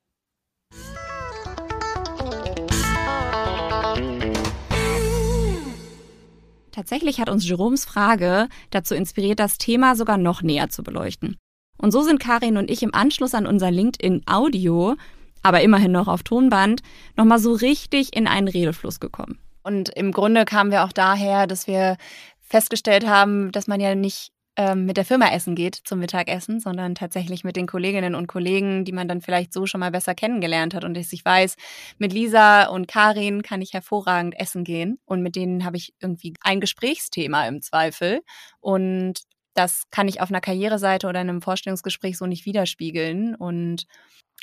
Tatsächlich 6.72 7.20
hat 7.20 7.28
uns 7.28 7.46
Jeroms 7.46 7.84
Frage 7.84 8.48
dazu 8.70 8.94
inspiriert, 8.94 9.38
das 9.38 9.58
Thema 9.58 9.96
sogar 9.96 10.16
noch 10.16 10.42
näher 10.42 10.70
zu 10.70 10.82
beleuchten. 10.82 11.36
Und 11.80 11.92
so 11.92 12.02
sind 12.02 12.20
Karin 12.20 12.56
und 12.56 12.70
ich 12.70 12.82
im 12.82 12.94
Anschluss 12.94 13.34
an 13.34 13.46
unser 13.46 13.70
LinkedIn 13.70 14.22
Audio, 14.26 14.96
aber 15.42 15.62
immerhin 15.62 15.92
noch 15.92 16.08
auf 16.08 16.22
Tonband, 16.22 16.82
nochmal 17.16 17.38
so 17.38 17.52
richtig 17.52 18.14
in 18.14 18.26
einen 18.26 18.48
Redefluss 18.48 19.00
gekommen. 19.00 19.38
Und 19.62 19.88
im 19.90 20.12
Grunde 20.12 20.44
kamen 20.44 20.70
wir 20.70 20.84
auch 20.84 20.92
daher, 20.92 21.46
dass 21.46 21.66
wir 21.66 21.96
festgestellt 22.40 23.06
haben, 23.06 23.52
dass 23.52 23.66
man 23.66 23.80
ja 23.80 23.94
nicht 23.94 24.32
ähm, 24.56 24.84
mit 24.84 24.96
der 24.96 25.04
Firma 25.04 25.28
essen 25.32 25.54
geht 25.54 25.76
zum 25.76 26.00
Mittagessen, 26.00 26.60
sondern 26.60 26.94
tatsächlich 26.94 27.44
mit 27.44 27.56
den 27.56 27.66
Kolleginnen 27.66 28.14
und 28.14 28.26
Kollegen, 28.26 28.84
die 28.84 28.92
man 28.92 29.08
dann 29.08 29.20
vielleicht 29.20 29.52
so 29.52 29.64
schon 29.64 29.80
mal 29.80 29.90
besser 29.90 30.14
kennengelernt 30.14 30.74
hat. 30.74 30.84
Und 30.84 30.98
ich 30.98 31.24
weiß, 31.24 31.56
mit 31.98 32.12
Lisa 32.12 32.64
und 32.66 32.88
Karin 32.88 33.42
kann 33.42 33.62
ich 33.62 33.72
hervorragend 33.72 34.38
essen 34.38 34.64
gehen. 34.64 34.98
Und 35.06 35.22
mit 35.22 35.36
denen 35.36 35.64
habe 35.64 35.76
ich 35.76 35.94
irgendwie 36.00 36.34
ein 36.42 36.60
Gesprächsthema 36.60 37.46
im 37.46 37.62
Zweifel. 37.62 38.20
Und 38.60 39.22
das 39.54 39.84
kann 39.90 40.08
ich 40.08 40.20
auf 40.20 40.30
einer 40.30 40.40
Karriereseite 40.40 41.06
oder 41.08 41.20
in 41.20 41.28
einem 41.28 41.42
Vorstellungsgespräch 41.42 42.16
so 42.16 42.26
nicht 42.26 42.46
widerspiegeln. 42.46 43.34
Und 43.34 43.86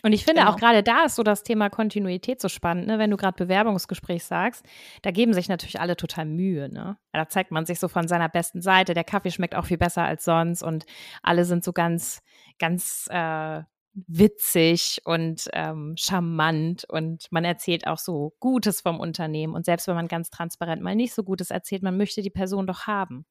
und 0.04 0.13
ich 0.13 0.24
finde 0.24 0.41
genau. 0.41 0.54
auch 0.54 0.58
gerade 0.58 0.84
da 0.84 1.06
ist 1.06 1.15
so 1.15 1.24
das 1.24 1.41
Thema 1.41 1.72
Kontinuität 1.72 2.39
so 2.39 2.50
spannend, 2.50 2.86
ne? 2.86 3.00
wenn 3.00 3.10
du 3.10 3.17
gerade 3.17 3.36
Bewerbungsgespräch 3.36 4.24
sagst, 4.24 4.63
da 5.02 5.10
geben 5.10 5.34
sich 5.34 5.50
natürlich 5.50 5.80
alle 5.80 5.98
total 5.98 6.26
Mühe. 6.26 6.70
Ne? 6.70 6.98
Da 7.13 7.28
zeigt 7.30 7.50
man 7.50 7.65
sich 7.65 7.80
so 7.80 7.88
von 7.88 8.08
seiner 8.08 8.30
besten 8.30 8.62
Seite. 8.62 8.93
Der 8.93 9.04
Kaffee 9.04 9.32
schmeckt 9.32 9.56
auch 9.56 9.65
viel 9.65 9.80
besser 9.80 10.04
als 10.04 10.24
sonst 10.24 10.62
und 10.62 10.86
alle 11.24 11.46
sind 11.46 11.63
so 11.63 11.74
ganz, 11.74 12.22
ganz 12.60 13.08
äh, 13.10 13.63
witzig 14.05 15.01
und 15.05 15.49
ähm, 15.53 15.95
charmant 15.97 16.86
und 16.89 17.25
man 17.31 17.45
erzählt 17.45 17.88
auch 17.88 17.97
so 17.97 18.33
Gutes 18.39 18.81
vom 18.81 18.99
Unternehmen. 18.99 19.53
Und 19.53 19.65
selbst 19.65 19.88
wenn 19.88 19.95
man 19.95 20.07
ganz 20.07 20.29
transparent 20.29 20.81
mal 20.81 20.95
nicht 20.95 21.13
so 21.13 21.23
Gutes 21.23 21.49
erzählt, 21.49 21.83
man 21.83 21.97
möchte 21.97 22.21
die 22.21 22.29
Person 22.29 22.67
doch 22.67 22.86
haben. 22.86 23.25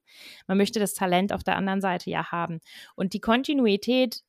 Man 0.46 0.58
möchte 0.58 0.80
das 0.80 0.94
Talent 0.94 1.32
auf 1.32 1.44
der 1.44 1.56
anderen 1.56 1.80
Seite 1.80 2.10
ja 2.10 2.32
haben. 2.32 2.60
Und 2.96 3.12
die 3.12 3.20
Kontinuität 3.20 4.22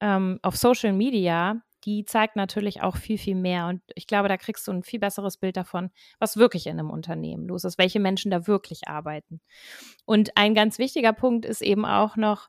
ähm, 0.00 0.38
auf 0.42 0.56
Social 0.56 0.92
Media 0.92 1.62
die 1.84 2.04
zeigt 2.04 2.36
natürlich 2.36 2.82
auch 2.82 2.96
viel, 2.96 3.18
viel 3.18 3.34
mehr. 3.34 3.66
Und 3.66 3.80
ich 3.94 4.06
glaube, 4.06 4.28
da 4.28 4.36
kriegst 4.36 4.66
du 4.66 4.72
ein 4.72 4.82
viel 4.82 5.00
besseres 5.00 5.36
Bild 5.36 5.56
davon, 5.56 5.90
was 6.18 6.36
wirklich 6.36 6.66
in 6.66 6.78
einem 6.78 6.90
Unternehmen 6.90 7.46
los 7.46 7.64
ist, 7.64 7.78
welche 7.78 8.00
Menschen 8.00 8.30
da 8.30 8.46
wirklich 8.46 8.88
arbeiten. 8.88 9.40
Und 10.04 10.36
ein 10.36 10.54
ganz 10.54 10.78
wichtiger 10.78 11.12
Punkt 11.12 11.46
ist 11.46 11.62
eben 11.62 11.84
auch 11.84 12.16
noch, 12.16 12.48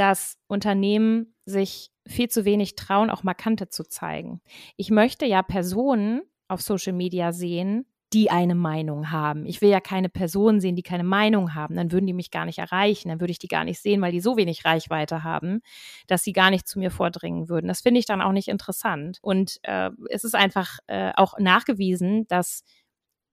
dass 0.00 0.38
Unternehmen 0.46 1.34
sich 1.44 1.90
viel 2.08 2.30
zu 2.30 2.46
wenig 2.46 2.74
trauen, 2.74 3.10
auch 3.10 3.22
Markante 3.22 3.68
zu 3.68 3.84
zeigen. 3.84 4.40
Ich 4.78 4.90
möchte 4.90 5.26
ja 5.26 5.42
Personen 5.42 6.22
auf 6.48 6.62
Social 6.62 6.94
Media 6.94 7.32
sehen, 7.32 7.84
die 8.14 8.30
eine 8.30 8.54
Meinung 8.54 9.10
haben. 9.10 9.44
Ich 9.44 9.60
will 9.60 9.68
ja 9.68 9.80
keine 9.80 10.08
Personen 10.08 10.58
sehen, 10.58 10.74
die 10.74 10.82
keine 10.82 11.04
Meinung 11.04 11.54
haben. 11.54 11.76
Dann 11.76 11.92
würden 11.92 12.06
die 12.06 12.14
mich 12.14 12.30
gar 12.30 12.46
nicht 12.46 12.58
erreichen. 12.58 13.10
Dann 13.10 13.20
würde 13.20 13.30
ich 13.30 13.38
die 13.38 13.46
gar 13.46 13.64
nicht 13.64 13.78
sehen, 13.78 14.00
weil 14.00 14.10
die 14.10 14.22
so 14.22 14.38
wenig 14.38 14.64
Reichweite 14.64 15.22
haben, 15.22 15.60
dass 16.06 16.24
sie 16.24 16.32
gar 16.32 16.48
nicht 16.48 16.66
zu 16.66 16.78
mir 16.78 16.90
vordringen 16.90 17.50
würden. 17.50 17.68
Das 17.68 17.82
finde 17.82 18.00
ich 18.00 18.06
dann 18.06 18.22
auch 18.22 18.32
nicht 18.32 18.48
interessant. 18.48 19.18
Und 19.20 19.58
äh, 19.64 19.90
es 20.08 20.24
ist 20.24 20.34
einfach 20.34 20.78
äh, 20.86 21.12
auch 21.14 21.38
nachgewiesen, 21.38 22.26
dass 22.26 22.64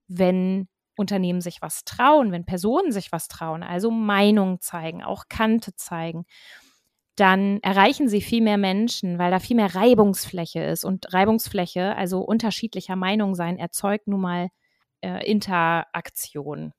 wenn 0.06 0.68
Unternehmen 0.98 1.40
sich 1.40 1.62
was 1.62 1.84
trauen, 1.84 2.32
wenn 2.32 2.44
Personen 2.44 2.92
sich 2.92 3.12
was 3.12 3.28
trauen, 3.28 3.62
also 3.62 3.90
Meinung 3.90 4.60
zeigen, 4.60 5.02
auch 5.02 5.24
Kante 5.28 5.74
zeigen, 5.74 6.24
dann 7.18 7.58
erreichen 7.62 8.08
sie 8.08 8.20
viel 8.20 8.42
mehr 8.42 8.58
Menschen, 8.58 9.18
weil 9.18 9.30
da 9.30 9.40
viel 9.40 9.56
mehr 9.56 9.74
Reibungsfläche 9.74 10.60
ist. 10.60 10.84
Und 10.84 11.12
Reibungsfläche, 11.12 11.96
also 11.96 12.20
unterschiedlicher 12.20 12.96
Meinung 12.96 13.34
sein, 13.34 13.58
erzeugt 13.58 14.06
nun 14.06 14.20
mal 14.20 14.48
äh, 15.00 15.28
Interaktion. 15.28 16.72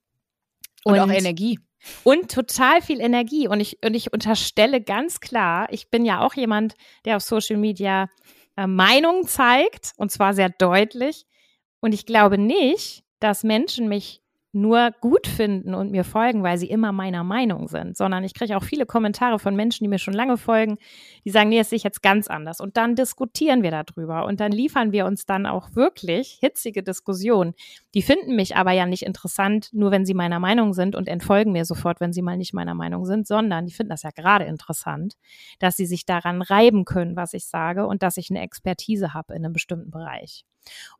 Und, 0.84 0.94
und 0.94 1.00
auch 1.00 1.10
Energie. 1.10 1.58
Und 2.04 2.30
total 2.30 2.80
viel 2.80 3.00
Energie. 3.00 3.48
Und 3.48 3.60
ich, 3.60 3.78
und 3.84 3.94
ich 3.94 4.12
unterstelle 4.12 4.80
ganz 4.80 5.20
klar, 5.20 5.68
ich 5.70 5.90
bin 5.90 6.04
ja 6.04 6.24
auch 6.24 6.34
jemand, 6.34 6.74
der 7.04 7.16
auf 7.16 7.22
Social 7.22 7.58
Media 7.58 8.08
äh, 8.56 8.66
Meinung 8.66 9.26
zeigt, 9.26 9.92
und 9.96 10.10
zwar 10.10 10.32
sehr 10.32 10.48
deutlich. 10.48 11.26
Und 11.80 11.92
ich 11.92 12.06
glaube 12.06 12.38
nicht, 12.38 13.04
dass 13.20 13.44
Menschen 13.44 13.88
mich 13.88 14.22
nur 14.52 14.90
gut 15.00 15.28
finden 15.28 15.74
und 15.74 15.92
mir 15.92 16.02
folgen, 16.02 16.42
weil 16.42 16.58
sie 16.58 16.68
immer 16.68 16.90
meiner 16.90 17.22
Meinung 17.22 17.68
sind, 17.68 17.96
sondern 17.96 18.24
ich 18.24 18.34
kriege 18.34 18.56
auch 18.56 18.64
viele 18.64 18.84
Kommentare 18.84 19.38
von 19.38 19.54
Menschen, 19.54 19.84
die 19.84 19.88
mir 19.88 19.98
schon 19.98 20.14
lange 20.14 20.36
folgen, 20.36 20.78
die 21.24 21.30
sagen, 21.30 21.50
nee, 21.50 21.62
sehe 21.62 21.76
ich 21.76 21.84
jetzt 21.84 22.02
ganz 22.02 22.26
anders. 22.26 22.60
Und 22.60 22.76
dann 22.76 22.96
diskutieren 22.96 23.62
wir 23.62 23.70
darüber 23.70 24.24
und 24.24 24.40
dann 24.40 24.50
liefern 24.50 24.90
wir 24.90 25.06
uns 25.06 25.24
dann 25.24 25.46
auch 25.46 25.76
wirklich 25.76 26.38
hitzige 26.40 26.82
Diskussionen. 26.82 27.54
Die 27.94 28.02
finden 28.02 28.34
mich 28.34 28.56
aber 28.56 28.72
ja 28.72 28.86
nicht 28.86 29.02
interessant, 29.02 29.68
nur 29.72 29.92
wenn 29.92 30.04
sie 30.04 30.14
meiner 30.14 30.40
Meinung 30.40 30.72
sind 30.74 30.96
und 30.96 31.06
entfolgen 31.06 31.52
mir 31.52 31.64
sofort, 31.64 32.00
wenn 32.00 32.12
sie 32.12 32.22
mal 32.22 32.36
nicht 32.36 32.52
meiner 32.52 32.74
Meinung 32.74 33.04
sind, 33.04 33.28
sondern 33.28 33.66
die 33.66 33.72
finden 33.72 33.90
das 33.90 34.02
ja 34.02 34.10
gerade 34.10 34.46
interessant, 34.46 35.14
dass 35.60 35.76
sie 35.76 35.86
sich 35.86 36.06
daran 36.06 36.42
reiben 36.42 36.84
können, 36.84 37.14
was 37.14 37.34
ich 37.34 37.46
sage 37.46 37.86
und 37.86 38.02
dass 38.02 38.16
ich 38.16 38.30
eine 38.30 38.40
Expertise 38.42 39.14
habe 39.14 39.34
in 39.34 39.44
einem 39.44 39.52
bestimmten 39.52 39.92
Bereich. 39.92 40.44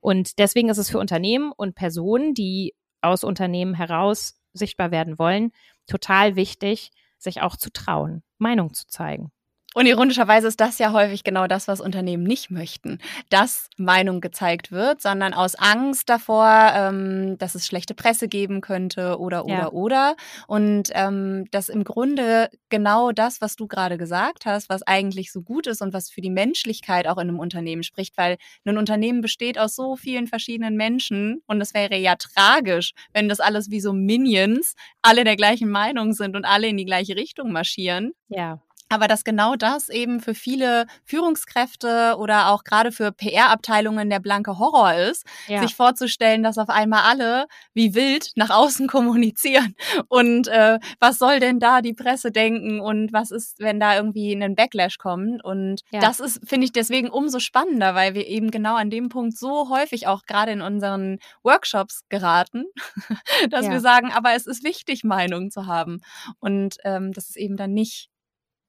Und 0.01 0.39
deswegen 0.39 0.69
ist 0.69 0.79
es 0.79 0.91
für 0.91 0.99
Unternehmen 0.99 1.53
und 1.53 1.75
Personen, 1.75 2.35
die 2.35 2.75
aus 3.03 3.25
Unternehmen 3.25 3.75
heraus 3.75 4.41
sichtbar 4.53 4.91
werden 4.91 5.19
wollen, 5.19 5.53
total 5.87 6.37
wichtig, 6.37 6.91
sich 7.19 7.43
auch 7.43 7.57
zu 7.57 7.71
trauen, 7.73 8.23
Meinung 8.39 8.75
zu 8.75 8.87
zeigen. 8.87 9.31
Und 9.75 9.87
ironischerweise 9.87 10.49
ist 10.49 10.61
das 10.61 10.79
ja 10.79 10.93
häufig 10.93 11.23
genau 11.23 11.47
das, 11.47 11.69
was 11.69 11.81
Unternehmen 11.81 12.25
nicht 12.25 12.51
möchten, 12.51 12.99
dass 13.29 13.71
Meinung 13.77 14.21
gezeigt 14.21 14.73
wird, 14.73 15.01
sondern 15.01 15.33
aus 15.33 15.55
Angst 15.55 16.09
davor, 16.09 16.73
ähm, 16.75 17.39
dass 17.39 17.55
es 17.55 17.67
schlechte 17.67 17.95
Presse 17.95 18.27
geben 18.27 18.63
könnte 18.63 19.19
oder 19.21 19.45
oder 19.45 19.55
ja. 19.55 19.71
oder. 19.71 20.17
Und 20.49 20.91
ähm, 20.95 21.45
dass 21.53 21.69
im 21.69 21.85
Grunde 21.85 22.51
genau 22.69 23.13
das, 23.13 23.41
was 23.41 23.55
du 23.55 23.69
gerade 23.69 23.97
gesagt 23.97 24.45
hast, 24.45 24.69
was 24.69 24.83
eigentlich 24.83 25.31
so 25.31 25.41
gut 25.41 25.69
ist 25.69 25.83
und 25.83 25.93
was 25.93 26.11
für 26.11 26.21
die 26.21 26.31
Menschlichkeit 26.31 27.07
auch 27.07 27.19
in 27.19 27.29
einem 27.29 27.39
Unternehmen 27.39 27.85
spricht, 27.85 28.19
weil 28.19 28.39
ein 28.65 28.77
Unternehmen 28.77 29.21
besteht 29.21 29.57
aus 29.57 29.77
so 29.77 29.95
vielen 29.95 30.27
verschiedenen 30.27 30.77
Menschen 30.77 31.43
und 31.47 31.61
es 31.61 31.75
wäre 31.75 31.97
ja 31.97 32.17
tragisch, 32.17 32.93
wenn 33.13 33.29
das 33.29 33.39
alles 33.39 33.71
wie 33.71 33.81
so 33.81 33.93
Minions 33.93 34.75
alle 35.03 35.23
der 35.23 35.37
gleichen 35.37 35.71
Meinung 35.71 36.13
sind 36.13 36.35
und 36.35 36.45
alle 36.45 36.67
in 36.67 36.77
die 36.77 36.85
gleiche 36.85 37.15
Richtung 37.15 37.53
marschieren. 37.53 38.13
Ja 38.29 38.61
aber 38.91 39.07
dass 39.07 39.25
genau 39.25 39.55
das 39.55 39.89
eben 39.89 40.21
für 40.21 40.35
viele 40.35 40.87
Führungskräfte 41.05 42.17
oder 42.19 42.49
auch 42.49 42.65
gerade 42.65 42.91
für 42.91 43.13
PR-Abteilungen 43.13 44.11
der 44.11 44.19
blanke 44.19 44.59
Horror 44.59 44.95
ist, 44.95 45.25
ja. 45.47 45.63
sich 45.63 45.77
vorzustellen, 45.77 46.43
dass 46.43 46.59
auf 46.59 46.69
einmal 46.69 47.05
alle 47.05 47.47
wie 47.73 47.95
wild 47.95 48.33
nach 48.35 48.51
außen 48.51 48.89
kommunizieren 48.89 49.75
und 50.09 50.49
äh, 50.49 50.79
was 50.99 51.19
soll 51.19 51.39
denn 51.39 51.61
da 51.61 51.81
die 51.81 51.95
Presse 51.95 52.33
denken 52.33 52.81
und 52.81 53.13
was 53.13 53.31
ist, 53.31 53.61
wenn 53.61 53.79
da 53.79 53.95
irgendwie 53.97 54.33
ein 54.33 54.57
Backlash 54.57 54.99
kommt 54.99 55.43
und 55.45 55.83
ja. 55.93 56.01
das 56.01 56.19
ist, 56.19 56.41
finde 56.47 56.65
ich, 56.65 56.73
deswegen 56.73 57.11
umso 57.11 57.39
spannender, 57.39 57.95
weil 57.95 58.15
wir 58.15 58.27
eben 58.27 58.51
genau 58.51 58.75
an 58.75 58.91
dem 58.91 59.09
Punkt 59.09 59.39
so 59.39 59.71
häufig 59.71 60.09
auch 60.09 60.25
gerade 60.25 60.51
in 60.51 60.63
unseren 60.63 61.19
Workshops 61.45 62.03
geraten, 62.09 62.65
dass 63.51 63.67
ja. 63.67 63.73
wir 63.73 63.81
sagen, 63.81 64.11
aber 64.13 64.35
es 64.35 64.49
ist 64.49 64.65
wichtig, 64.65 65.05
Meinung 65.05 65.53
zu 65.53 65.67
haben 65.67 66.01
und 66.41 66.79
ähm, 66.83 67.13
das 67.13 67.29
ist 67.29 67.37
eben 67.37 67.57
dann 67.57 67.73
nicht 67.73 68.11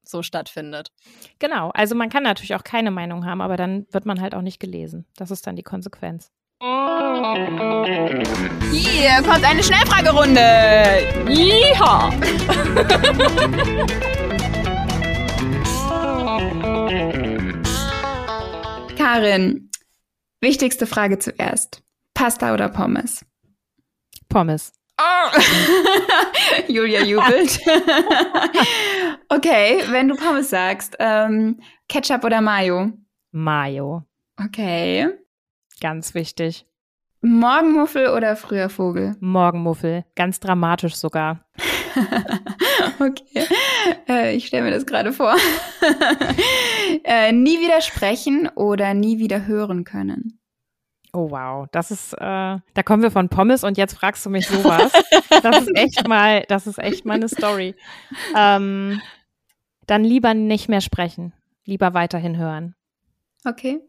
so 0.04 0.22
stattfindet. 0.22 0.90
Genau, 1.38 1.70
also 1.70 1.94
man 1.94 2.10
kann 2.10 2.22
natürlich 2.22 2.54
auch 2.54 2.64
keine 2.64 2.90
Meinung 2.90 3.24
haben, 3.26 3.40
aber 3.40 3.56
dann 3.56 3.86
wird 3.90 4.06
man 4.06 4.20
halt 4.20 4.34
auch 4.34 4.42
nicht 4.42 4.60
gelesen. 4.60 5.06
Das 5.16 5.30
ist 5.30 5.46
dann 5.46 5.56
die 5.56 5.62
Konsequenz. 5.62 6.30
Hier 8.70 9.22
kommt 9.24 9.44
eine 9.44 9.62
Schnellfragerunde. 9.62 10.40
Yeehaw! 11.28 12.12
Karin, 18.96 19.70
wichtigste 20.40 20.86
Frage 20.86 21.18
zuerst. 21.18 21.82
Pasta 22.14 22.54
oder 22.54 22.68
Pommes? 22.68 23.24
Pommes. 24.28 24.72
Oh. 25.00 25.38
Julia 26.72 27.02
jubelt. 27.02 27.58
okay, 29.34 29.82
wenn 29.90 30.08
du 30.08 30.16
Pommes 30.16 30.50
sagst, 30.50 30.96
ähm, 30.98 31.60
Ketchup 31.88 32.24
oder 32.24 32.40
Mayo? 32.40 32.92
Mayo. 33.30 34.04
Okay. 34.36 35.08
Ganz 35.80 36.14
wichtig. 36.14 36.66
Morgenmuffel 37.22 38.08
oder 38.08 38.34
früher 38.36 38.68
Vogel? 38.68 39.16
Morgenmuffel. 39.20 40.04
Ganz 40.16 40.40
dramatisch 40.40 40.96
sogar. 40.96 41.44
okay. 42.98 43.46
Äh, 44.08 44.34
ich 44.34 44.46
stelle 44.46 44.64
mir 44.64 44.70
das 44.72 44.86
gerade 44.86 45.12
vor. 45.12 45.36
äh, 47.04 47.32
nie 47.32 47.60
widersprechen 47.60 48.48
oder 48.54 48.94
nie 48.94 49.18
wieder 49.18 49.46
hören 49.46 49.84
können? 49.84 50.40
Oh 51.14 51.30
wow, 51.30 51.66
das 51.72 51.90
ist, 51.90 52.14
äh, 52.14 52.16
da 52.18 52.82
kommen 52.84 53.02
wir 53.02 53.10
von 53.10 53.28
Pommes 53.28 53.64
und 53.64 53.76
jetzt 53.76 53.94
fragst 53.94 54.24
du 54.24 54.30
mich 54.30 54.48
sowas. 54.48 54.92
das 55.42 55.60
ist 55.60 55.76
echt 55.76 56.08
mal, 56.08 56.42
das 56.48 56.66
ist 56.66 56.78
echt 56.78 57.04
mal 57.04 57.14
eine 57.14 57.28
Story. 57.28 57.74
Ähm, 58.34 59.00
dann 59.86 60.04
lieber 60.04 60.34
nicht 60.34 60.68
mehr 60.68 60.80
sprechen, 60.80 61.32
lieber 61.64 61.94
weiterhin 61.94 62.36
hören. 62.36 62.74
Okay. 63.44 63.80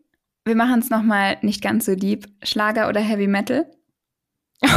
Wir 0.46 0.56
machen 0.56 0.80
es 0.80 0.90
nochmal 0.90 1.38
nicht 1.42 1.62
ganz 1.62 1.86
so 1.86 1.94
lieb. 1.94 2.28
Schlager 2.44 2.90
oder 2.90 3.00
Heavy 3.00 3.28
Metal? 3.28 3.66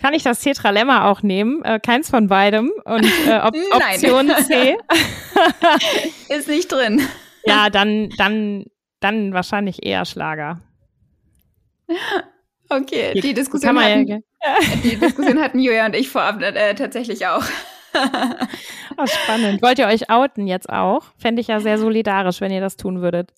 Kann 0.00 0.14
ich 0.14 0.22
das 0.22 0.40
Tetralemma 0.40 1.10
auch 1.10 1.22
nehmen? 1.22 1.62
Äh, 1.64 1.80
keins 1.80 2.08
von 2.08 2.28
beidem. 2.28 2.70
Und 2.84 3.04
äh, 3.26 3.40
Op 3.40 3.54
Option 3.72 4.30
C. 4.46 4.76
Ist 6.28 6.48
nicht 6.48 6.70
drin. 6.70 7.02
Ja, 7.44 7.68
dann, 7.68 8.08
dann 8.16 8.64
dann 9.00 9.32
wahrscheinlich 9.32 9.84
eher 9.84 10.04
Schlager. 10.04 10.60
Okay, 12.68 13.14
die, 13.14 13.20
die 13.20 13.34
Diskussion, 13.34 13.78
hatten, 13.80 14.08
ja, 14.08 14.18
die 14.82 14.96
Diskussion 14.96 15.40
hatten 15.40 15.58
Julia 15.58 15.86
und 15.86 15.94
ich 15.94 16.08
vorab 16.08 16.42
äh, 16.42 16.74
tatsächlich 16.74 17.26
auch. 17.26 17.44
oh, 18.96 19.06
spannend. 19.06 19.62
Wollt 19.62 19.78
ihr 19.78 19.86
euch 19.86 20.10
outen 20.10 20.46
jetzt 20.46 20.68
auch? 20.68 21.04
Fände 21.18 21.40
ich 21.40 21.48
ja 21.48 21.60
sehr 21.60 21.78
solidarisch, 21.78 22.40
wenn 22.40 22.52
ihr 22.52 22.60
das 22.60 22.76
tun 22.76 23.00
würdet. 23.00 23.32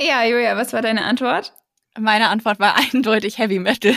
Ja, 0.00 0.24
Julia, 0.24 0.56
was 0.56 0.72
war 0.72 0.82
deine 0.82 1.04
Antwort? 1.04 1.52
Meine 1.98 2.28
Antwort 2.28 2.58
war 2.58 2.76
eindeutig 2.92 3.38
Heavy 3.38 3.58
Metal. 3.58 3.92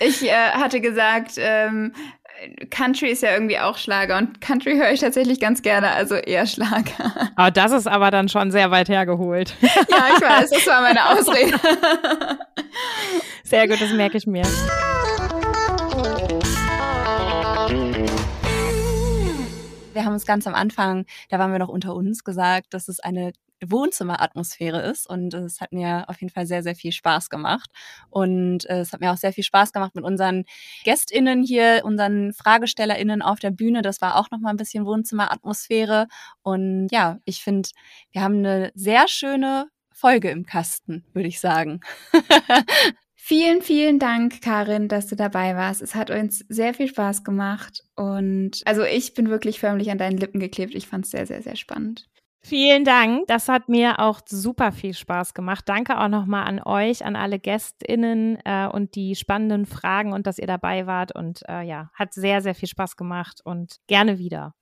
ich 0.00 0.22
äh, 0.22 0.50
hatte 0.52 0.80
gesagt, 0.80 1.32
ähm, 1.36 1.92
Country 2.70 3.10
ist 3.10 3.22
ja 3.22 3.32
irgendwie 3.32 3.58
auch 3.58 3.76
Schlager 3.76 4.16
und 4.16 4.40
Country 4.40 4.76
höre 4.76 4.92
ich 4.92 5.00
tatsächlich 5.00 5.40
ganz 5.40 5.60
gerne, 5.60 5.90
also 5.90 6.14
eher 6.14 6.46
Schlager. 6.46 7.30
Oh, 7.36 7.48
das 7.52 7.72
ist 7.72 7.86
aber 7.86 8.10
dann 8.10 8.30
schon 8.30 8.50
sehr 8.50 8.70
weit 8.70 8.88
hergeholt. 8.88 9.54
ja, 9.60 9.68
ich 10.16 10.22
weiß, 10.22 10.48
das 10.48 10.66
war 10.66 10.80
meine 10.80 11.10
Ausrede. 11.10 11.60
Sehr 13.44 13.68
gut, 13.68 13.80
das 13.80 13.92
merke 13.92 14.16
ich 14.16 14.26
mir. 14.26 14.44
Wir 20.00 20.06
haben 20.06 20.14
uns 20.14 20.24
ganz 20.24 20.46
am 20.46 20.54
Anfang, 20.54 21.04
da 21.28 21.38
waren 21.38 21.52
wir 21.52 21.58
noch 21.58 21.68
unter 21.68 21.94
uns, 21.94 22.24
gesagt, 22.24 22.72
dass 22.72 22.88
es 22.88 23.00
eine 23.00 23.34
Wohnzimmeratmosphäre 23.62 24.80
ist. 24.80 25.06
Und 25.06 25.34
es 25.34 25.60
hat 25.60 25.72
mir 25.72 26.08
auf 26.08 26.18
jeden 26.22 26.32
Fall 26.32 26.46
sehr, 26.46 26.62
sehr 26.62 26.74
viel 26.74 26.92
Spaß 26.92 27.28
gemacht. 27.28 27.68
Und 28.08 28.64
äh, 28.70 28.78
es 28.78 28.94
hat 28.94 29.02
mir 29.02 29.12
auch 29.12 29.18
sehr 29.18 29.34
viel 29.34 29.44
Spaß 29.44 29.74
gemacht 29.74 29.94
mit 29.94 30.02
unseren 30.02 30.46
GästInnen 30.84 31.42
hier, 31.42 31.82
unseren 31.84 32.32
FragestellerInnen 32.32 33.20
auf 33.20 33.40
der 33.40 33.50
Bühne. 33.50 33.82
Das 33.82 34.00
war 34.00 34.16
auch 34.16 34.30
nochmal 34.30 34.54
ein 34.54 34.56
bisschen 34.56 34.86
Wohnzimmeratmosphäre. 34.86 36.06
Und 36.40 36.88
ja, 36.90 37.18
ich 37.26 37.42
finde, 37.44 37.68
wir 38.10 38.22
haben 38.22 38.38
eine 38.38 38.72
sehr 38.74 39.06
schöne 39.06 39.66
Folge 39.92 40.30
im 40.30 40.46
Kasten, 40.46 41.04
würde 41.12 41.28
ich 41.28 41.40
sagen. 41.40 41.80
Vielen, 43.30 43.62
vielen 43.62 44.00
Dank, 44.00 44.40
Karin, 44.40 44.88
dass 44.88 45.06
du 45.06 45.14
dabei 45.14 45.54
warst. 45.54 45.82
Es 45.82 45.94
hat 45.94 46.10
uns 46.10 46.44
sehr 46.48 46.74
viel 46.74 46.88
Spaß 46.88 47.22
gemacht 47.22 47.84
und 47.94 48.60
also 48.64 48.82
ich 48.82 49.14
bin 49.14 49.30
wirklich 49.30 49.60
förmlich 49.60 49.92
an 49.92 49.98
deinen 49.98 50.18
Lippen 50.18 50.40
geklebt. 50.40 50.74
Ich 50.74 50.88
fand 50.88 51.04
es 51.04 51.12
sehr, 51.12 51.26
sehr, 51.26 51.40
sehr 51.40 51.54
spannend. 51.54 52.08
Vielen 52.42 52.84
Dank. 52.84 53.28
Das 53.28 53.48
hat 53.48 53.68
mir 53.68 54.00
auch 54.00 54.20
super 54.26 54.72
viel 54.72 54.94
Spaß 54.94 55.32
gemacht. 55.32 55.62
Danke 55.68 56.00
auch 56.00 56.08
nochmal 56.08 56.44
an 56.48 56.60
euch, 56.60 57.04
an 57.04 57.14
alle 57.14 57.38
GästInnen 57.38 58.40
äh, 58.44 58.66
und 58.66 58.96
die 58.96 59.14
spannenden 59.14 59.64
Fragen 59.64 60.12
und 60.12 60.26
dass 60.26 60.38
ihr 60.40 60.48
dabei 60.48 60.88
wart. 60.88 61.14
Und 61.14 61.48
äh, 61.48 61.62
ja, 61.62 61.92
hat 61.94 62.12
sehr, 62.12 62.42
sehr 62.42 62.56
viel 62.56 62.68
Spaß 62.68 62.96
gemacht 62.96 63.42
und 63.44 63.76
gerne 63.86 64.18
wieder. 64.18 64.54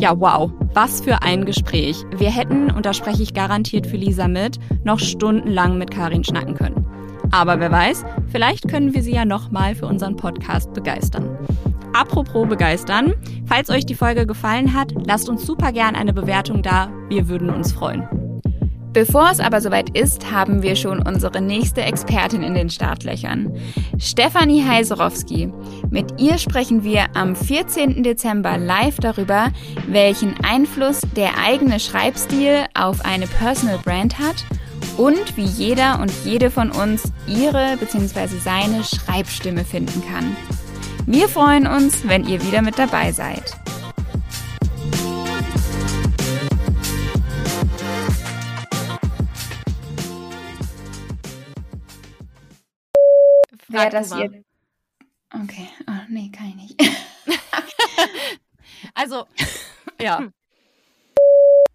Ja, 0.00 0.18
wow, 0.18 0.50
was 0.74 1.00
für 1.00 1.22
ein 1.22 1.44
Gespräch. 1.44 2.04
Wir 2.16 2.30
hätten, 2.30 2.70
und 2.70 2.84
da 2.84 2.92
spreche 2.92 3.22
ich 3.22 3.32
garantiert 3.32 3.86
für 3.86 3.96
Lisa 3.96 4.28
mit, 4.28 4.58
noch 4.84 4.98
stundenlang 4.98 5.78
mit 5.78 5.90
Karin 5.90 6.24
schnacken 6.24 6.54
können. 6.54 6.86
Aber 7.30 7.58
wer 7.60 7.70
weiß, 7.70 8.04
vielleicht 8.28 8.68
können 8.68 8.94
wir 8.94 9.02
sie 9.02 9.14
ja 9.14 9.24
nochmal 9.24 9.74
für 9.74 9.86
unseren 9.86 10.16
Podcast 10.16 10.72
begeistern. 10.72 11.38
Apropos 11.92 12.48
begeistern, 12.48 13.14
falls 13.46 13.70
euch 13.70 13.86
die 13.86 13.94
Folge 13.94 14.26
gefallen 14.26 14.74
hat, 14.74 14.92
lasst 15.06 15.28
uns 15.28 15.46
super 15.46 15.72
gern 15.72 15.94
eine 15.94 16.12
Bewertung 16.12 16.62
da. 16.62 16.90
Wir 17.08 17.28
würden 17.28 17.50
uns 17.50 17.72
freuen. 17.72 18.23
Bevor 18.94 19.28
es 19.28 19.40
aber 19.40 19.60
soweit 19.60 19.90
ist, 19.98 20.30
haben 20.30 20.62
wir 20.62 20.76
schon 20.76 21.04
unsere 21.04 21.40
nächste 21.40 21.82
Expertin 21.82 22.44
in 22.44 22.54
den 22.54 22.70
Startlöchern. 22.70 23.52
Stefanie 23.98 24.64
Heiserowski. 24.64 25.52
Mit 25.90 26.20
ihr 26.20 26.38
sprechen 26.38 26.84
wir 26.84 27.06
am 27.14 27.34
14. 27.34 28.04
Dezember 28.04 28.56
live 28.56 28.98
darüber, 28.98 29.48
welchen 29.88 30.34
Einfluss 30.44 31.00
der 31.16 31.30
eigene 31.44 31.80
Schreibstil 31.80 32.66
auf 32.74 33.04
eine 33.04 33.26
Personal 33.26 33.78
Brand 33.78 34.20
hat 34.20 34.44
und 34.96 35.36
wie 35.36 35.42
jeder 35.44 35.98
und 36.00 36.12
jede 36.24 36.52
von 36.52 36.70
uns 36.70 37.12
ihre 37.26 37.76
bzw. 37.80 38.28
seine 38.38 38.84
Schreibstimme 38.84 39.64
finden 39.64 40.04
kann. 40.08 40.36
Wir 41.04 41.28
freuen 41.28 41.66
uns, 41.66 42.06
wenn 42.06 42.28
ihr 42.28 42.40
wieder 42.46 42.62
mit 42.62 42.78
dabei 42.78 43.10
seid. 43.10 43.56
Wer 53.74 53.90
das 53.90 54.12
ihr. 54.12 54.44
Okay. 55.32 55.68
Oh, 55.88 55.92
nee, 56.08 56.30
kann 56.30 56.48
ich 56.48 56.54
nicht. 56.54 56.80
also, 58.94 59.26
ja. 60.00 60.30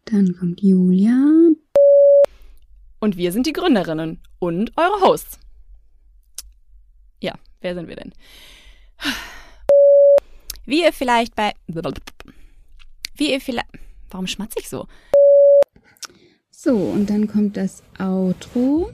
Dann 0.05 0.35
kommt 0.39 0.61
Julia. 0.61 1.51
Und 2.99 3.17
wir 3.17 3.31
sind 3.31 3.47
die 3.47 3.53
Gründerinnen 3.53 4.21
und 4.39 4.71
eure 4.77 5.01
Hosts. 5.01 5.39
Ja, 7.21 7.33
wer 7.61 7.75
sind 7.75 7.87
wir 7.87 7.95
denn? 7.95 8.13
Wie 10.65 10.83
ihr 10.83 10.93
vielleicht 10.93 11.35
bei. 11.35 11.53
Wie 13.15 13.31
ihr 13.31 13.41
vielleicht. 13.41 13.67
Warum 14.09 14.27
schmatze 14.27 14.59
ich 14.59 14.69
so? 14.69 14.87
So, 16.49 16.75
und 16.75 17.09
dann 17.09 17.27
kommt 17.27 17.57
das 17.57 17.83
Outro. 17.99 18.91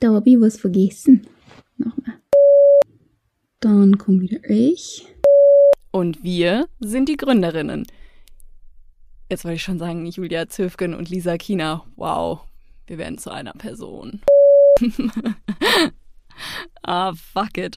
Da 0.00 0.12
habe 0.14 0.30
ich 0.30 0.40
was 0.40 0.58
vergessen. 0.58 1.26
Nochmal. 1.78 2.20
Dann 3.60 3.98
kommt 3.98 4.20
wieder 4.20 4.48
ich. 4.48 5.06
Und 5.90 6.22
wir 6.22 6.68
sind 6.80 7.08
die 7.08 7.16
Gründerinnen. 7.16 7.86
Jetzt 9.30 9.44
wollte 9.44 9.56
ich 9.56 9.62
schon 9.62 9.78
sagen, 9.78 10.06
Julia 10.06 10.48
Zöfgen 10.48 10.94
und 10.94 11.08
Lisa 11.08 11.36
Kina. 11.36 11.84
Wow, 11.96 12.40
wir 12.86 12.98
werden 12.98 13.18
zu 13.18 13.30
einer 13.30 13.52
Person. 13.52 14.20
ah, 16.82 17.12
fuck 17.14 17.58
it. 17.58 17.76